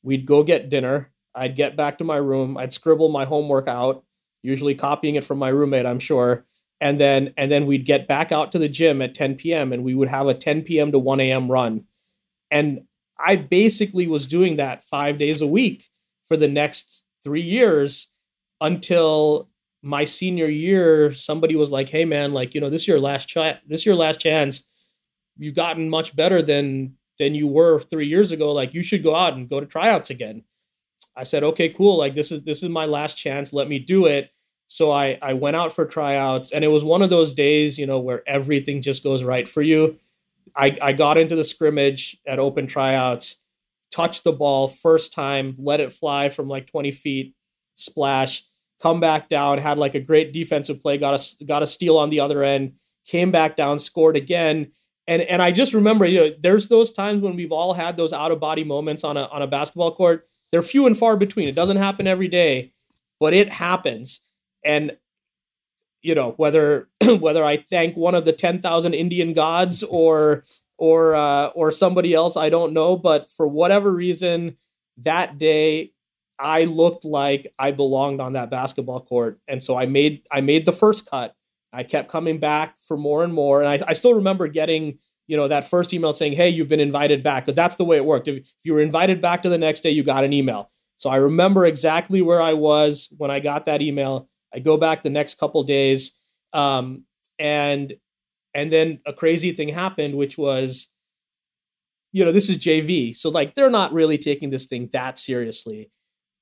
We'd 0.02 0.26
go 0.26 0.42
get 0.44 0.68
dinner. 0.70 1.12
I'd 1.34 1.56
get 1.56 1.76
back 1.76 1.98
to 1.98 2.04
my 2.04 2.16
room, 2.16 2.56
I'd 2.56 2.72
scribble 2.72 3.10
my 3.10 3.26
homework 3.26 3.68
out, 3.68 4.04
usually 4.42 4.74
copying 4.74 5.16
it 5.16 5.24
from 5.24 5.38
my 5.38 5.48
roommate, 5.48 5.84
I'm 5.84 5.98
sure. 5.98 6.46
And 6.80 7.00
then 7.00 7.32
and 7.36 7.50
then 7.50 7.66
we'd 7.66 7.86
get 7.86 8.06
back 8.06 8.32
out 8.32 8.52
to 8.52 8.58
the 8.58 8.68
gym 8.68 9.00
at 9.00 9.14
10 9.14 9.36
p.m. 9.36 9.72
and 9.72 9.82
we 9.82 9.94
would 9.94 10.08
have 10.08 10.26
a 10.26 10.34
10 10.34 10.62
p.m. 10.62 10.92
to 10.92 10.98
1 10.98 11.20
a.m. 11.20 11.50
run. 11.50 11.84
And 12.50 12.82
I 13.18 13.36
basically 13.36 14.06
was 14.06 14.26
doing 14.26 14.56
that 14.56 14.84
five 14.84 15.18
days 15.18 15.40
a 15.40 15.46
week 15.46 15.88
for 16.26 16.36
the 16.36 16.48
next 16.48 17.06
three 17.24 17.42
years 17.42 18.12
until 18.60 19.48
my 19.82 20.04
senior 20.04 20.48
year. 20.48 21.12
Somebody 21.12 21.56
was 21.56 21.70
like, 21.70 21.88
"Hey, 21.88 22.04
man, 22.04 22.34
like 22.34 22.54
you 22.54 22.60
know, 22.60 22.68
this 22.68 22.82
is 22.82 22.88
your 22.88 23.00
last 23.00 23.26
chance. 23.26 23.58
This 23.66 23.80
is 23.80 23.86
your 23.86 23.94
last 23.94 24.20
chance. 24.20 24.68
You've 25.38 25.54
gotten 25.54 25.88
much 25.88 26.14
better 26.14 26.42
than 26.42 26.96
than 27.18 27.34
you 27.34 27.46
were 27.46 27.80
three 27.80 28.06
years 28.06 28.32
ago. 28.32 28.52
Like 28.52 28.74
you 28.74 28.82
should 28.82 29.02
go 29.02 29.14
out 29.14 29.34
and 29.34 29.48
go 29.48 29.60
to 29.60 29.66
tryouts 29.66 30.10
again." 30.10 30.44
I 31.16 31.22
said, 31.22 31.42
okay, 31.42 31.70
cool. 31.70 31.96
Like 31.96 32.14
this 32.14 32.30
is 32.30 32.42
this 32.42 32.62
is 32.62 32.68
my 32.68 32.84
last 32.84 33.16
chance. 33.16 33.52
Let 33.52 33.68
me 33.68 33.78
do 33.78 34.06
it. 34.06 34.30
So 34.68 34.90
I 34.90 35.18
I 35.22 35.34
went 35.34 35.56
out 35.56 35.72
for 35.72 35.84
tryouts, 35.84 36.50
and 36.52 36.64
it 36.64 36.68
was 36.68 36.84
one 36.84 37.02
of 37.02 37.10
those 37.10 37.34
days, 37.34 37.78
you 37.78 37.86
know, 37.86 37.98
where 37.98 38.22
everything 38.26 38.82
just 38.82 39.02
goes 39.02 39.22
right 39.22 39.48
for 39.48 39.62
you. 39.62 39.96
I 40.54 40.76
I 40.82 40.92
got 40.92 41.18
into 41.18 41.36
the 41.36 41.44
scrimmage 41.44 42.18
at 42.26 42.38
open 42.38 42.66
tryouts, 42.66 43.36
touched 43.90 44.24
the 44.24 44.32
ball 44.32 44.68
first 44.68 45.12
time, 45.12 45.54
let 45.58 45.80
it 45.80 45.92
fly 45.92 46.28
from 46.28 46.48
like 46.48 46.66
20 46.66 46.90
feet, 46.90 47.34
splash, 47.74 48.44
come 48.82 49.00
back 49.00 49.28
down, 49.28 49.58
had 49.58 49.78
like 49.78 49.94
a 49.94 50.00
great 50.00 50.32
defensive 50.32 50.80
play, 50.80 50.98
got 50.98 51.14
a 51.14 51.44
got 51.44 51.62
a 51.62 51.66
steal 51.66 51.98
on 51.98 52.10
the 52.10 52.20
other 52.20 52.42
end, 52.42 52.74
came 53.06 53.30
back 53.30 53.56
down, 53.56 53.78
scored 53.78 54.16
again. 54.16 54.72
And, 55.08 55.22
and 55.22 55.40
I 55.40 55.52
just 55.52 55.72
remember, 55.72 56.04
you 56.04 56.18
know, 56.18 56.30
there's 56.40 56.66
those 56.66 56.90
times 56.90 57.22
when 57.22 57.36
we've 57.36 57.52
all 57.52 57.74
had 57.74 57.96
those 57.96 58.12
out 58.12 58.32
of 58.32 58.40
body 58.40 58.64
moments 58.64 59.04
on 59.04 59.16
a 59.16 59.26
on 59.26 59.40
a 59.40 59.46
basketball 59.46 59.94
court 59.94 60.28
they're 60.50 60.62
few 60.62 60.86
and 60.86 60.96
far 60.96 61.16
between. 61.16 61.48
It 61.48 61.54
doesn't 61.54 61.76
happen 61.76 62.06
every 62.06 62.28
day, 62.28 62.72
but 63.18 63.34
it 63.34 63.52
happens. 63.52 64.20
And 64.66 64.96
you 66.02 66.14
know 66.14 66.32
whether 66.32 66.88
whether 67.20 67.44
I 67.44 67.56
thank 67.56 67.96
one 67.96 68.14
of 68.14 68.24
the 68.24 68.32
ten 68.32 68.60
thousand 68.60 68.94
Indian 68.94 69.32
gods 69.32 69.82
or 69.90 70.44
or 70.78 71.14
uh, 71.14 71.46
or 71.48 71.70
somebody 71.70 72.12
else, 72.12 72.36
I 72.36 72.50
don't 72.50 72.72
know. 72.72 72.96
But 72.96 73.30
for 73.30 73.46
whatever 73.46 73.90
reason, 73.90 74.56
that 74.98 75.38
day 75.38 75.92
I 76.38 76.64
looked 76.64 77.04
like 77.04 77.52
I 77.58 77.70
belonged 77.70 78.20
on 78.20 78.34
that 78.34 78.50
basketball 78.50 79.00
court, 79.00 79.40
and 79.48 79.62
so 79.62 79.78
I 79.78 79.86
made 79.86 80.22
I 80.30 80.40
made 80.40 80.66
the 80.66 80.72
first 80.72 81.08
cut. 81.08 81.34
I 81.72 81.82
kept 81.82 82.10
coming 82.10 82.38
back 82.38 82.78
for 82.78 82.96
more 82.96 83.22
and 83.22 83.34
more, 83.34 83.62
and 83.62 83.68
I, 83.68 83.86
I 83.88 83.92
still 83.94 84.14
remember 84.14 84.48
getting 84.48 84.98
you 85.26 85.36
know 85.36 85.48
that 85.48 85.64
first 85.64 85.92
email 85.94 86.12
saying, 86.12 86.34
"Hey, 86.34 86.48
you've 86.50 86.68
been 86.68 86.80
invited 86.80 87.22
back," 87.22 87.44
because 87.44 87.56
that's 87.56 87.76
the 87.76 87.84
way 87.84 87.96
it 87.96 88.04
worked. 88.04 88.28
If, 88.28 88.36
if 88.38 88.52
you 88.64 88.74
were 88.74 88.80
invited 88.80 89.20
back 89.20 89.42
to 89.42 89.48
the 89.48 89.58
next 89.58 89.80
day, 89.80 89.90
you 89.90 90.02
got 90.02 90.24
an 90.24 90.32
email. 90.32 90.70
So 90.96 91.10
I 91.10 91.16
remember 91.16 91.66
exactly 91.66 92.22
where 92.22 92.40
I 92.40 92.54
was 92.54 93.12
when 93.16 93.30
I 93.30 93.40
got 93.40 93.66
that 93.66 93.82
email. 93.82 94.28
I 94.54 94.58
go 94.58 94.76
back 94.76 95.02
the 95.02 95.10
next 95.10 95.38
couple 95.38 95.62
days, 95.62 96.18
um, 96.52 97.04
and 97.38 97.94
and 98.54 98.72
then 98.72 99.00
a 99.04 99.12
crazy 99.12 99.52
thing 99.52 99.68
happened, 99.68 100.14
which 100.14 100.38
was, 100.38 100.88
you 102.12 102.24
know, 102.24 102.32
this 102.32 102.48
is 102.48 102.58
JV, 102.58 103.14
so 103.14 103.28
like 103.28 103.54
they're 103.54 103.70
not 103.70 103.92
really 103.92 104.18
taking 104.18 104.50
this 104.50 104.66
thing 104.66 104.88
that 104.92 105.18
seriously, 105.18 105.90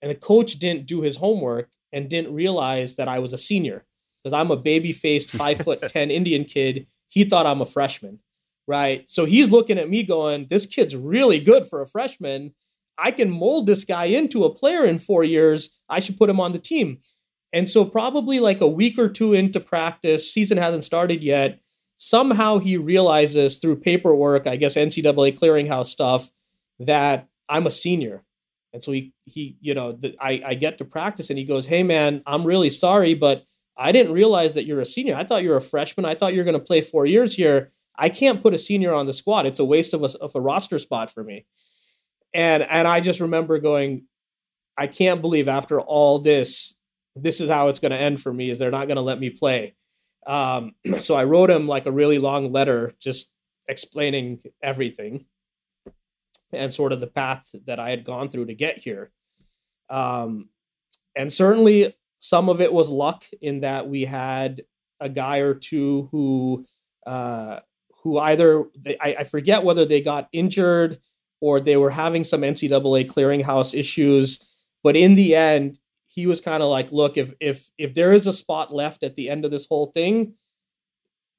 and 0.00 0.10
the 0.10 0.14
coach 0.14 0.54
didn't 0.58 0.86
do 0.86 1.00
his 1.00 1.16
homework 1.16 1.70
and 1.92 2.08
didn't 2.08 2.34
realize 2.34 2.96
that 2.96 3.08
I 3.08 3.18
was 3.18 3.32
a 3.32 3.38
senior 3.38 3.84
because 4.22 4.32
I'm 4.32 4.50
a 4.50 4.56
baby 4.56 4.92
faced 4.92 5.30
five 5.42 5.58
foot 5.58 5.80
ten 5.88 6.10
Indian 6.10 6.44
kid. 6.44 6.86
He 7.08 7.24
thought 7.24 7.46
I'm 7.46 7.60
a 7.60 7.66
freshman, 7.66 8.20
right? 8.66 9.08
So 9.08 9.24
he's 9.24 9.50
looking 9.50 9.78
at 9.78 9.90
me 9.90 10.02
going, 10.02 10.46
"This 10.48 10.66
kid's 10.66 10.94
really 10.94 11.40
good 11.40 11.66
for 11.66 11.80
a 11.80 11.86
freshman." 11.86 12.54
I 12.96 13.10
can 13.10 13.30
mold 13.30 13.66
this 13.66 13.84
guy 13.84 14.04
into 14.04 14.44
a 14.44 14.54
player 14.54 14.84
in 14.84 14.98
four 14.98 15.24
years. 15.24 15.80
I 15.88 15.98
should 15.98 16.16
put 16.16 16.30
him 16.30 16.40
on 16.40 16.52
the 16.52 16.58
team. 16.58 16.98
And 17.54 17.68
so, 17.68 17.84
probably 17.84 18.40
like 18.40 18.60
a 18.60 18.66
week 18.66 18.98
or 18.98 19.08
two 19.08 19.32
into 19.32 19.60
practice, 19.60 20.30
season 20.30 20.58
hasn't 20.58 20.82
started 20.82 21.22
yet. 21.22 21.60
Somehow 21.96 22.58
he 22.58 22.76
realizes 22.76 23.58
through 23.58 23.76
paperwork, 23.76 24.48
I 24.48 24.56
guess 24.56 24.74
NCAA 24.74 25.38
clearinghouse 25.38 25.86
stuff, 25.86 26.32
that 26.80 27.28
I'm 27.48 27.68
a 27.68 27.70
senior. 27.70 28.24
And 28.72 28.82
so 28.82 28.90
he, 28.90 29.12
he 29.24 29.56
you 29.60 29.72
know, 29.72 29.92
the, 29.92 30.16
I, 30.20 30.42
I 30.44 30.54
get 30.54 30.78
to 30.78 30.84
practice 30.84 31.30
and 31.30 31.38
he 31.38 31.44
goes, 31.44 31.66
Hey, 31.66 31.84
man, 31.84 32.24
I'm 32.26 32.44
really 32.44 32.70
sorry, 32.70 33.14
but 33.14 33.46
I 33.76 33.92
didn't 33.92 34.12
realize 34.12 34.54
that 34.54 34.66
you're 34.66 34.80
a 34.80 34.86
senior. 34.86 35.14
I 35.14 35.22
thought 35.22 35.44
you 35.44 35.50
were 35.50 35.56
a 35.56 35.60
freshman. 35.60 36.04
I 36.04 36.16
thought 36.16 36.32
you 36.32 36.40
were 36.40 36.44
going 36.44 36.58
to 36.58 36.64
play 36.64 36.80
four 36.80 37.06
years 37.06 37.36
here. 37.36 37.70
I 37.96 38.08
can't 38.08 38.42
put 38.42 38.52
a 38.52 38.58
senior 38.58 38.92
on 38.92 39.06
the 39.06 39.12
squad. 39.12 39.46
It's 39.46 39.60
a 39.60 39.64
waste 39.64 39.94
of 39.94 40.02
a, 40.02 40.10
of 40.20 40.34
a 40.34 40.40
roster 40.40 40.80
spot 40.80 41.08
for 41.08 41.22
me. 41.22 41.46
And 42.32 42.64
and 42.64 42.88
I 42.88 42.98
just 42.98 43.20
remember 43.20 43.60
going, 43.60 44.06
I 44.76 44.88
can't 44.88 45.20
believe 45.20 45.46
after 45.46 45.80
all 45.80 46.18
this, 46.18 46.74
this 47.16 47.40
is 47.40 47.48
how 47.48 47.68
it's 47.68 47.78
going 47.78 47.92
to 47.92 47.98
end 47.98 48.20
for 48.20 48.32
me 48.32 48.50
is 48.50 48.58
they're 48.58 48.70
not 48.70 48.88
going 48.88 48.96
to 48.96 49.02
let 49.02 49.20
me 49.20 49.30
play. 49.30 49.74
Um, 50.26 50.74
so 50.98 51.14
i 51.14 51.24
wrote 51.24 51.50
him 51.50 51.68
like 51.68 51.86
a 51.86 51.92
really 51.92 52.18
long 52.18 52.50
letter 52.50 52.94
just 52.98 53.34
explaining 53.68 54.42
everything 54.62 55.26
and 56.52 56.72
sort 56.72 56.92
of 56.92 57.00
the 57.00 57.06
path 57.06 57.54
that 57.66 57.78
i 57.78 57.90
had 57.90 58.04
gone 58.04 58.28
through 58.28 58.46
to 58.46 58.54
get 58.54 58.78
here. 58.78 59.10
Um, 59.90 60.48
and 61.14 61.32
certainly 61.32 61.94
some 62.18 62.48
of 62.48 62.60
it 62.60 62.72
was 62.72 62.88
luck 62.90 63.24
in 63.42 63.60
that 63.60 63.88
we 63.88 64.06
had 64.06 64.62
a 65.00 65.08
guy 65.08 65.38
or 65.38 65.54
two 65.54 66.08
who 66.10 66.66
uh, 67.06 67.60
who 68.02 68.18
either 68.18 68.64
I, 69.00 69.16
I 69.20 69.24
forget 69.24 69.62
whether 69.62 69.84
they 69.84 70.00
got 70.00 70.28
injured 70.32 70.98
or 71.40 71.60
they 71.60 71.76
were 71.76 71.90
having 71.90 72.24
some 72.24 72.40
ncaa 72.40 73.06
clearinghouse 73.10 73.78
issues 73.78 74.42
but 74.82 74.96
in 74.96 75.14
the 75.14 75.34
end 75.34 75.78
he 76.14 76.28
was 76.28 76.40
kind 76.40 76.62
of 76.62 76.68
like, 76.68 76.92
look, 76.92 77.16
if 77.16 77.32
if 77.40 77.70
if 77.76 77.92
there 77.94 78.12
is 78.12 78.28
a 78.28 78.32
spot 78.32 78.72
left 78.72 79.02
at 79.02 79.16
the 79.16 79.28
end 79.28 79.44
of 79.44 79.50
this 79.50 79.66
whole 79.66 79.86
thing, 79.86 80.34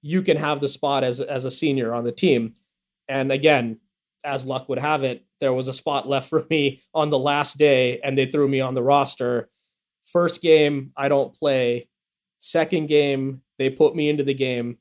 you 0.02 0.22
can 0.22 0.36
have 0.36 0.60
the 0.60 0.68
spot 0.68 1.06
as 1.06 1.22
as 1.22 1.46
a 1.46 1.52
senior 1.52 1.94
on 1.94 2.04
the 2.04 2.12
team. 2.12 2.56
And 3.08 3.32
again, 3.32 3.80
as 4.26 4.46
luck 4.46 4.68
would 4.68 4.80
have 4.80 5.04
it, 5.04 5.26
there 5.40 5.54
was 5.54 5.70
a 5.70 5.74
spot 5.74 6.10
left 6.10 6.30
for 6.30 6.46
me 6.50 6.82
on 6.94 7.10
the 7.10 7.18
last 7.18 7.58
day, 7.58 8.02
and 8.02 8.18
they 8.18 8.26
threw 8.26 8.50
me 8.50 8.60
on 8.60 8.74
the 8.74 8.84
roster. 8.84 9.50
First 10.04 10.42
game, 10.42 10.92
I 10.98 11.08
don't 11.08 11.34
play. 11.34 11.88
Second 12.40 12.88
game, 12.88 13.42
they 13.58 13.70
put 13.70 13.96
me 13.96 14.10
into 14.10 14.24
the 14.24 14.34
game. 14.34 14.78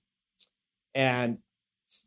And 0.93 1.39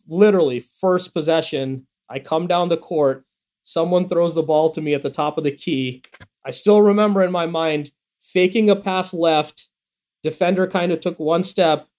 literally, 0.09 0.59
first 0.59 1.13
possession, 1.13 1.87
I 2.09 2.19
come 2.19 2.47
down 2.47 2.67
the 2.67 2.77
court. 2.77 3.23
Someone 3.63 4.09
throws 4.09 4.35
the 4.35 4.43
ball 4.43 4.71
to 4.71 4.81
me 4.81 4.93
at 4.93 5.01
the 5.01 5.09
top 5.09 5.37
of 5.37 5.45
the 5.45 5.51
key. 5.51 6.03
I 6.47 6.51
still 6.51 6.81
remember 6.81 7.21
in 7.21 7.31
my 7.31 7.45
mind 7.45 7.91
faking 8.21 8.69
a 8.69 8.75
pass 8.75 9.13
left. 9.13 9.67
Defender 10.23 10.65
kind 10.65 10.93
of 10.93 11.01
took 11.01 11.19
one 11.19 11.43
step. 11.43 11.89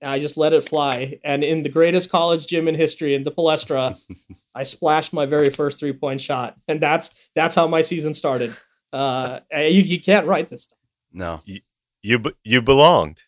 And 0.00 0.10
I 0.10 0.18
just 0.18 0.38
let 0.38 0.54
it 0.54 0.66
fly. 0.66 1.20
And 1.22 1.44
in 1.44 1.62
the 1.62 1.68
greatest 1.68 2.10
college 2.10 2.46
gym 2.46 2.68
in 2.68 2.74
history, 2.74 3.14
in 3.14 3.22
the 3.22 3.30
Palestra, 3.30 3.98
I 4.54 4.62
splashed 4.62 5.12
my 5.12 5.26
very 5.26 5.50
first 5.50 5.78
three 5.78 5.92
point 5.92 6.22
shot. 6.22 6.56
And 6.66 6.80
that's 6.80 7.28
that's 7.36 7.54
how 7.54 7.66
my 7.66 7.82
season 7.82 8.14
started. 8.14 8.56
Uh, 8.92 9.40
you, 9.52 9.82
you 9.82 10.00
can't 10.00 10.26
write 10.26 10.48
this 10.48 10.64
stuff. 10.64 10.78
No. 11.12 11.42
You 11.44 11.60
you, 12.02 12.20
you 12.42 12.62
belonged. 12.62 13.24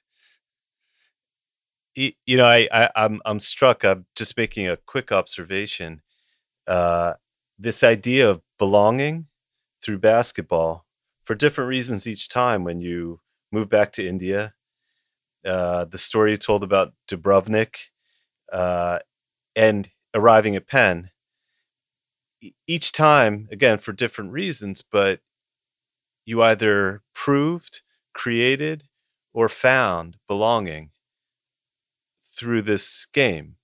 You, 1.94 2.12
you 2.26 2.36
know, 2.38 2.46
I, 2.46 2.66
I 2.72 2.88
I'm 2.96 3.20
I'm 3.26 3.38
struck. 3.38 3.84
I'm 3.84 4.06
just 4.16 4.36
making 4.36 4.66
a 4.66 4.78
quick 4.78 5.12
observation. 5.12 6.00
Uh, 6.66 7.12
this 7.58 7.84
idea 7.84 8.28
of 8.28 8.40
belonging 8.58 9.26
through 9.84 9.98
basketball 9.98 10.86
for 11.24 11.34
different 11.34 11.68
reasons 11.68 12.06
each 12.06 12.28
time 12.28 12.64
when 12.64 12.80
you 12.80 13.20
move 13.52 13.68
back 13.68 13.92
to 13.92 14.06
India. 14.06 14.54
Uh, 15.44 15.84
the 15.84 15.98
story 15.98 16.32
you 16.32 16.36
told 16.36 16.64
about 16.64 16.94
Dubrovnik 17.08 17.76
uh, 18.52 19.00
and 19.56 19.90
arriving 20.14 20.56
at 20.56 20.68
Penn. 20.68 21.10
Each 22.66 22.92
time, 22.92 23.48
again, 23.50 23.78
for 23.78 23.92
different 23.92 24.32
reasons, 24.32 24.82
but 24.82 25.20
you 26.26 26.42
either 26.42 27.02
proved, 27.14 27.82
created, 28.12 28.88
or 29.32 29.48
found 29.48 30.18
belonging 30.28 30.90
through 32.22 32.62
this 32.62 33.06
game. 33.12 33.56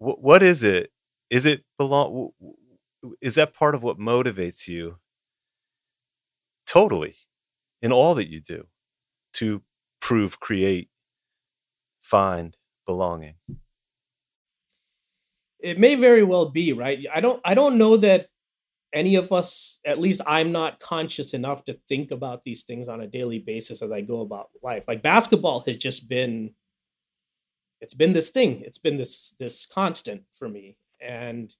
W- 0.00 0.18
what 0.20 0.42
is 0.42 0.62
it? 0.62 0.90
Is 1.30 1.46
it 1.46 1.64
belong? 1.78 2.30
Is 3.20 3.34
that 3.36 3.54
part 3.54 3.74
of 3.74 3.82
what 3.82 3.98
motivates 3.98 4.68
you 4.68 4.96
totally 6.66 7.16
in 7.80 7.92
all 7.92 8.14
that 8.14 8.28
you 8.28 8.40
do 8.40 8.66
to 9.34 9.62
prove, 10.00 10.40
create, 10.40 10.90
find 12.00 12.56
belonging? 12.86 13.34
It 15.60 15.78
may 15.78 15.96
very 15.96 16.22
well 16.22 16.50
be, 16.50 16.72
right? 16.72 17.04
I 17.12 17.20
don't 17.20 17.40
I 17.44 17.54
don't 17.54 17.78
know 17.78 17.96
that 17.96 18.28
any 18.92 19.16
of 19.16 19.32
us, 19.32 19.80
at 19.84 19.98
least 19.98 20.20
I'm 20.26 20.50
not 20.52 20.78
conscious 20.80 21.34
enough 21.34 21.64
to 21.64 21.78
think 21.88 22.10
about 22.10 22.42
these 22.42 22.62
things 22.62 22.88
on 22.88 23.00
a 23.00 23.06
daily 23.06 23.38
basis 23.38 23.82
as 23.82 23.92
I 23.92 24.00
go 24.00 24.20
about 24.20 24.48
life. 24.62 24.86
Like 24.88 25.02
basketball 25.02 25.60
has 25.66 25.76
just 25.76 26.08
been 26.08 26.54
it's 27.80 27.94
been 27.94 28.12
this 28.12 28.30
thing. 28.30 28.62
It's 28.64 28.78
been 28.78 28.96
this 28.96 29.34
this 29.38 29.66
constant 29.66 30.22
for 30.32 30.48
me. 30.48 30.76
And 31.00 31.54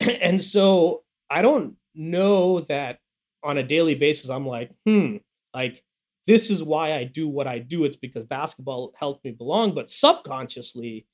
and 0.20 0.42
so 0.42 1.04
I 1.30 1.42
don't 1.42 1.76
know 1.94 2.60
that 2.60 2.98
on 3.42 3.58
a 3.58 3.62
daily 3.62 3.94
basis, 3.94 4.30
I'm 4.30 4.46
like, 4.46 4.70
hmm, 4.86 5.16
like 5.52 5.84
this 6.26 6.50
is 6.50 6.64
why 6.64 6.94
I 6.94 7.04
do 7.04 7.28
what 7.28 7.46
I 7.46 7.58
do. 7.58 7.84
It's 7.84 7.96
because 7.96 8.24
basketball 8.24 8.92
helped 8.96 9.24
me 9.24 9.30
belong. 9.30 9.74
But 9.74 9.90
subconsciously, 9.90 11.06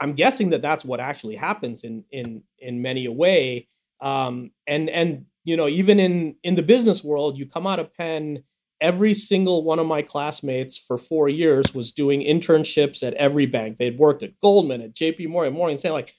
I'm 0.00 0.12
guessing 0.12 0.50
that 0.50 0.62
that's 0.62 0.84
what 0.84 1.00
actually 1.00 1.36
happens 1.36 1.84
in 1.84 2.04
in 2.10 2.42
in 2.58 2.82
many 2.82 3.04
a 3.06 3.12
way. 3.12 3.68
Um, 4.00 4.52
and 4.66 4.88
and 4.88 5.26
you 5.44 5.56
know, 5.56 5.68
even 5.68 5.98
in 5.98 6.36
in 6.42 6.54
the 6.54 6.62
business 6.62 7.02
world, 7.02 7.36
you 7.36 7.46
come 7.46 7.66
out 7.66 7.80
of 7.80 7.92
Penn. 7.94 8.44
Every 8.80 9.14
single 9.14 9.64
one 9.64 9.78
of 9.78 9.86
my 9.86 10.02
classmates 10.02 10.76
for 10.76 10.98
four 10.98 11.28
years 11.28 11.72
was 11.72 11.90
doing 11.90 12.20
internships 12.20 13.06
at 13.06 13.14
every 13.14 13.46
bank. 13.46 13.78
They'd 13.78 13.98
worked 13.98 14.22
at 14.22 14.38
Goldman, 14.40 14.82
at 14.82 14.94
J.P. 14.94 15.28
Morgan, 15.28 15.54
Morgan 15.54 15.78
Stanley. 15.78 16.02
Like 16.02 16.14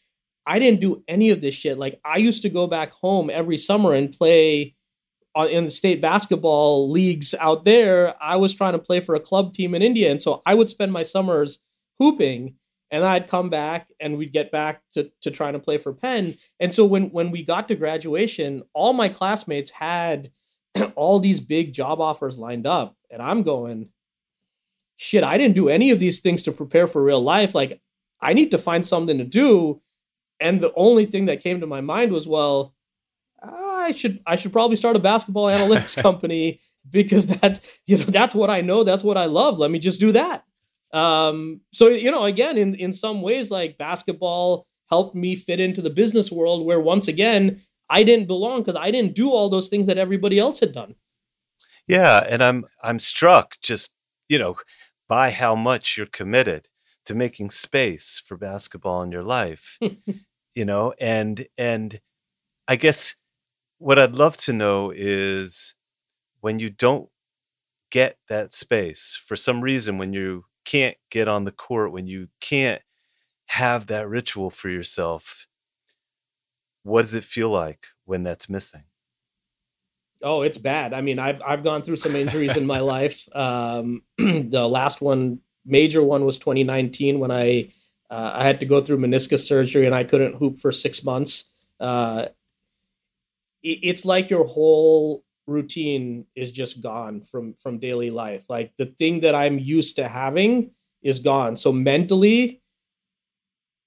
I 0.46 0.60
didn't 0.60 0.82
do 0.82 1.04
any 1.08 1.30
of 1.30 1.42
this 1.42 1.56
shit. 1.56 1.78
Like 1.78 2.00
I 2.06 2.18
used 2.18 2.42
to 2.44 2.50
go 2.50 2.68
back 2.68 2.92
home 2.92 3.30
every 3.30 3.58
summer 3.58 3.94
and 3.94 4.12
play 4.12 4.76
uh, 5.36 5.48
in 5.50 5.66
the 5.66 5.72
state 5.72 6.02
basketball 6.02 6.90
leagues 6.90 7.34
out 7.40 7.64
there. 7.64 8.16
I 8.22 8.38
was 8.38 8.54
trying 8.54 8.74
to 8.74 8.80
play 8.80 9.00
for 9.00 9.16
a 9.16 9.20
club 9.20 9.54
team 9.54 9.76
in 9.76 9.82
India, 9.82 10.10
and 10.10 10.22
so 10.22 10.42
I 10.46 10.54
would 10.54 10.70
spend 10.70 10.94
my 10.94 11.04
summers 11.04 11.60
hooping. 12.00 12.56
And 12.92 13.04
I'd 13.04 13.28
come 13.28 13.50
back 13.50 13.90
and 14.00 14.16
we'd 14.16 14.32
get 14.32 14.52
back 14.52 14.84
to, 14.94 15.12
to 15.22 15.32
trying 15.32 15.54
to 15.54 15.60
play 15.60 15.78
for 15.80 15.92
Penn. 15.92 16.36
And 16.60 16.72
so 16.72 16.86
when 16.86 17.10
when 17.10 17.32
we 17.32 17.44
got 17.44 17.68
to 17.68 17.76
graduation, 17.76 18.62
all 18.74 18.94
my 18.94 19.10
classmates 19.10 19.72
had 19.72 20.30
all 20.96 21.20
these 21.20 21.40
big 21.40 21.74
job 21.74 22.00
offers 22.00 22.38
lined 22.38 22.68
up. 22.68 22.96
And 23.10 23.22
I'm 23.24 23.42
going, 23.42 23.90
shit, 24.98 25.24
I 25.24 25.38
didn't 25.38 25.56
do 25.56 25.68
any 25.68 25.90
of 25.90 26.00
these 26.00 26.20
things 26.20 26.44
to 26.44 26.52
prepare 26.52 26.88
for 26.88 27.04
real 27.04 27.22
life. 27.22 27.56
Like 27.56 27.82
I 28.22 28.34
need 28.34 28.52
to 28.52 28.58
find 28.58 28.86
something 28.86 29.18
to 29.18 29.24
do 29.24 29.82
and 30.40 30.62
the 30.62 30.74
only 30.76 31.06
thing 31.06 31.26
that 31.26 31.42
came 31.42 31.60
to 31.60 31.68
my 31.68 31.82
mind 31.82 32.12
was 32.12 32.28
well 32.28 32.74
i 33.42 33.92
should 33.96 34.20
i 34.26 34.36
should 34.36 34.52
probably 34.52 34.76
start 34.76 34.96
a 34.96 35.00
basketball 35.00 35.48
analytics 35.48 36.02
company 36.02 36.60
because 36.90 37.28
that's 37.28 37.80
you 37.86 37.98
know 37.98 38.06
that's 38.06 38.36
what 38.36 38.50
I 38.50 38.62
know, 38.62 38.84
that's 38.84 39.04
what 39.04 39.18
I 39.18 39.26
love. 39.26 39.60
Let 39.60 39.72
me 39.72 39.80
just 39.80 40.00
do 40.00 40.12
that. 40.12 40.44
Um, 40.94 41.62
so 41.74 41.90
you 41.90 42.12
know, 42.12 42.26
again, 42.26 42.58
in 42.58 42.76
in 42.76 42.94
some 42.94 43.22
ways, 43.22 43.52
like 43.52 43.78
basketball 43.78 44.68
helped 44.90 45.16
me 45.16 45.36
fit 45.36 45.60
into 45.60 45.82
the 45.82 45.90
business 45.90 46.32
world 46.32 46.66
where 46.66 46.80
once 46.80 47.08
again 47.08 47.62
I 47.90 48.04
didn't 48.04 48.28
belong 48.28 48.62
because 48.62 48.76
I 48.76 48.92
didn't 48.92 49.16
do 49.16 49.32
all 49.32 49.50
those 49.50 49.68
things 49.68 49.88
that 49.88 49.98
everybody 49.98 50.40
else 50.40 50.60
had 50.60 50.74
done. 50.74 50.96
Yeah, 51.88 52.26
and 52.28 52.44
I'm 52.44 52.66
I'm 52.84 53.00
struck 53.00 53.56
just 53.62 53.94
you 54.28 54.40
know 54.40 54.58
by 55.08 55.32
how 55.32 55.56
much 55.56 55.98
you're 55.98 56.08
committed 56.08 56.68
to 57.06 57.16
making 57.16 57.50
space 57.50 58.22
for 58.26 58.38
basketball 58.38 59.02
in 59.02 59.12
your 59.12 59.24
life. 59.24 59.78
you 60.54 60.66
know, 60.66 60.94
and 61.00 61.48
and 61.58 62.00
I 62.68 62.76
guess 62.76 63.16
what 63.78 64.00
I'd 64.00 64.16
love 64.16 64.38
to 64.38 64.54
know 64.54 64.92
is 64.96 65.76
when 66.42 66.60
you 66.60 66.70
don't 66.70 67.10
get 67.92 68.18
that 68.28 68.54
space 68.54 69.20
for 69.26 69.36
some 69.36 69.62
reason 69.62 69.98
when 69.98 70.14
you 70.14 70.46
can't 70.66 70.98
get 71.12 71.28
on 71.28 71.44
the 71.44 71.52
court 71.52 71.92
when 71.92 72.08
you 72.08 72.28
can't 72.42 72.82
have 73.48 73.88
that 73.88 74.10
ritual 74.10 74.50
for 74.50 74.70
yourself 74.70 75.48
what 76.84 77.04
does 77.04 77.14
it 77.14 77.24
feel 77.24 77.50
like 77.50 77.88
when 78.06 78.24
that's 78.24 78.50
missing 78.50 78.84
Oh, 80.24 80.42
it's 80.42 80.58
bad. 80.58 80.94
I 80.94 81.02
mean, 81.02 81.20
I've 81.20 81.42
I've 81.46 81.64
gone 81.64 81.82
through 81.82 81.98
some 81.98 82.16
injuries 82.16 82.58
in 82.58 82.66
my 82.66 82.80
life. 82.96 83.28
Um, 83.36 84.02
the 84.18 84.68
last 84.68 85.02
one, 85.02 85.40
major 85.66 86.04
one, 86.04 86.26
was 86.26 86.38
2019 86.38 87.20
when 87.20 87.32
I 87.32 87.70
uh, 88.10 88.32
I 88.36 88.44
had 88.44 88.60
to 88.60 88.66
go 88.66 88.82
through 88.82 88.98
meniscus 88.98 89.48
surgery 89.48 89.86
and 89.86 89.96
I 89.96 90.04
couldn't 90.04 90.36
hoop 90.36 90.60
for 90.60 90.72
six 90.72 91.04
months. 91.04 91.52
Uh, 91.80 92.28
it, 93.64 93.80
it's 93.82 94.06
like 94.06 94.30
your 94.30 94.46
whole 94.46 95.24
routine 95.48 96.26
is 96.36 96.52
just 96.52 96.82
gone 96.82 97.22
from 97.22 97.54
from 97.56 97.80
daily 97.80 98.12
life. 98.12 98.50
Like 98.50 98.74
the 98.78 98.86
thing 98.86 99.22
that 99.22 99.36
I'm 99.36 99.60
used 99.60 99.96
to 99.98 100.08
having 100.08 100.72
is 101.02 101.20
gone. 101.20 101.56
So 101.56 101.72
mentally, 101.72 102.62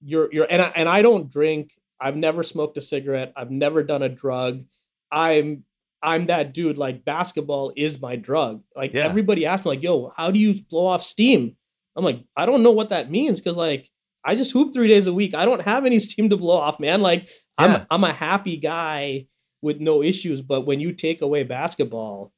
you're 0.01 0.29
you're 0.31 0.47
and 0.49 0.61
I, 0.61 0.71
and 0.75 0.89
I 0.89 1.01
don't 1.01 1.31
drink. 1.31 1.73
I've 1.99 2.15
never 2.15 2.43
smoked 2.43 2.77
a 2.77 2.81
cigarette. 2.81 3.33
I've 3.35 3.51
never 3.51 3.83
done 3.83 4.03
a 4.03 4.09
drug. 4.09 4.63
I'm 5.11 5.63
I'm 6.01 6.27
that 6.27 6.53
dude. 6.53 6.77
Like 6.77 7.03
basketball 7.03 7.73
is 7.75 8.01
my 8.01 8.15
drug. 8.15 8.63
Like 8.75 8.93
yeah. 8.93 9.03
everybody 9.03 9.45
asks 9.45 9.65
me, 9.65 9.71
like, 9.71 9.83
"Yo, 9.83 10.13
how 10.15 10.31
do 10.31 10.39
you 10.39 10.61
blow 10.69 10.87
off 10.87 11.03
steam?" 11.03 11.55
I'm 11.95 12.03
like, 12.03 12.23
I 12.35 12.45
don't 12.45 12.63
know 12.63 12.71
what 12.71 12.89
that 12.89 13.11
means 13.11 13.39
because 13.39 13.57
like 13.57 13.89
I 14.23 14.35
just 14.35 14.51
hoop 14.51 14.73
three 14.73 14.87
days 14.87 15.07
a 15.07 15.13
week. 15.13 15.33
I 15.33 15.45
don't 15.45 15.61
have 15.61 15.85
any 15.85 15.99
steam 15.99 16.29
to 16.29 16.37
blow 16.37 16.57
off, 16.57 16.79
man. 16.79 17.01
Like 17.01 17.25
yeah. 17.25 17.31
I'm 17.57 17.87
I'm 17.89 18.03
a 18.03 18.13
happy 18.13 18.57
guy 18.57 19.27
with 19.61 19.79
no 19.79 20.01
issues. 20.01 20.41
But 20.41 20.61
when 20.61 20.79
you 20.79 20.93
take 20.93 21.21
away 21.21 21.43
basketball, 21.43 22.33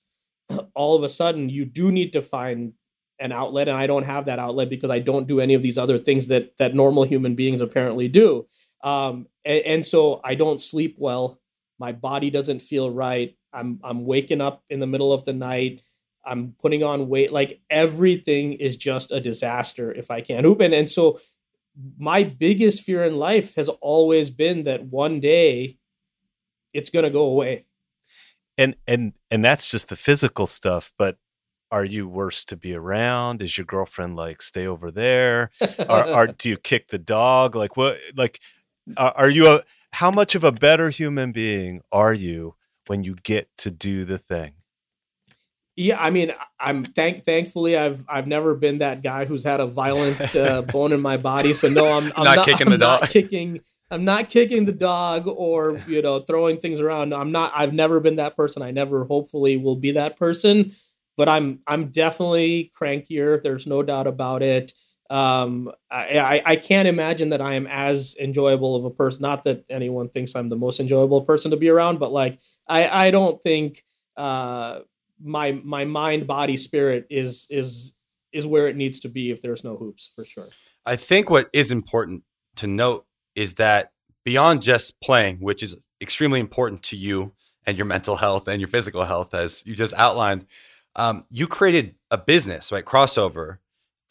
all 0.75 0.95
of 0.95 1.03
a 1.03 1.09
sudden 1.09 1.49
you 1.49 1.65
do 1.65 1.91
need 1.91 2.13
to 2.13 2.21
find 2.21 2.73
an 3.19 3.31
outlet, 3.31 3.67
and 3.67 3.77
I 3.77 3.85
don't 3.87 4.03
have 4.03 4.25
that 4.25 4.39
outlet 4.39 4.69
because 4.69 4.89
I 4.89 4.99
don't 4.99 5.27
do 5.27 5.39
any 5.39 5.53
of 5.53 5.61
these 5.61 5.77
other 5.77 5.97
things 5.97 6.27
that 6.27 6.57
that 6.57 6.73
normal 6.73 7.03
human 7.03 7.35
beings 7.35 7.61
apparently 7.61 8.07
do. 8.07 8.47
Um, 8.83 9.27
and, 9.45 9.63
and 9.65 9.85
so 9.85 10.21
I 10.23 10.35
don't 10.35 10.59
sleep 10.59 10.95
well. 10.97 11.39
My 11.79 11.91
body 11.91 12.29
doesn't 12.29 12.61
feel 12.61 12.89
right. 12.89 13.35
I'm 13.53 13.79
I'm 13.83 14.05
waking 14.05 14.41
up 14.41 14.63
in 14.69 14.79
the 14.79 14.87
middle 14.87 15.13
of 15.13 15.23
the 15.23 15.33
night. 15.33 15.81
I'm 16.25 16.55
putting 16.59 16.83
on 16.83 17.09
weight. 17.09 17.31
Like 17.31 17.61
everything 17.69 18.53
is 18.53 18.77
just 18.77 19.11
a 19.11 19.19
disaster 19.19 19.91
if 19.91 20.11
I 20.11 20.21
can't 20.21 20.45
hoop. 20.45 20.61
And, 20.61 20.73
and 20.73 20.89
so 20.89 21.19
my 21.97 22.23
biggest 22.23 22.83
fear 22.83 23.03
in 23.03 23.15
life 23.15 23.55
has 23.55 23.69
always 23.69 24.29
been 24.29 24.63
that 24.63 24.85
one 24.85 25.19
day 25.19 25.77
it's 26.73 26.89
going 26.89 27.03
to 27.03 27.09
go 27.09 27.23
away. 27.23 27.65
And 28.57 28.75
and 28.85 29.13
and 29.31 29.43
that's 29.43 29.71
just 29.71 29.89
the 29.89 29.95
physical 29.95 30.45
stuff, 30.45 30.93
but 30.97 31.17
are 31.71 31.85
you 31.85 32.07
worse 32.07 32.43
to 32.45 32.57
be 32.57 32.73
around? 32.75 33.41
Is 33.41 33.57
your 33.57 33.65
girlfriend 33.65 34.17
like 34.17 34.41
stay 34.41 34.67
over 34.67 34.91
there? 34.91 35.51
or, 35.89 36.07
or 36.07 36.27
do 36.37 36.49
you 36.49 36.57
kick 36.57 36.89
the 36.89 36.99
dog? 36.99 37.55
Like 37.55 37.77
what 37.77 37.97
like 38.15 38.39
are, 38.97 39.13
are 39.15 39.29
you 39.29 39.47
a 39.47 39.63
how 39.93 40.11
much 40.11 40.35
of 40.35 40.43
a 40.43 40.51
better 40.51 40.89
human 40.89 41.31
being 41.31 41.81
are 41.91 42.13
you 42.13 42.55
when 42.87 43.03
you 43.03 43.15
get 43.23 43.49
to 43.59 43.71
do 43.71 44.05
the 44.05 44.17
thing? 44.17 44.53
Yeah, 45.77 46.01
I 46.01 46.09
mean, 46.09 46.33
I'm 46.59 46.85
thank 46.85 47.23
thankfully 47.23 47.77
I've 47.77 48.05
I've 48.09 48.27
never 48.27 48.55
been 48.55 48.79
that 48.79 49.01
guy 49.01 49.25
who's 49.25 49.43
had 49.43 49.59
a 49.59 49.65
violent 49.65 50.35
uh, 50.35 50.61
bone 50.73 50.91
in 50.91 50.99
my 50.99 51.17
body. 51.17 51.53
So 51.53 51.69
no, 51.69 51.85
I'm, 51.85 52.11
I'm 52.15 52.25
not, 52.25 52.37
not, 52.37 52.45
kicking 52.45 52.67
I'm 52.67 52.71
the 52.71 52.77
dog. 52.77 53.07
kicking. 53.09 53.61
I'm 53.89 54.05
not 54.05 54.29
kicking 54.29 54.65
the 54.65 54.73
dog 54.73 55.27
or 55.27 55.81
you 55.87 56.01
know 56.01 56.19
throwing 56.19 56.59
things 56.59 56.79
around. 56.79 57.13
I'm 57.13 57.31
not. 57.31 57.53
I've 57.55 57.73
never 57.73 57.99
been 57.99 58.17
that 58.17 58.35
person. 58.35 58.61
I 58.61 58.71
never, 58.71 59.05
hopefully, 59.05 59.57
will 59.57 59.77
be 59.77 59.91
that 59.91 60.17
person. 60.17 60.73
But 61.15 61.29
I'm 61.29 61.59
I'm 61.67 61.89
definitely 61.91 62.71
crankier. 62.79 63.41
There's 63.41 63.65
no 63.65 63.81
doubt 63.81 64.07
about 64.07 64.43
it. 64.43 64.73
Um, 65.09 65.69
I, 65.89 66.19
I, 66.19 66.41
I 66.45 66.55
can't 66.55 66.87
imagine 66.87 67.29
that 67.29 67.41
I 67.41 67.55
am 67.55 67.67
as 67.67 68.15
enjoyable 68.17 68.77
of 68.77 68.85
a 68.85 68.89
person. 68.89 69.23
Not 69.23 69.43
that 69.43 69.65
anyone 69.69 70.07
thinks 70.07 70.35
I'm 70.35 70.47
the 70.47 70.55
most 70.55 70.79
enjoyable 70.79 71.21
person 71.21 71.51
to 71.51 71.57
be 71.57 71.67
around, 71.69 71.99
but 71.99 72.11
like 72.13 72.39
I 72.67 73.07
I 73.07 73.11
don't 73.11 73.41
think 73.43 73.83
uh 74.15 74.79
my 75.23 75.51
my 75.63 75.85
mind 75.85 76.27
body 76.27 76.57
spirit 76.57 77.07
is 77.09 77.47
is 77.49 77.93
is 78.31 78.45
where 78.45 78.67
it 78.67 78.75
needs 78.75 78.99
to 79.01 79.09
be 79.09 79.31
if 79.31 79.41
there's 79.41 79.63
no 79.63 79.75
hoops 79.75 80.09
for 80.15 80.23
sure. 80.23 80.47
I 80.85 80.95
think 80.95 81.29
what 81.29 81.49
is 81.53 81.71
important 81.71 82.23
to 82.55 82.67
note 82.67 83.05
is 83.35 83.55
that 83.55 83.91
beyond 84.23 84.61
just 84.61 85.01
playing, 85.01 85.37
which 85.37 85.63
is 85.63 85.77
extremely 85.99 86.39
important 86.39 86.81
to 86.83 86.97
you 86.97 87.33
and 87.65 87.77
your 87.77 87.85
mental 87.85 88.15
health 88.15 88.47
and 88.47 88.59
your 88.59 88.67
physical 88.67 89.05
health, 89.05 89.33
as 89.33 89.65
you 89.65 89.75
just 89.75 89.93
outlined, 89.95 90.45
um, 90.95 91.25
you 91.29 91.47
created 91.47 91.95
a 92.09 92.17
business, 92.17 92.71
right? 92.71 92.85
Krossover 92.85 93.57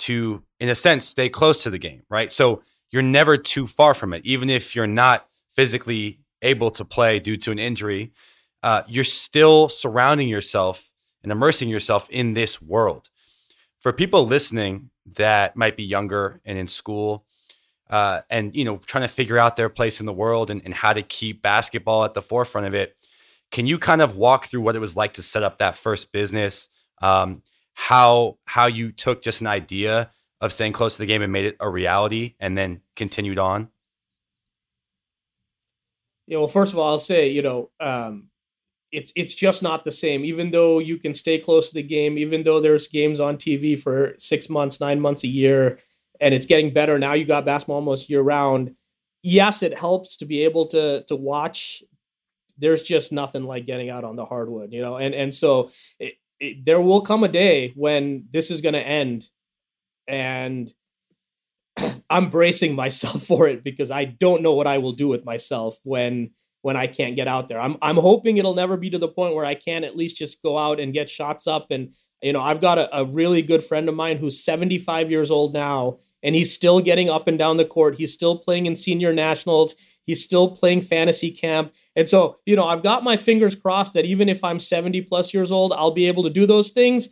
to, 0.01 0.43
in 0.59 0.69
a 0.69 0.75
sense, 0.75 1.07
stay 1.07 1.29
close 1.29 1.63
to 1.63 1.71
the 1.71 1.79
game, 1.79 2.03
right? 2.09 2.31
So 2.31 2.63
you're 2.91 3.03
never 3.03 3.37
too 3.37 3.67
far 3.67 3.95
from 3.95 4.13
it, 4.13 4.25
even 4.25 4.49
if 4.49 4.75
you're 4.75 4.87
not 4.87 5.27
physically 5.51 6.21
able 6.43 6.71
to 6.71 6.85
play 6.85 7.19
due 7.19 7.37
to 7.37 7.51
an 7.51 7.59
injury. 7.59 8.13
Uh, 8.63 8.83
you're 8.87 9.05
still 9.05 9.69
surrounding 9.69 10.29
yourself 10.29 10.90
and 11.23 11.33
immersing 11.33 11.69
yourself 11.69 12.09
in 12.11 12.35
this 12.35 12.61
world. 12.61 13.11
For 13.81 13.93
people 13.93 14.27
listening 14.27 14.91
that 15.15 15.57
might 15.57 15.77
be 15.77 15.85
younger 15.85 16.41
and 16.45 16.59
in 16.59 16.67
school, 16.67 17.25
uh, 17.91 18.21
and 18.31 18.55
you 18.55 18.65
know 18.65 18.79
trying 18.79 19.03
to 19.03 19.09
figure 19.09 19.39
out 19.39 19.57
their 19.57 19.69
place 19.69 20.01
in 20.01 20.07
the 20.07 20.13
world 20.13 20.51
and, 20.51 20.63
and 20.65 20.73
how 20.73 20.93
to 20.93 21.03
keep 21.03 21.43
basketball 21.43 22.05
at 22.05 22.15
the 22.15 22.23
forefront 22.23 22.67
of 22.67 22.75
it 22.75 22.97
can 23.51 23.67
you 23.67 23.79
kind 23.79 24.01
of 24.01 24.17
walk 24.17 24.47
through 24.47 24.61
what 24.61 24.77
it 24.77 24.79
was 24.79 24.97
like 24.97 25.15
to 25.15 25.23
set 25.23 25.43
up 25.43 25.59
that 25.59 25.77
first 25.77 26.13
business 26.13 26.69
um, 27.03 27.43
how 27.75 28.39
how 28.47 28.67
you 28.67 28.93
took 28.93 29.23
just 29.23 29.41
an 29.41 29.47
idea 29.47 30.11
of 30.41 30.53
staying 30.53 30.73
close 30.73 30.97
to 30.97 31.03
the 31.03 31.07
game 31.07 31.21
and 31.21 31.33
made 31.33 31.45
it 31.45 31.57
a 31.61 31.69
reality 31.69 32.35
and 32.39 32.57
then 32.57 32.81
continued 32.95 33.39
on 33.39 33.69
yeah 36.27 36.39
well 36.39 36.49
first 36.49 36.73
of 36.73 36.79
all 36.79 36.93
i'll 36.93 37.01
say 37.01 37.29
you 37.29 37.43
know 37.43 37.71
um, 37.81 38.29
it's 38.93 39.13
it's 39.15 39.35
just 39.35 39.63
not 39.63 39.85
the 39.85 39.93
same 39.93 40.25
even 40.25 40.51
though 40.51 40.79
you 40.79 40.97
can 40.97 41.15
stay 41.15 41.39
close 41.39 41.69
to 41.69 41.75
the 41.75 41.83
game 41.83 42.19
even 42.19 42.43
though 42.43 42.61
there's 42.61 42.89
games 42.89 43.21
on 43.21 43.37
tv 43.37 43.81
for 43.81 44.15
six 44.19 44.49
months 44.49 44.81
nine 44.81 45.01
months 45.01 45.23
a 45.23 45.29
year 45.29 45.79
and 46.21 46.35
it's 46.35 46.47
getting 46.47 46.73
better 46.73 46.99
now. 46.99 47.15
You 47.15 47.25
got 47.25 47.45
basketball 47.45 47.77
almost 47.77 48.11
year 48.11 48.21
round. 48.21 48.75
Yes, 49.23 49.63
it 49.63 49.77
helps 49.77 50.19
to 50.19 50.27
be 50.27 50.45
able 50.45 50.67
to 50.69 51.03
to 51.05 51.17
watch. 51.17 51.83
There's 52.59 52.83
just 52.83 53.11
nothing 53.11 53.45
like 53.45 53.67
getting 53.67 53.89
out 53.89 54.05
on 54.05 54.17
the 54.17 54.25
hardwood, 54.25 54.73
you 54.73 54.83
know. 54.83 54.97
And 54.97 55.15
and 55.15 55.35
so 55.35 55.71
it, 55.99 56.15
it, 56.39 56.65
there 56.65 56.81
will 56.81 57.01
come 57.01 57.25
a 57.25 57.29
day 57.29 57.73
when 57.75 58.27
this 58.31 58.51
is 58.51 58.61
going 58.61 58.75
to 58.75 58.87
end, 58.87 59.29
and 60.07 60.73
I'm 62.11 62.29
bracing 62.29 62.75
myself 62.75 63.23
for 63.27 63.49
it 63.49 63.65
because 63.65 63.91
I 63.91 64.05
don't 64.05 64.43
know 64.43 64.55
what 64.55 64.67
I 64.67 64.79
will 64.79 64.93
do 64.93 65.09
with 65.09 65.25
myself 65.25 65.79
when 65.85 66.31
when 66.63 66.77
I 66.77 66.87
can't 66.87 67.17
get 67.17 67.29
out 67.29 67.49
there. 67.49 67.61
I'm 67.61 67.77
I'm 67.83 67.97
hoping 67.97 68.37
it'll 68.37 68.55
never 68.55 68.77
be 68.77 68.91
to 68.91 68.99
the 68.99 69.09
point 69.09 69.35
where 69.35 69.45
I 69.45 69.55
can 69.55 69.85
at 69.85 69.97
least 69.97 70.17
just 70.17 70.43
go 70.43 70.59
out 70.59 70.81
and 70.81 70.93
get 70.93 71.09
shots 71.09 71.47
up 71.47 71.71
and 71.71 71.95
you 72.23 72.33
know, 72.33 72.43
I've 72.43 72.61
got 72.61 72.79
a, 72.79 72.99
a 72.99 73.05
really 73.05 73.43
good 73.43 73.65
friend 73.65 73.89
of 73.89 73.95
mine 73.95 74.19
who's 74.19 74.45
75 74.45 75.11
years 75.11 75.31
old 75.31 75.55
now 75.55 75.99
and 76.23 76.35
he's 76.35 76.53
still 76.55 76.81
getting 76.81 77.09
up 77.09 77.27
and 77.29 77.39
down 77.39 77.57
the 77.57 77.65
court. 77.65 77.97
He's 77.97 78.13
still 78.13 78.39
playing 78.39 78.67
in 78.67 78.75
senior 78.77 79.13
nationals. 79.13 79.75
He's 80.05 80.23
still 80.23 80.51
playing 80.51 80.83
fantasy 80.83 81.31
camp. 81.31 81.75
And 81.97 82.09
so, 82.09 82.37
you 82.45 82.57
know, 82.57 82.67
I've 82.67 82.83
got 82.83 83.05
my 83.05 83.17
fingers 83.17 83.55
crossed 83.55 83.95
that 83.95 84.05
even 84.05 84.29
if 84.29 84.45
I'm 84.45 84.59
70 84.59 85.03
plus 85.03 85.33
years 85.33 85.53
old, 85.53 85.73
I'll 85.73 85.93
be 85.93 86.09
able 86.09 86.23
to 86.25 86.31
do 86.31 86.47
those 86.47 86.71
things. 86.71 87.09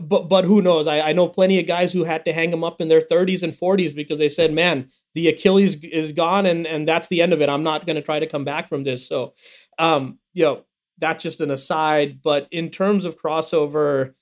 But 0.00 0.28
but 0.28 0.44
who 0.44 0.60
knows? 0.60 0.86
I, 0.86 1.00
I 1.00 1.12
know 1.12 1.28
plenty 1.28 1.58
of 1.60 1.66
guys 1.66 1.92
who 1.92 2.04
had 2.04 2.24
to 2.24 2.32
hang 2.32 2.50
them 2.50 2.64
up 2.64 2.80
in 2.80 2.88
their 2.88 3.00
30s 3.00 3.42
and 3.42 3.52
40s 3.52 3.94
because 3.94 4.18
they 4.18 4.28
said, 4.28 4.52
man, 4.52 4.90
the 5.14 5.28
Achilles 5.28 5.82
is 5.82 6.12
gone 6.12 6.46
and, 6.46 6.66
and 6.66 6.86
that's 6.86 7.08
the 7.08 7.22
end 7.22 7.32
of 7.32 7.40
it. 7.40 7.48
I'm 7.48 7.62
not 7.62 7.86
going 7.86 7.96
to 7.96 8.02
try 8.02 8.18
to 8.18 8.26
come 8.26 8.44
back 8.44 8.68
from 8.68 8.82
this. 8.82 9.06
So, 9.06 9.34
um, 9.78 10.18
you 10.32 10.44
know, 10.44 10.64
that's 10.98 11.22
just 11.22 11.40
an 11.40 11.50
aside. 11.50 12.20
But 12.22 12.48
in 12.50 12.70
terms 12.70 13.04
of 13.04 13.16
Krossover, 13.16 14.14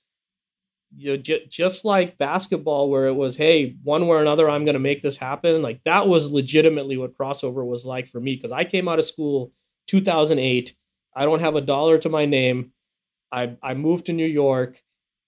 you 0.95 1.11
know, 1.11 1.17
j- 1.17 1.45
just 1.49 1.85
like 1.85 2.17
basketball, 2.17 2.89
where 2.89 3.07
it 3.07 3.15
was, 3.15 3.37
hey, 3.37 3.75
one 3.83 4.07
way 4.07 4.17
or 4.17 4.21
another, 4.21 4.49
I'm 4.49 4.65
going 4.65 4.73
to 4.73 4.79
make 4.79 5.01
this 5.01 5.17
happen. 5.17 5.61
Like 5.61 5.81
that 5.85 6.07
was 6.07 6.31
legitimately 6.31 6.97
what 6.97 7.17
Krossover 7.17 7.65
was 7.65 7.85
like 7.85 8.07
for 8.07 8.19
me 8.19 8.35
because 8.35 8.51
I 8.51 8.63
came 8.63 8.87
out 8.87 8.99
of 8.99 9.05
school 9.05 9.51
2008. 9.87 10.75
I 11.15 11.25
don't 11.25 11.41
have 11.41 11.55
a 11.55 11.61
dollar 11.61 11.97
to 11.99 12.09
my 12.09 12.25
name. 12.25 12.71
I, 13.31 13.57
I 13.63 13.73
moved 13.73 14.05
to 14.07 14.13
New 14.13 14.27
York 14.27 14.79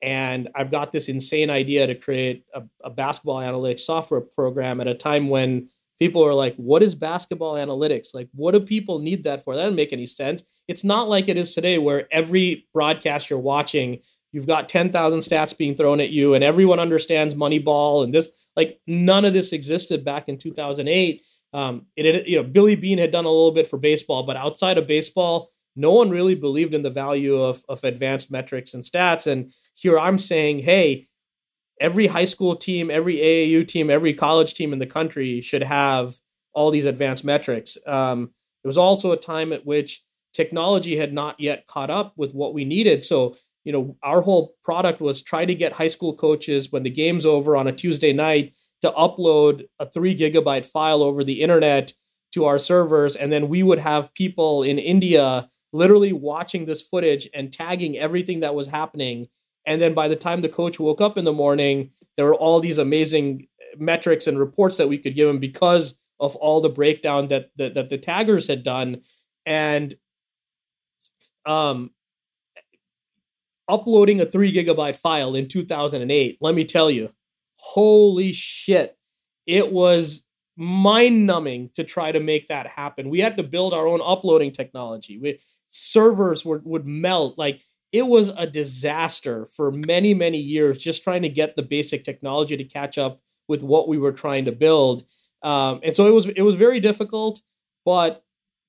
and 0.02 0.50
I've 0.56 0.72
got 0.72 0.92
this 0.92 1.10
insane 1.10 1.50
idea 1.50 1.88
to 1.88 1.96
create 1.96 2.44
a, 2.54 2.64
a 2.84 2.90
basketball 2.90 3.38
analytics 3.38 3.80
software 3.82 4.22
program 4.22 4.82
at 4.82 4.88
a 4.88 4.94
time 4.94 5.30
when 5.30 5.70
people 6.00 6.24
are 6.24 6.34
like, 6.34 6.56
what 6.58 6.84
is 6.84 6.96
basketball 6.96 7.54
analytics? 7.56 8.14
Like, 8.14 8.30
what 8.34 8.52
do 8.52 8.60
people 8.60 9.00
need 9.00 9.24
that 9.24 9.44
for? 9.44 9.56
That 9.56 9.64
doesn't 9.64 9.76
make 9.76 9.94
any 9.94 10.06
sense. 10.06 10.44
It's 10.68 10.84
not 10.84 11.08
like 11.08 11.30
it 11.30 11.38
is 11.38 11.54
today 11.54 11.78
where 11.78 12.08
every 12.12 12.68
broadcast 12.74 13.30
you're 13.30 13.40
watching, 13.40 14.00
you've 14.32 14.48
got 14.48 14.68
10,000 14.68 15.20
stats 15.20 15.58
being 15.58 15.76
thrown 15.76 16.02
at 16.02 16.10
you 16.10 16.34
and 16.34 16.44
everyone 16.44 16.80
understands 16.80 17.36
Moneyball 17.36 18.04
and 18.04 18.14
this, 18.14 18.32
like, 18.56 18.80
none 18.88 19.26
of 19.26 19.34
this 19.34 19.54
existed 19.54 20.04
back 20.04 20.28
in 20.28 20.38
2008. 20.38 21.22
Um, 21.54 21.86
it, 21.96 22.28
you 22.28 22.38
know, 22.38 22.44
Billy 22.44 22.76
Beane 22.76 22.98
had 22.98 23.12
done 23.12 23.26
a 23.26 23.30
little 23.30 23.52
bit 23.52 23.68
for 23.68 23.78
baseball, 23.78 24.24
but 24.24 24.36
outside 24.36 24.78
of 24.78 24.88
baseball, 24.88 25.52
no 25.76 25.92
one 25.92 26.10
really 26.10 26.36
believed 26.36 26.74
in 26.74 26.84
the 26.84 26.90
value 26.90 27.42
of, 27.42 27.64
of 27.68 27.84
advanced 27.84 28.32
metrics 28.32 28.74
and 28.74 28.84
stats. 28.84 29.28
And 29.28 29.54
here 29.76 30.00
I'm 30.00 30.18
saying, 30.18 30.60
hey, 30.60 31.08
every 31.80 32.08
high 32.08 32.26
school 32.26 32.56
team, 32.56 32.90
every 32.90 33.18
AAU 33.18 33.68
team, 33.68 33.90
every 33.90 34.14
college 34.14 34.54
team 34.54 34.72
in 34.72 34.80
the 34.80 34.86
country 34.86 35.42
should 35.42 35.64
have 35.64 36.16
all 36.54 36.72
these 36.72 36.86
advanced 36.86 37.26
metrics. 37.26 37.78
Um, 37.86 38.32
it 38.64 38.68
was 38.68 38.78
also 38.78 39.12
a 39.12 39.18
time 39.18 39.52
at 39.52 39.66
which 39.66 40.02
technology 40.34 40.98
had 40.98 41.14
not 41.14 41.40
yet 41.40 41.68
caught 41.68 41.90
up 41.90 42.14
with 42.16 42.34
what 42.34 42.54
we 42.54 42.66
needed. 42.66 43.04
So, 43.04 43.36
you 43.64 43.72
know, 43.72 43.98
our 44.04 44.22
whole 44.22 44.56
product 44.64 45.02
was 45.02 45.22
try 45.22 45.46
to 45.46 45.56
get 45.56 45.74
high 45.74 45.88
school 45.88 46.16
coaches 46.16 46.72
when 46.72 46.84
the 46.84 46.90
game's 46.90 47.26
over 47.26 47.56
on 47.56 47.68
a 47.68 47.74
Tuesday 47.74 48.14
night 48.14 48.54
to 48.82 48.92
upload 48.92 49.66
a 49.80 49.90
three 49.90 50.16
gigabyte 50.16 50.66
file 50.66 51.04
over 51.04 51.24
the 51.24 51.42
internet 51.42 51.94
to 52.34 52.46
our 52.46 52.60
servers. 52.60 53.16
And 53.16 53.32
then 53.32 53.50
we 53.50 53.64
would 53.64 53.80
have 53.80 54.14
people 54.14 54.62
in 54.64 54.78
India 54.78 55.50
literally 55.76 56.14
watching 56.14 56.66
this 56.66 56.82
footage 56.82 57.28
and 57.34 57.52
tagging 57.52 57.98
everything 57.98 58.40
that 58.40 58.56
was 58.56 58.68
happening. 58.68 59.28
And 59.66 59.82
then 59.82 59.94
by 59.94 60.08
the 60.08 60.16
time 60.16 60.42
the 60.42 60.50
coach 60.50 60.80
woke 60.80 61.02
up 61.02 61.18
in 61.18 61.26
the 61.26 61.34
morning, 61.34 61.92
there 62.16 62.26
were 62.26 62.36
all 62.36 62.60
these 62.60 62.78
amazing 62.78 63.48
metrics 63.78 64.26
and 64.26 64.40
reports 64.40 64.78
that 64.78 64.88
we 64.88 64.98
could 64.98 65.16
give 65.16 65.30
him 65.30 65.40
because 65.40 66.00
of 66.20 66.36
all 66.38 66.62
the 66.62 66.70
breakdown 66.70 67.28
that 67.28 67.50
that, 67.58 67.74
that 67.74 67.90
the 67.90 67.98
taggers 67.98 68.48
had 68.48 68.64
done. 68.64 69.02
And 69.46 69.96
um, 71.46 71.92
uploading 73.68 74.22
a 74.22 74.26
three 74.26 74.54
gigabyte 74.54 74.96
file 74.96 75.36
in 75.36 75.48
2008, 75.48 76.38
let 76.40 76.56
me 76.56 76.64
tell 76.64 76.90
you, 76.90 77.10
holy 77.58 78.32
shit, 78.32 78.98
it 79.46 79.72
was 79.72 80.26
mind 80.58 81.28
numbing 81.28 81.70
to 81.76 81.84
try 81.84 82.12
to 82.12 82.20
make 82.20 82.48
that 82.48 82.68
happen. 82.68 83.10
We 83.10 83.20
had 83.20 83.38
to 83.38 83.44
build 83.44 83.74
our 83.74 83.88
own 83.88 84.02
uploading 84.04 84.52
technology. 84.52 85.18
We, 85.18 85.40
servers 85.76 86.46
would, 86.46 86.64
would 86.64 86.86
melt. 86.86 87.38
Like 87.38 87.62
it 87.92 88.08
was 88.08 88.30
a 88.30 88.48
disaster 88.48 89.48
for 89.52 89.72
many, 89.72 90.14
many 90.14 90.38
years 90.38 90.78
just 90.78 91.04
trying 91.04 91.22
to 91.24 91.30
get 91.30 91.56
the 91.56 91.64
basic 91.64 92.04
technology 92.04 92.56
to 92.56 92.64
catch 92.64 92.98
up 92.98 93.22
with 93.48 93.62
what 93.62 93.88
we 93.88 93.98
were 93.98 94.14
trying 94.14 94.46
to 94.46 94.52
build. 94.52 95.04
Um, 95.44 95.82
and 95.84 95.96
so 95.96 96.08
it 96.08 96.12
was 96.12 96.28
it 96.30 96.42
was 96.42 96.56
very 96.56 96.80
difficult, 96.80 97.42
but 97.84 98.24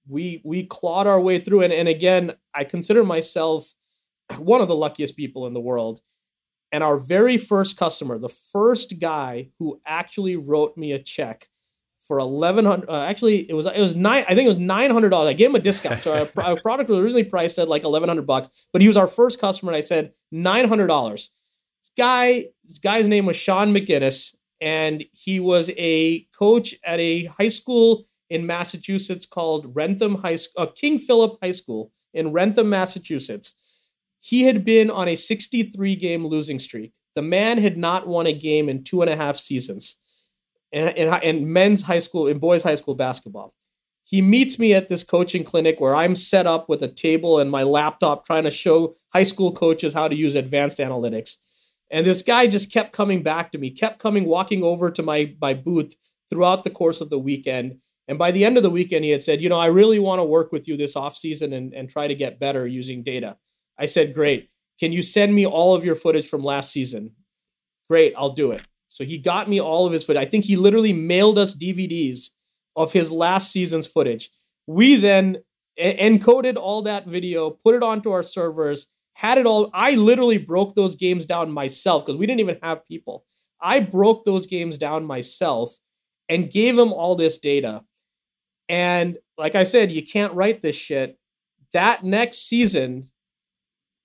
we 0.09 0.43
we 0.45 0.65
clawed 0.65 1.07
our 1.07 1.21
way 1.21 1.39
through. 1.39 1.63
And, 1.63 1.73
and 1.73 1.89
again, 1.89 2.33
I 2.55 2.65
consider 2.65 3.05
myself 3.05 3.75
one 4.39 4.61
of 4.61 4.69
the 4.69 4.77
luckiest 4.77 5.17
people 5.17 5.47
in 5.47 5.55
the 5.55 5.61
world. 5.61 6.01
And 6.73 6.83
our 6.83 6.99
very 6.99 7.37
first 7.37 7.77
customer, 7.77 8.19
the 8.19 8.29
first 8.29 8.99
guy 8.99 9.51
who 9.61 9.81
actually 9.87 10.37
wrote 10.37 10.77
me 10.77 10.91
a 10.93 10.99
check 10.99 11.49
for 12.07 12.19
eleven 12.19 12.65
hundred. 12.65 12.89
Uh, 12.89 13.03
actually, 13.03 13.49
it 13.49 13.55
was 13.55 13.67
it 13.67 13.81
was 13.81 13.95
nine. 13.95 14.25
I 14.29 14.35
think 14.35 14.45
it 14.47 14.49
was 14.49 14.59
nine 14.59 14.91
hundred 14.91 15.11
dollars. 15.11 15.29
I 15.29 15.33
gave 15.33 15.51
him 15.51 15.57
a 15.57 15.61
discount. 15.61 16.03
So 16.03 16.29
our, 16.37 16.45
our 16.45 16.61
product 16.61 16.89
was 16.89 16.99
originally 17.01 17.25
priced 17.25 17.59
at 17.59 17.69
like 17.69 17.85
eleven 17.85 18.09
hundred 18.09 18.27
bucks, 18.27 18.49
but 18.73 18.83
he 18.83 18.89
was 18.89 18.97
our 18.97 19.07
first 19.07 19.41
customer, 19.41 19.73
and 19.73 19.77
I 19.77 19.81
said 19.81 20.13
nine 20.31 20.69
hundred 20.69 20.87
dollars. 20.87 21.31
This 21.83 21.93
guy, 21.97 22.47
this 22.65 22.79
guy's 22.79 23.09
name 23.09 23.27
was 23.27 23.37
Sean 23.37 23.75
McGinnis, 23.75 24.35
and 24.61 25.05
he 25.13 25.41
was 25.41 25.71
a 25.77 26.21
coach 26.37 26.75
at 26.85 27.01
a 27.01 27.27
high 27.27 27.49
school 27.49 28.07
in 28.31 28.47
Massachusetts 28.47 29.27
called 29.27 29.75
Wrentham 29.75 30.17
High 30.17 30.37
School, 30.37 30.65
uh, 30.65 30.67
King 30.67 30.99
Philip 30.99 31.39
High 31.43 31.53
School 31.53 31.93
in 32.15 32.33
Wrentham, 32.33 32.69
Massachusetts. 32.69 33.55
He 34.21 34.43
had 34.43 34.65
been 34.65 34.91
on 34.91 35.07
a 35.09 35.15
63 35.15 35.95
game 35.97 36.27
losing 36.27 36.59
streak. 36.59 36.93
The 37.15 37.23
man 37.23 37.59
had 37.59 37.77
not 37.77 38.09
won 38.09 38.27
a 38.27 38.33
game 38.33 38.69
in 38.69 38.83
two 38.83 39.01
and 39.01 39.11
a 39.11 39.17
half 39.17 39.37
seasons 39.37 40.01
in, 40.77 41.53
men's 41.53 41.83
high 41.83 41.99
school, 41.99 42.27
in 42.27 42.39
boys' 42.39 42.63
high 42.63 42.75
school 42.75 42.95
basketball. 42.95 43.55
He 44.05 44.23
meets 44.23 44.59
me 44.59 44.73
at 44.73 44.89
this 44.89 45.03
coaching 45.03 45.43
clinic 45.43 45.81
where 45.81 45.97
I'm 45.97 46.15
set 46.15 46.47
up 46.47 46.69
with 46.69 46.83
a 46.83 46.89
table 46.89 47.41
and 47.41 47.51
my 47.51 47.65
laptop 47.65 48.25
trying 48.25 48.45
to 48.45 48.51
show 48.51 48.97
high 49.13 49.25
school 49.25 49.53
coaches 49.53 49.95
how 49.95 50.07
to 50.07 50.15
use 50.15 50.37
advanced 50.37 50.79
analytics. 50.79 51.39
And 51.91 52.07
this 52.07 52.23
guy 52.23 52.47
just 52.47 52.73
kept 52.73 52.93
coming 52.93 53.23
back 53.23 53.51
to 53.53 53.59
me, 53.59 53.71
kept 53.71 53.99
coming, 53.99 54.25
walking 54.25 54.63
over 54.63 54.91
to 54.91 55.03
my, 55.03 55.35
my 55.41 55.55
booth 55.55 55.95
throughout 56.31 56.65
the 56.65 56.71
course 56.71 57.01
of 57.01 57.11
the 57.11 57.19
weekend. 57.19 57.79
And 58.09 58.19
by 58.19 58.31
the 58.31 58.45
end 58.45 58.57
of 58.57 58.63
the 58.63 58.71
weekend, 58.71 59.05
he 59.05 59.11
had 59.11 59.23
said, 59.23 59.41
You 59.43 59.49
know, 59.49 59.59
I 59.59 59.67
really 59.67 59.99
want 59.99 60.21
to 60.21 60.25
work 60.25 60.53
with 60.53 60.69
you 60.69 60.77
this 60.77 60.95
offseason 60.95 61.55
and, 61.55 61.75
and 61.75 61.89
try 61.89 62.07
to 62.07 62.15
get 62.15 62.39
better 62.39 62.67
using 62.67 63.03
data. 63.03 63.37
I 63.79 63.87
said, 63.87 64.15
Great. 64.15 64.51
Can 64.79 64.93
you 64.93 65.03
send 65.03 65.35
me 65.35 65.47
all 65.47 65.75
of 65.75 65.85
your 65.85 65.95
footage 65.95 66.29
from 66.29 66.45
last 66.45 66.71
season? 66.71 67.13
Great, 67.89 68.13
I'll 68.17 68.35
do 68.35 68.53
it. 68.53 68.63
So 68.97 69.05
he 69.05 69.19
got 69.19 69.47
me 69.47 69.61
all 69.61 69.85
of 69.85 69.93
his 69.93 70.05
footage. 70.05 70.23
I 70.23 70.25
think 70.25 70.47
he 70.47 70.57
literally 70.57 70.95
mailed 70.95 71.37
us 71.37 71.55
DVDs 71.55 72.31
of 72.77 72.95
his 72.95 73.13
last 73.13 73.53
season's 73.53 73.87
footage. 73.87 74.31
We 74.67 74.97
then 74.97 75.43
encoded 75.79 76.57
all 76.57 76.81
that 76.81 77.07
video, 77.07 77.51
put 77.51 77.75
it 77.75 77.83
onto 77.83 78.11
our 78.11 78.23
servers, 78.23 78.87
had 79.13 79.37
it 79.37 79.45
all. 79.45 79.69
I 79.75 79.97
literally 79.97 80.39
broke 80.39 80.77
those 80.77 80.97
games 80.97 81.27
down 81.27 81.51
myself 81.51 82.07
because 82.07 82.19
we 82.19 82.27
didn't 82.27 82.41
even 82.41 82.57
have 82.63 82.89
people. 82.89 83.27
I 83.61 83.81
broke 83.81 84.25
those 84.25 84.47
games 84.47 84.79
down 84.79 85.05
myself 85.05 85.77
and 86.31 86.51
gave 86.51 86.79
him 86.79 86.91
all 86.91 87.17
this 87.17 87.37
data. 87.37 87.85
And 88.67 89.19
like 89.37 89.55
I 89.55 89.65
said, 89.65 89.93
you 89.93 90.07
can't 90.07 90.33
write 90.33 90.63
this 90.63 90.75
shit. 90.75 91.19
That 91.75 92.03
next 92.03 92.49
season, 92.49 93.11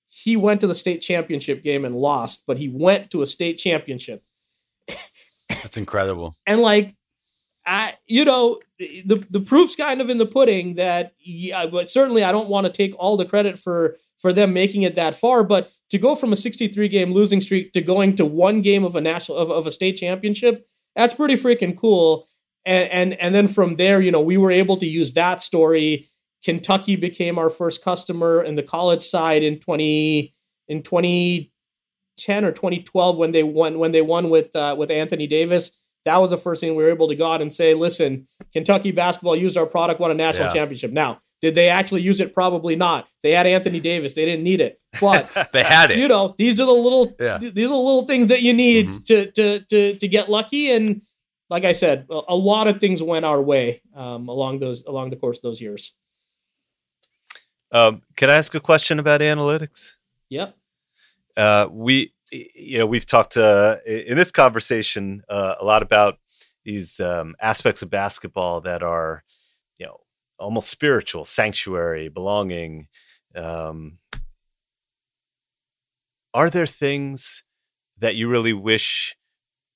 he 0.10 0.36
went 0.36 0.60
to 0.60 0.68
the 0.68 0.76
state 0.76 1.00
championship 1.00 1.64
game 1.64 1.86
and 1.86 1.96
lost, 1.96 2.44
but 2.46 2.58
he 2.58 2.68
went 2.68 3.10
to 3.12 3.22
a 3.22 3.26
state 3.26 3.54
championship. 3.58 4.26
That's 5.50 5.78
incredible. 5.78 6.36
and 6.46 6.62
like, 6.62 6.96
I, 7.66 7.94
you 8.08 8.26
know, 8.26 8.60
the 8.80 9.24
the 9.30 9.40
proof's 9.40 9.76
kind 9.76 10.02
of 10.02 10.10
in 10.10 10.18
the 10.18 10.26
pudding 10.26 10.76
that, 10.76 11.14
yeah, 11.20 11.68
but 11.68 11.90
certainly 11.90 12.24
I 12.24 12.32
don't 12.32 12.50
want 12.50 12.66
to 12.68 12.74
take 12.74 12.96
all 12.98 13.18
the 13.18 13.26
credit 13.26 13.60
for 13.60 13.98
for 14.18 14.34
them 14.34 14.54
making 14.54 14.84
it 14.84 14.96
that 14.96 15.16
far, 15.16 15.44
but 15.44 15.72
to 15.90 15.98
go 15.98 16.16
from 16.16 16.32
a 16.32 16.36
63 16.36 16.88
game 16.88 17.12
losing 17.12 17.42
streak 17.42 17.74
to 17.74 17.82
going 17.82 18.16
to 18.16 18.26
one 18.26 18.62
game 18.62 18.84
of 18.84 18.96
a 18.96 19.02
national 19.02 19.38
of, 19.38 19.52
of 19.52 19.68
a 19.68 19.72
state 19.72 19.98
championship, 19.98 20.66
that's 20.96 21.14
pretty 21.14 21.36
freaking 21.36 21.78
cool. 21.78 22.28
And 22.66 22.90
and 22.92 23.14
and 23.16 23.36
then 23.36 23.48
from 23.48 23.76
there, 23.76 24.02
you 24.02 24.12
know, 24.12 24.22
we 24.22 24.38
were 24.38 24.52
able 24.52 24.78
to 24.78 24.88
use 24.88 25.14
that 25.14 25.42
story. 25.42 26.10
Kentucky 26.44 26.96
became 26.96 27.38
our 27.38 27.50
first 27.50 27.84
customer 27.84 28.42
in 28.42 28.56
the 28.56 28.64
college 28.64 29.04
side 29.04 29.44
in 29.44 29.60
20 29.60 30.34
in 30.68 30.82
20 30.82 31.52
2010 32.22 32.46
or 32.46 32.52
2012 32.52 33.18
when 33.18 33.32
they 33.32 33.44
won 33.44 33.80
when 33.80 33.92
they 33.92 34.02
won 34.02 34.30
with 34.30 34.56
uh, 34.56 34.76
with 34.78 34.92
Anthony 34.92 35.28
Davis. 35.28 35.78
That 36.06 36.18
was 36.18 36.32
the 36.32 36.38
first 36.38 36.62
thing 36.62 36.76
we 36.76 36.84
were 36.84 36.90
able 36.90 37.10
to 37.10 37.16
go 37.16 37.32
out 37.32 37.44
and 37.44 37.54
say, 37.54 37.76
listen, 37.76 38.28
Kentucky 38.54 38.92
basketball 38.92 39.36
used 39.36 39.56
our 39.56 39.68
product, 39.68 40.00
won 40.00 40.10
a 40.10 40.16
national 40.16 40.48
yeah. 40.48 40.54
championship. 40.54 40.92
Now, 40.92 41.22
did 41.42 41.54
they 41.54 41.70
actually 41.70 42.02
use 42.02 42.20
it? 42.20 42.34
Probably 42.34 42.76
not. 42.76 43.08
They 43.22 43.32
had 43.32 43.46
Anthony 43.46 43.80
Davis. 43.80 44.16
They 44.16 44.26
didn't 44.26 44.44
need 44.44 44.62
it, 44.62 44.82
but 45.00 45.30
they 45.54 45.64
had 45.64 45.92
it. 45.92 46.00
You 46.00 46.08
know, 46.08 46.34
these 46.38 46.60
are 46.60 46.66
the 46.66 46.72
little 46.72 47.16
yeah. 47.20 47.38
th- 47.38 47.54
these 47.54 47.68
are 47.68 47.70
the 47.70 47.76
little 47.76 48.08
things 48.08 48.28
that 48.28 48.42
you 48.42 48.54
need 48.54 48.90
mm-hmm. 48.90 49.02
to, 49.04 49.32
to 49.32 49.60
to 49.66 49.96
to 49.96 50.08
get 50.08 50.30
lucky. 50.30 50.72
And 50.72 51.02
like 51.50 51.66
I 51.66 51.74
said, 51.74 52.08
a, 52.10 52.22
a 52.30 52.36
lot 52.36 52.68
of 52.68 52.80
things 52.80 53.04
went 53.04 53.26
our 53.26 53.42
way 53.42 53.82
um, 53.96 54.28
along 54.28 54.60
those 54.60 54.84
along 54.86 55.12
the 55.12 55.18
course 55.18 55.38
of 55.38 55.44
those 55.44 55.62
years. 55.62 55.94
Um, 57.72 58.02
can 58.18 58.30
I 58.30 58.36
ask 58.36 58.54
a 58.56 58.60
question 58.60 59.00
about 59.00 59.22
analytics? 59.22 59.96
Yep. 60.30 60.58
Uh, 61.42 61.68
we, 61.72 62.14
you 62.32 62.78
know, 62.78 62.86
we've 62.86 63.08
talked 63.08 63.36
uh, 63.36 63.78
in 63.84 64.16
this 64.16 64.32
conversation 64.32 65.24
uh, 65.28 65.56
a 65.60 65.66
lot 65.66 65.82
about 65.82 66.20
these 66.64 67.00
um, 67.00 67.34
aspects 67.42 67.82
of 67.82 67.90
basketball 67.90 68.62
that 68.62 68.84
are, 68.84 69.24
you 69.80 69.88
know, 69.88 70.02
almost 70.38 70.70
spiritual, 70.70 71.26
sanctuary, 71.26 72.10
belonging. 72.10 72.90
Um, 73.36 73.98
are 76.32 76.52
there 76.52 76.68
things 76.68 77.44
that 77.98 78.16
you 78.16 78.28
really 78.28 78.54
wish 78.54 79.16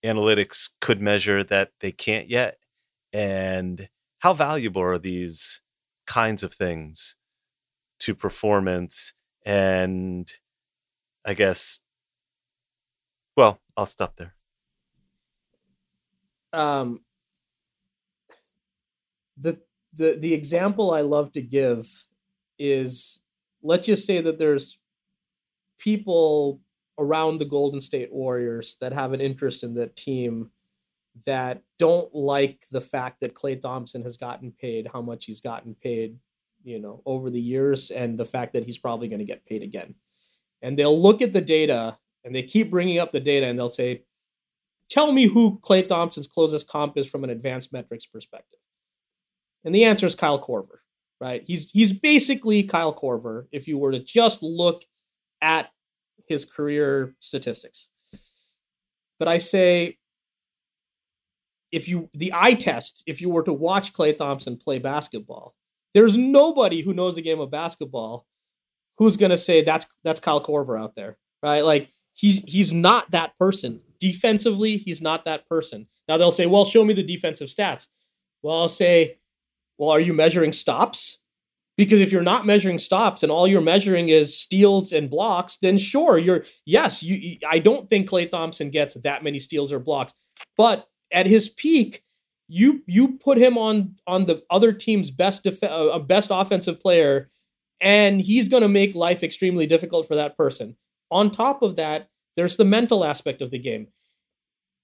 analytics 0.06 0.70
could 0.80 1.02
measure 1.02 1.44
that 1.44 1.72
they 1.80 1.92
can't 1.92 2.30
yet? 2.30 2.60
And 3.12 3.90
how 4.20 4.36
valuable 4.36 4.84
are 4.84 5.00
these 5.00 5.64
kinds 6.06 6.44
of 6.44 6.54
things 6.54 7.16
to 8.02 8.14
performance 8.14 9.14
and 9.44 10.32
I 11.26 11.34
guess. 11.34 11.80
Well, 13.36 13.60
I'll 13.76 13.86
stop 13.86 14.16
there. 14.16 14.34
Um, 16.54 17.02
the 19.38 19.60
the 19.94 20.18
the 20.20 20.34
example 20.34 20.92
I 20.92 21.02
love 21.02 21.32
to 21.34 21.42
give 21.42 21.88
is 22.58 23.22
let's 23.62 23.88
just 23.88 24.06
say 24.06 24.22
that 24.22 24.40
there's 24.40 24.80
people 25.78 26.62
around 26.98 27.40
the 27.40 27.46
Golden 27.46 27.82
State 27.82 28.14
Warriors 28.14 28.78
that 28.80 28.94
have 28.94 29.12
an 29.12 29.20
interest 29.20 29.64
in 29.64 29.74
that 29.74 29.96
team 29.96 30.52
that 31.26 31.62
don't 31.80 32.14
like 32.14 32.66
the 32.72 32.82
fact 32.82 33.20
that 33.20 33.34
Klay 33.34 33.60
Thompson 33.60 34.04
has 34.04 34.18
gotten 34.18 34.52
paid 34.52 34.88
how 34.92 35.02
much 35.02 35.26
he's 35.26 35.42
gotten 35.42 35.76
paid, 35.76 36.18
you 36.64 36.80
know, 36.80 37.02
over 37.06 37.30
the 37.30 37.42
years 37.42 37.92
and 37.92 38.18
the 38.18 38.26
fact 38.26 38.54
that 38.54 38.66
he's 38.66 38.78
probably 38.78 39.08
going 39.08 39.20
to 39.20 39.26
get 39.26 39.46
paid 39.46 39.62
again. 39.62 39.96
And 40.66 40.80
they'll 40.80 41.00
look 41.00 41.22
at 41.22 41.32
the 41.32 41.42
data 41.42 42.00
and 42.24 42.34
they 42.34 42.42
keep 42.42 42.72
bringing 42.72 42.98
up 42.98 43.12
the 43.12 43.20
data 43.20 43.46
and 43.46 43.58
they'll 43.58 43.70
say, 43.70 44.04
Tell 44.90 45.12
me 45.12 45.28
who 45.28 45.60
Klay 45.60 45.88
Thompson's 45.88 46.26
closest 46.26 46.68
comp 46.68 46.98
is 46.98 47.08
from 47.08 47.24
an 47.24 47.30
advanced 47.30 47.72
metrics 47.72 48.08
perspective. 48.08 48.60
And 49.64 49.76
the 49.76 49.84
answer 49.84 50.08
is 50.08 50.16
Kyle 50.16 50.42
Korver, 50.42 50.80
right? 51.22 51.44
He's 51.46 51.70
he's 51.70 51.94
basically 51.94 52.64
Kyle 52.64 52.96
Korver 52.96 53.46
if 53.52 53.68
you 53.68 53.78
were 53.78 53.92
to 53.92 54.00
just 54.00 54.42
look 54.42 54.84
at 55.40 55.70
his 56.28 56.46
career 56.46 57.14
statistics. 57.20 57.92
But 59.20 59.28
I 59.28 59.38
say 59.38 59.98
if 61.72 61.88
you 61.88 62.10
the 62.16 62.32
eye 62.34 62.56
test, 62.56 63.04
if 63.06 63.22
you 63.22 63.30
were 63.30 63.44
to 63.44 63.54
watch 63.54 63.94
Klay 63.94 64.18
Thompson 64.18 64.58
play 64.58 64.80
basketball, 64.80 65.54
there's 65.94 66.18
nobody 66.18 66.82
who 66.82 66.94
knows 66.94 67.16
the 67.16 67.22
game 67.22 67.40
of 67.40 67.52
basketball 67.52 68.26
who's 68.98 69.18
gonna 69.18 69.38
say 69.38 69.62
that's 69.62 69.86
that's 70.04 70.20
Kyle 70.20 70.44
Korver 70.44 70.80
out 70.80 70.96
there, 70.96 71.18
right? 71.44 71.64
Like 71.64 71.90
he's 72.14 72.44
he's 72.44 72.74
not 72.74 73.12
that 73.12 73.38
person. 73.38 73.82
Defensively, 74.00 74.78
he's 74.78 75.02
not 75.02 75.26
that 75.26 75.48
person. 75.48 75.88
Now 76.08 76.18
they'll 76.18 76.32
say, 76.32 76.46
well, 76.46 76.66
show 76.66 76.84
me 76.86 76.94
the 76.94 77.04
defensive 77.04 77.50
stats. 77.50 77.88
Well, 78.42 78.62
I'll 78.62 78.70
say, 78.70 79.18
well, 79.78 79.90
are 79.90 80.00
you 80.00 80.14
measuring 80.14 80.52
stops? 80.52 81.20
Because 81.78 82.00
if 82.00 82.12
you're 82.12 82.22
not 82.22 82.46
measuring 82.46 82.78
stops 82.78 83.22
and 83.22 83.32
all 83.32 83.48
you're 83.48 83.60
measuring 83.60 84.08
is 84.08 84.38
steals 84.38 84.94
and 84.94 85.10
blocks, 85.10 85.58
then 85.58 85.78
sure, 85.78 86.18
you're 86.18 86.46
yes, 86.66 87.04
you 87.04 87.38
I 87.48 87.60
don't 87.60 87.90
think 87.90 88.10
Klay 88.10 88.30
Thompson 88.30 88.70
gets 88.70 88.94
that 89.02 89.24
many 89.24 89.40
steals 89.40 89.74
or 89.74 89.80
blocks. 89.80 90.14
But 90.56 90.88
at 91.12 91.26
his 91.26 91.50
peak, 91.50 92.04
you 92.48 92.82
you 92.86 93.18
put 93.18 93.38
him 93.38 93.58
on 93.58 93.96
on 94.08 94.26
the 94.26 94.44
other 94.50 94.72
team's 94.72 95.12
best 95.12 95.44
def- 95.44 95.64
uh, 95.64 96.00
best 96.00 96.30
offensive 96.32 96.80
player 96.80 97.30
and 97.82 98.22
he's 98.22 98.50
going 98.50 98.64
to 98.64 98.70
make 98.70 98.96
life 98.96 99.24
extremely 99.24 99.68
difficult 99.68 100.08
for 100.08 100.16
that 100.16 100.38
person. 100.38 100.76
On 101.12 101.32
top 101.32 101.62
of 101.62 101.76
that, 101.76 102.10
there's 102.36 102.58
the 102.58 102.66
mental 102.66 103.06
aspect 103.06 103.42
of 103.42 103.52
the 103.52 103.60
game. 103.60 103.88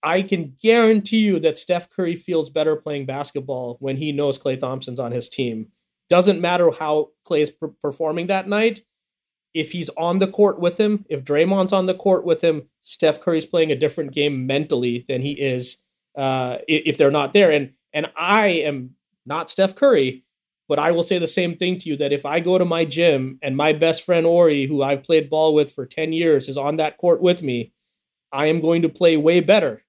I 0.03 0.21
can 0.21 0.55
guarantee 0.61 1.19
you 1.19 1.39
that 1.39 1.57
Steph 1.57 1.89
Curry 1.89 2.15
feels 2.15 2.49
better 2.49 2.75
playing 2.75 3.05
basketball 3.05 3.77
when 3.79 3.97
he 3.97 4.11
knows 4.11 4.39
Klay 4.39 4.59
Thompson's 4.59 4.99
on 4.99 5.11
his 5.11 5.29
team. 5.29 5.67
Doesn't 6.09 6.41
matter 6.41 6.71
how 6.71 7.09
Klay 7.27 7.41
is 7.41 7.51
performing 7.81 8.27
that 8.27 8.47
night. 8.47 8.81
If 9.53 9.73
he's 9.73 9.89
on 9.91 10.19
the 10.19 10.27
court 10.27 10.59
with 10.59 10.79
him, 10.79 11.05
if 11.09 11.23
Draymond's 11.23 11.73
on 11.73 11.85
the 11.85 11.93
court 11.93 12.25
with 12.25 12.43
him, 12.43 12.63
Steph 12.81 13.19
Curry's 13.19 13.45
playing 13.45 13.71
a 13.71 13.75
different 13.75 14.11
game 14.11 14.47
mentally 14.47 15.05
than 15.07 15.21
he 15.21 15.33
is 15.33 15.77
uh, 16.17 16.57
if 16.67 16.97
they're 16.97 17.11
not 17.11 17.33
there. 17.33 17.51
And 17.51 17.73
and 17.93 18.09
I 18.15 18.47
am 18.47 18.95
not 19.25 19.49
Steph 19.49 19.75
Curry, 19.75 20.23
but 20.71 20.79
I 20.79 20.91
will 20.91 21.03
say 21.03 21.17
the 21.17 21.27
same 21.27 21.57
thing 21.57 21.79
to 21.79 21.89
you 21.89 21.97
that 21.97 22.13
if 22.13 22.25
I 22.25 22.39
go 22.39 22.57
to 22.57 22.63
my 22.63 22.85
gym 22.85 23.37
and 23.41 23.57
my 23.57 23.73
best 23.73 24.03
friend 24.03 24.25
Ori, 24.25 24.67
who 24.67 24.81
I've 24.81 25.03
played 25.03 25.29
ball 25.29 25.53
with 25.53 25.69
for 25.69 25.85
10 25.85 26.13
years, 26.13 26.47
is 26.47 26.55
on 26.55 26.77
that 26.77 26.95
court 26.95 27.21
with 27.21 27.43
me, 27.43 27.73
I 28.31 28.45
am 28.45 28.61
going 28.61 28.83
to 28.83 28.87
play 28.87 29.17
way 29.17 29.41
better 29.41 29.83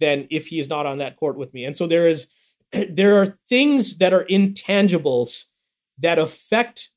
than 0.00 0.26
if 0.30 0.48
he 0.48 0.58
is 0.58 0.68
not 0.68 0.84
on 0.84 0.98
that 0.98 1.16
court 1.16 1.38
with 1.38 1.54
me. 1.54 1.64
And 1.64 1.74
so 1.74 1.86
there 1.86 2.06
is 2.06 2.26
there 2.90 3.16
are 3.16 3.38
things 3.48 3.96
that 3.96 4.12
are 4.12 4.26
intangibles 4.26 5.46
that 6.00 6.18
affect 6.18 6.90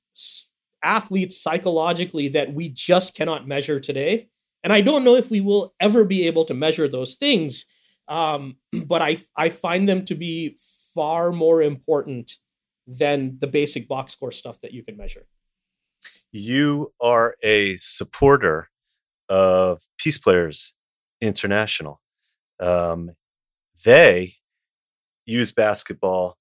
athletes 0.83 1.41
psychologically 1.41 2.27
that 2.27 2.51
we 2.51 2.67
just 2.67 3.15
cannot 3.15 3.47
measure 3.47 3.79
today. 3.79 4.27
And 4.65 4.73
I 4.73 4.81
don't 4.81 5.05
know 5.05 5.15
if 5.15 5.31
we 5.31 5.39
will 5.39 5.73
ever 5.79 6.03
be 6.03 6.27
able 6.27 6.43
to 6.43 6.53
measure 6.53 6.89
those 6.89 7.15
things. 7.15 7.67
Um, 8.09 8.57
but 8.85 9.01
I 9.01 9.19
I 9.37 9.47
find 9.47 9.87
them 9.87 10.03
to 10.03 10.15
be 10.15 10.57
far 10.93 11.31
more 11.31 11.61
important 11.61 12.33
than 12.87 13.37
the 13.39 13.47
basic 13.47 13.87
box 13.87 14.13
score 14.13 14.31
stuff 14.31 14.61
that 14.61 14.71
you 14.71 14.83
can 14.83 14.97
measure. 14.97 15.27
You 16.31 16.93
are 17.01 17.35
a 17.43 17.75
supporter 17.75 18.69
of 19.29 19.81
Peace 19.97 20.17
Players 20.17 20.73
International. 21.21 22.01
Um, 22.59 23.11
they 23.83 24.35
use 25.25 25.51
basketball 25.51 26.37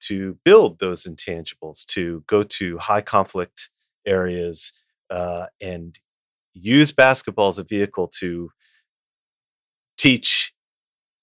to 0.00 0.38
build 0.44 0.80
those 0.80 1.04
intangibles, 1.04 1.86
to 1.86 2.24
go 2.26 2.42
to 2.42 2.78
high 2.78 3.00
conflict 3.00 3.70
areas 4.06 4.72
uh, 5.10 5.46
and 5.60 5.98
use 6.52 6.92
basketball 6.92 7.48
as 7.48 7.58
a 7.58 7.64
vehicle 7.64 8.08
to 8.08 8.50
teach 9.96 10.52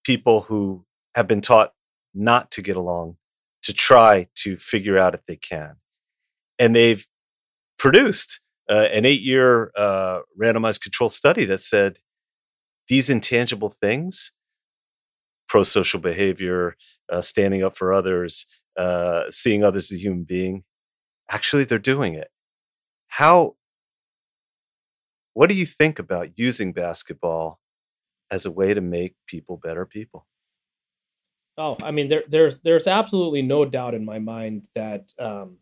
people 0.03 0.41
who 0.41 0.85
have 1.13 1.27
been 1.27 1.41
taught 1.41 1.73
not 2.13 2.49
to 2.51 2.61
get 2.61 2.75
along 2.75 3.17
to 3.63 3.73
try 3.73 4.27
to 4.35 4.57
figure 4.57 4.97
out 4.97 5.13
if 5.13 5.21
they 5.27 5.35
can. 5.35 5.75
And 6.59 6.75
they've 6.75 7.05
produced 7.77 8.39
uh, 8.69 8.87
an 8.91 9.05
eight 9.05 9.21
year 9.21 9.71
uh, 9.77 10.21
randomized 10.39 10.81
control 10.81 11.09
study 11.09 11.45
that 11.45 11.59
said 11.59 11.99
these 12.87 13.09
intangible 13.09 13.69
things 13.69 14.31
pro 15.47 15.63
social 15.63 15.99
behavior, 15.99 16.75
uh, 17.11 17.19
standing 17.21 17.61
up 17.61 17.75
for 17.75 17.93
others, 17.93 18.45
uh, 18.77 19.23
seeing 19.29 19.63
others 19.63 19.91
as 19.91 19.97
a 19.97 20.01
human 20.01 20.23
being 20.23 20.63
actually, 21.31 21.63
they're 21.63 21.79
doing 21.79 22.13
it. 22.13 22.29
How, 23.07 23.55
what 25.33 25.49
do 25.49 25.55
you 25.55 25.65
think 25.65 25.97
about 25.97 26.37
using 26.37 26.73
basketball 26.73 27.59
as 28.29 28.45
a 28.45 28.51
way 28.51 28.73
to 28.73 28.81
make 28.81 29.15
people 29.27 29.57
better 29.57 29.85
people? 29.85 30.27
Oh, 31.57 31.77
I 31.81 31.91
mean, 31.91 32.07
there, 32.07 32.23
there's 32.27 32.59
there's 32.59 32.87
absolutely 32.87 33.41
no 33.41 33.65
doubt 33.65 33.93
in 33.93 34.05
my 34.05 34.19
mind 34.19 34.67
that 34.73 35.13
um, 35.19 35.57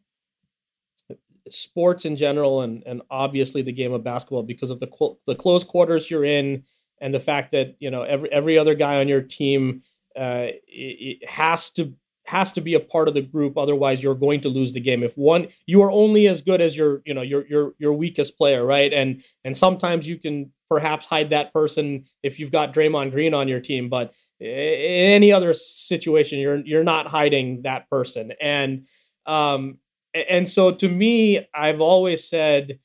sports 1.50 2.06
in 2.06 2.16
general, 2.16 2.62
and 2.62 2.84
and 2.86 3.02
obviously 3.10 3.62
the 3.62 3.72
game 3.72 3.94
of 3.94 4.04
basketball, 4.04 4.44
because 4.44 4.70
of 4.70 4.80
the 4.80 5.16
the 5.26 5.36
close 5.36 5.64
quarters 5.64 6.10
you're 6.10 6.26
in, 6.26 6.64
and 7.02 7.14
the 7.14 7.20
fact 7.20 7.52
that 7.52 7.76
you 7.80 7.90
know 7.92 8.04
every 8.04 8.32
every 8.32 8.58
other 8.58 8.76
guy 8.76 9.00
on 9.00 9.08
your 9.08 9.22
team 9.22 9.82
uh, 10.16 10.48
it, 10.68 11.22
it 11.22 11.30
has 11.30 11.70
to 11.72 11.94
has 12.26 12.54
to 12.54 12.62
be 12.62 12.76
a 12.76 12.80
part 12.80 13.08
of 13.08 13.14
the 13.14 13.22
group. 13.22 13.58
Otherwise 13.58 14.04
you're 14.04 14.16
going 14.16 14.42
to 14.42 14.50
lose 14.50 14.74
the 14.74 14.80
game. 14.80 15.04
If 15.04 15.18
one 15.18 15.48
you 15.66 15.82
are 15.82 15.92
only 15.92 16.28
as 16.28 16.42
good 16.42 16.62
as 16.62 16.78
your 16.78 17.02
you 17.06 17.14
know 17.14 17.22
your 17.22 17.46
your 17.48 17.74
your 17.80 17.94
weakest 17.94 18.38
player 18.38 18.66
right? 18.66 18.94
And 18.94 19.24
and 19.44 19.58
sometimes 19.58 20.08
you 20.08 20.18
can 20.18 20.52
perhaps 20.68 21.06
hide 21.06 21.32
that 21.32 21.52
person 21.54 22.06
if 22.22 22.40
you've 22.40 22.52
got 22.52 22.74
Draymond 22.74 23.12
Green 23.12 23.34
on 23.34 23.48
your 23.48 23.60
team 23.60 23.90
but 23.90 24.14
in 24.40 24.48
any 24.48 25.32
other 25.32 25.54
situation 25.54 26.40
you're 26.40 26.60
you're 26.66 26.84
not 26.84 27.08
hiding 27.08 27.62
that 27.64 27.90
person 27.90 28.32
and 28.42 28.88
um 29.26 29.78
and 30.14 30.48
so 30.48 30.72
to 30.72 30.88
me 30.88 31.46
I've 31.54 31.82
always 31.82 32.28
said 32.28 32.80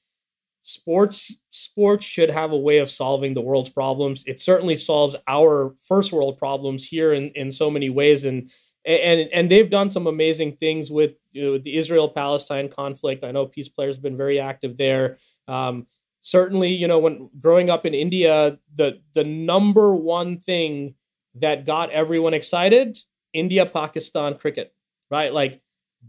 sports 0.63 1.37
sports 1.51 2.05
should 2.05 2.31
have 2.31 2.53
a 2.53 2.57
way 2.59 2.79
of 2.79 2.91
solving 2.91 3.35
the 3.35 3.41
world's 3.41 3.69
problems 3.69 4.25
it 4.27 4.41
certainly 4.41 4.77
solves 4.77 5.15
our 5.29 5.75
first 5.87 6.13
world 6.13 6.39
problems 6.39 6.87
here 6.87 7.13
in 7.13 7.31
in 7.31 7.51
so 7.51 7.71
many 7.71 7.91
ways 7.91 8.25
and 8.25 8.51
and 8.85 9.29
and 9.33 9.51
they've 9.51 9.71
done 9.71 9.89
some 9.89 10.07
amazing 10.07 10.57
things 10.57 10.91
with, 10.91 11.13
you 11.33 11.43
know, 11.43 11.59
the 11.59 11.77
Israel 11.77 12.09
Palestine 12.09 12.69
conflict. 12.69 13.25
I 13.25 13.33
know 13.33 13.47
Peace 13.47 13.69
Players 13.69 13.97
have 13.97 14.03
been 14.03 14.17
very 14.17 14.39
active 14.39 14.77
there. 14.77 15.19
Um, 15.49 15.87
certainly, 16.21 16.71
you 16.71 16.87
know, 16.87 16.99
when 16.99 17.31
growing 17.39 17.71
up 17.71 17.87
in 17.87 17.95
India, 17.95 18.59
the 18.75 19.01
the 19.15 19.25
number 19.25 19.95
one 19.95 20.39
thing 20.39 20.95
that 21.37 21.65
got 21.65 21.91
everyone 21.91 22.35
excited, 22.35 22.99
India 23.33 23.67
Pakistan 23.67 24.35
cricket, 24.35 24.75
right? 25.11 25.33
Like 25.33 25.61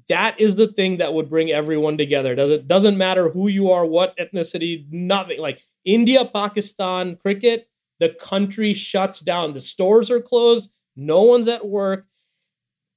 that 0.09 0.39
is 0.39 0.55
the 0.55 0.67
thing 0.67 0.97
that 0.97 1.13
would 1.13 1.29
bring 1.29 1.51
everyone 1.51 1.97
together. 1.97 2.35
Does 2.35 2.49
it 2.49 2.67
doesn't 2.67 2.97
matter 2.97 3.29
who 3.29 3.47
you 3.47 3.71
are, 3.71 3.85
what 3.85 4.17
ethnicity, 4.17 4.85
nothing. 4.91 5.39
Like 5.39 5.61
India 5.85 6.25
Pakistan 6.25 7.15
cricket, 7.15 7.67
the 7.99 8.09
country 8.09 8.73
shuts 8.73 9.21
down. 9.21 9.53
The 9.53 9.59
stores 9.59 10.11
are 10.11 10.21
closed. 10.21 10.69
No 10.95 11.21
one's 11.23 11.47
at 11.47 11.65
work 11.65 12.05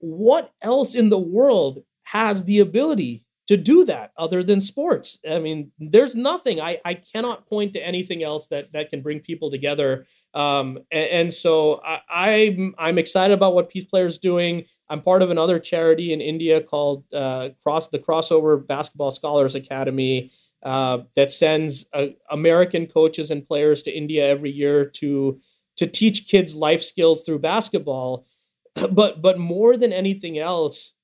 what 0.00 0.52
else 0.62 0.94
in 0.94 1.10
the 1.10 1.18
world 1.18 1.82
has 2.04 2.44
the 2.44 2.60
ability 2.60 3.24
to 3.46 3.56
do 3.56 3.84
that 3.84 4.12
other 4.16 4.42
than 4.42 4.60
sports? 4.60 5.18
I 5.28 5.38
mean, 5.38 5.72
there's 5.78 6.14
nothing. 6.14 6.60
I, 6.60 6.78
I 6.84 6.94
cannot 6.94 7.46
point 7.48 7.72
to 7.74 7.84
anything 7.84 8.22
else 8.22 8.48
that 8.48 8.72
that 8.72 8.90
can 8.90 9.02
bring 9.02 9.20
people 9.20 9.50
together. 9.50 10.06
Um, 10.34 10.78
and, 10.90 11.10
and, 11.10 11.34
so 11.34 11.80
I, 11.82 12.00
I'm 12.08 12.74
I'm 12.78 12.98
excited 12.98 13.32
about 13.32 13.54
what 13.54 13.70
Peace 13.70 13.86
Players 13.86 14.18
doing. 14.18 14.64
I'm 14.88 15.00
part 15.00 15.22
of 15.22 15.30
another 15.30 15.58
charity 15.58 16.12
in 16.12 16.20
India 16.20 16.60
called 16.60 17.04
uh, 17.12 17.50
Cross 17.62 17.88
the 17.88 17.98
Crossover 17.98 18.64
Basketball 18.64 19.10
Scholars 19.10 19.54
Academy. 19.54 20.30
Uh, 20.62 20.98
that 21.14 21.30
sends 21.30 21.86
uh, 21.94 22.08
American 22.30 22.86
coaches 22.86 23.30
and 23.30 23.46
players 23.46 23.80
to 23.80 23.96
India 23.96 24.26
every 24.26 24.50
year 24.50 24.84
to 24.84 25.40
to 25.76 25.86
teach 25.86 26.26
kids 26.26 26.54
life 26.54 26.82
skills 26.82 27.22
through 27.22 27.38
basketball. 27.38 28.26
but 28.92 29.22
but 29.22 29.38
more 29.38 29.76
than 29.76 29.92
anything 29.92 30.38
else, 30.38 30.94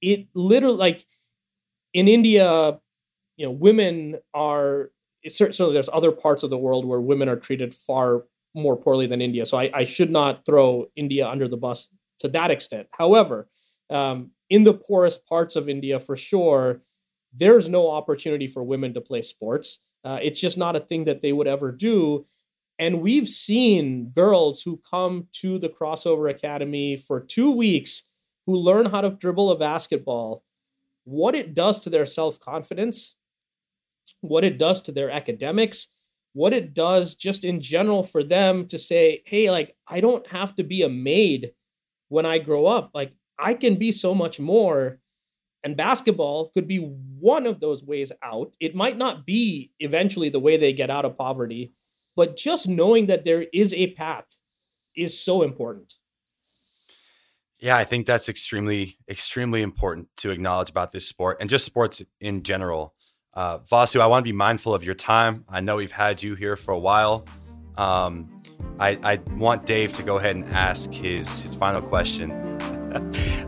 it 0.00 0.26
literally 0.34 0.76
like 0.76 1.06
in 1.92 2.08
India, 2.08 2.78
you 3.36 3.46
know, 3.46 3.52
women 3.52 4.16
are 4.34 4.90
certainly 5.28 5.72
there's 5.72 5.90
other 5.92 6.10
parts 6.12 6.42
of 6.42 6.50
the 6.50 6.58
world 6.58 6.84
where 6.84 7.00
women 7.00 7.28
are 7.28 7.36
treated 7.36 7.74
far 7.74 8.24
more 8.54 8.76
poorly 8.76 9.06
than 9.06 9.20
India. 9.20 9.46
So 9.46 9.58
I, 9.58 9.70
I 9.72 9.84
should 9.84 10.10
not 10.10 10.44
throw 10.44 10.86
India 10.96 11.28
under 11.28 11.48
the 11.48 11.56
bus 11.56 11.88
to 12.20 12.28
that 12.28 12.50
extent. 12.50 12.88
However, 12.96 13.48
um, 13.90 14.30
in 14.50 14.64
the 14.64 14.74
poorest 14.74 15.26
parts 15.26 15.56
of 15.56 15.68
India, 15.68 15.98
for 15.98 16.16
sure, 16.16 16.82
there's 17.34 17.68
no 17.68 17.90
opportunity 17.90 18.46
for 18.46 18.62
women 18.62 18.94
to 18.94 19.00
play 19.00 19.22
sports. 19.22 19.82
Uh, 20.04 20.18
it's 20.22 20.40
just 20.40 20.58
not 20.58 20.76
a 20.76 20.80
thing 20.80 21.04
that 21.04 21.22
they 21.22 21.32
would 21.32 21.46
ever 21.46 21.72
do. 21.72 22.26
And 22.78 23.00
we've 23.00 23.28
seen 23.28 24.10
girls 24.10 24.62
who 24.62 24.80
come 24.88 25.28
to 25.40 25.58
the 25.58 25.68
crossover 25.68 26.30
academy 26.30 26.96
for 26.96 27.20
two 27.20 27.50
weeks 27.52 28.04
who 28.46 28.56
learn 28.56 28.86
how 28.86 29.00
to 29.00 29.10
dribble 29.10 29.50
a 29.50 29.58
basketball, 29.58 30.44
what 31.04 31.34
it 31.34 31.54
does 31.54 31.80
to 31.80 31.90
their 31.90 32.06
self 32.06 32.40
confidence, 32.40 33.16
what 34.20 34.44
it 34.44 34.58
does 34.58 34.80
to 34.82 34.92
their 34.92 35.10
academics, 35.10 35.88
what 36.32 36.52
it 36.52 36.74
does 36.74 37.14
just 37.14 37.44
in 37.44 37.60
general 37.60 38.02
for 38.02 38.22
them 38.22 38.66
to 38.68 38.78
say, 38.78 39.22
hey, 39.26 39.50
like, 39.50 39.76
I 39.86 40.00
don't 40.00 40.26
have 40.28 40.54
to 40.56 40.64
be 40.64 40.82
a 40.82 40.88
maid 40.88 41.52
when 42.08 42.26
I 42.26 42.38
grow 42.38 42.66
up. 42.66 42.90
Like, 42.94 43.12
I 43.38 43.54
can 43.54 43.76
be 43.76 43.92
so 43.92 44.14
much 44.14 44.40
more. 44.40 44.98
And 45.64 45.76
basketball 45.76 46.48
could 46.48 46.66
be 46.66 46.78
one 46.78 47.46
of 47.46 47.60
those 47.60 47.84
ways 47.84 48.10
out. 48.22 48.54
It 48.58 48.74
might 48.74 48.98
not 48.98 49.24
be 49.24 49.72
eventually 49.78 50.28
the 50.28 50.40
way 50.40 50.56
they 50.56 50.72
get 50.72 50.90
out 50.90 51.04
of 51.04 51.16
poverty, 51.16 51.72
but 52.16 52.36
just 52.36 52.68
knowing 52.68 53.06
that 53.06 53.24
there 53.24 53.46
is 53.52 53.72
a 53.74 53.92
path 53.92 54.38
is 54.96 55.18
so 55.18 55.42
important. 55.42 55.94
Yeah, 57.60 57.76
I 57.76 57.84
think 57.84 58.06
that's 58.06 58.28
extremely, 58.28 58.98
extremely 59.08 59.62
important 59.62 60.08
to 60.16 60.30
acknowledge 60.30 60.68
about 60.68 60.90
this 60.90 61.08
sport 61.08 61.36
and 61.40 61.48
just 61.48 61.64
sports 61.64 62.02
in 62.20 62.42
general. 62.42 62.94
Uh, 63.34 63.58
Vasu, 63.60 64.00
I 64.00 64.06
want 64.06 64.20
to 64.20 64.28
be 64.28 64.36
mindful 64.36 64.74
of 64.74 64.84
your 64.84 64.94
time. 64.94 65.44
I 65.48 65.60
know 65.60 65.76
we've 65.76 65.92
had 65.92 66.22
you 66.22 66.34
here 66.34 66.54
for 66.54 66.72
a 66.72 66.78
while. 66.78 67.24
Um, 67.78 68.42
I, 68.78 68.98
I, 69.02 69.16
want 69.36 69.64
Dave 69.64 69.94
to 69.94 70.02
go 70.02 70.18
ahead 70.18 70.36
and 70.36 70.44
ask 70.46 70.92
his, 70.92 71.40
his 71.40 71.54
final 71.54 71.80
question. 71.80 72.30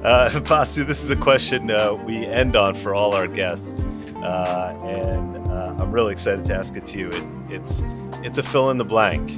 uh, 0.02 0.30
Vasu, 0.32 0.86
this 0.86 1.02
is 1.02 1.10
a 1.10 1.16
question 1.16 1.70
uh, 1.70 1.92
we 1.92 2.24
end 2.24 2.56
on 2.56 2.74
for 2.74 2.94
all 2.94 3.14
our 3.14 3.28
guests. 3.28 3.84
Uh, 4.16 4.78
and 4.84 5.36
uh, 5.48 5.74
I'm 5.78 5.92
really 5.92 6.12
excited 6.12 6.46
to 6.46 6.54
ask 6.54 6.74
it 6.76 6.86
to 6.86 6.98
you. 6.98 7.08
It, 7.10 7.24
it's, 7.50 7.82
it's 8.22 8.38
a 8.38 8.42
fill 8.42 8.70
in 8.70 8.78
the 8.78 8.84
blank. 8.84 9.30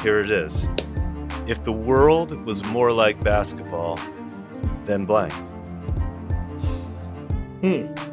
Here 0.00 0.18
it 0.18 0.30
is. 0.30 0.68
If 1.46 1.62
the 1.62 1.72
world 1.72 2.44
was 2.44 2.64
more 2.64 2.90
like 2.90 3.22
basketball, 3.22 4.00
then 4.84 5.06
blank. 5.06 5.32
Hmm 7.60 8.11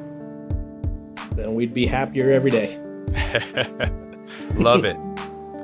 then 1.39 1.55
we'd 1.55 1.73
be 1.73 1.85
happier 1.85 2.31
every 2.31 2.51
day. 2.51 2.77
Love 4.55 4.85
it. 4.85 4.97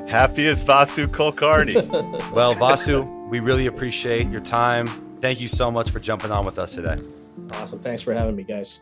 Happy 0.08 0.48
as 0.48 0.64
Vasu 0.64 1.08
Kulkarni. 1.08 1.76
well, 2.32 2.56
Vasu, 2.56 3.30
we 3.30 3.40
really 3.40 3.68
appreciate 3.68 4.28
your 4.28 4.42
time. 4.42 4.88
Thank 5.20 5.42
you 5.42 5.48
so 5.48 5.72
much 5.72 5.90
for 5.90 6.00
jumping 6.00 6.32
on 6.32 6.46
with 6.46 6.60
us 6.60 6.76
today. 6.76 6.98
Awesome. 7.54 7.80
Thanks 7.80 8.02
for 8.02 8.14
having 8.14 8.36
me, 8.36 8.44
guys. 8.44 8.82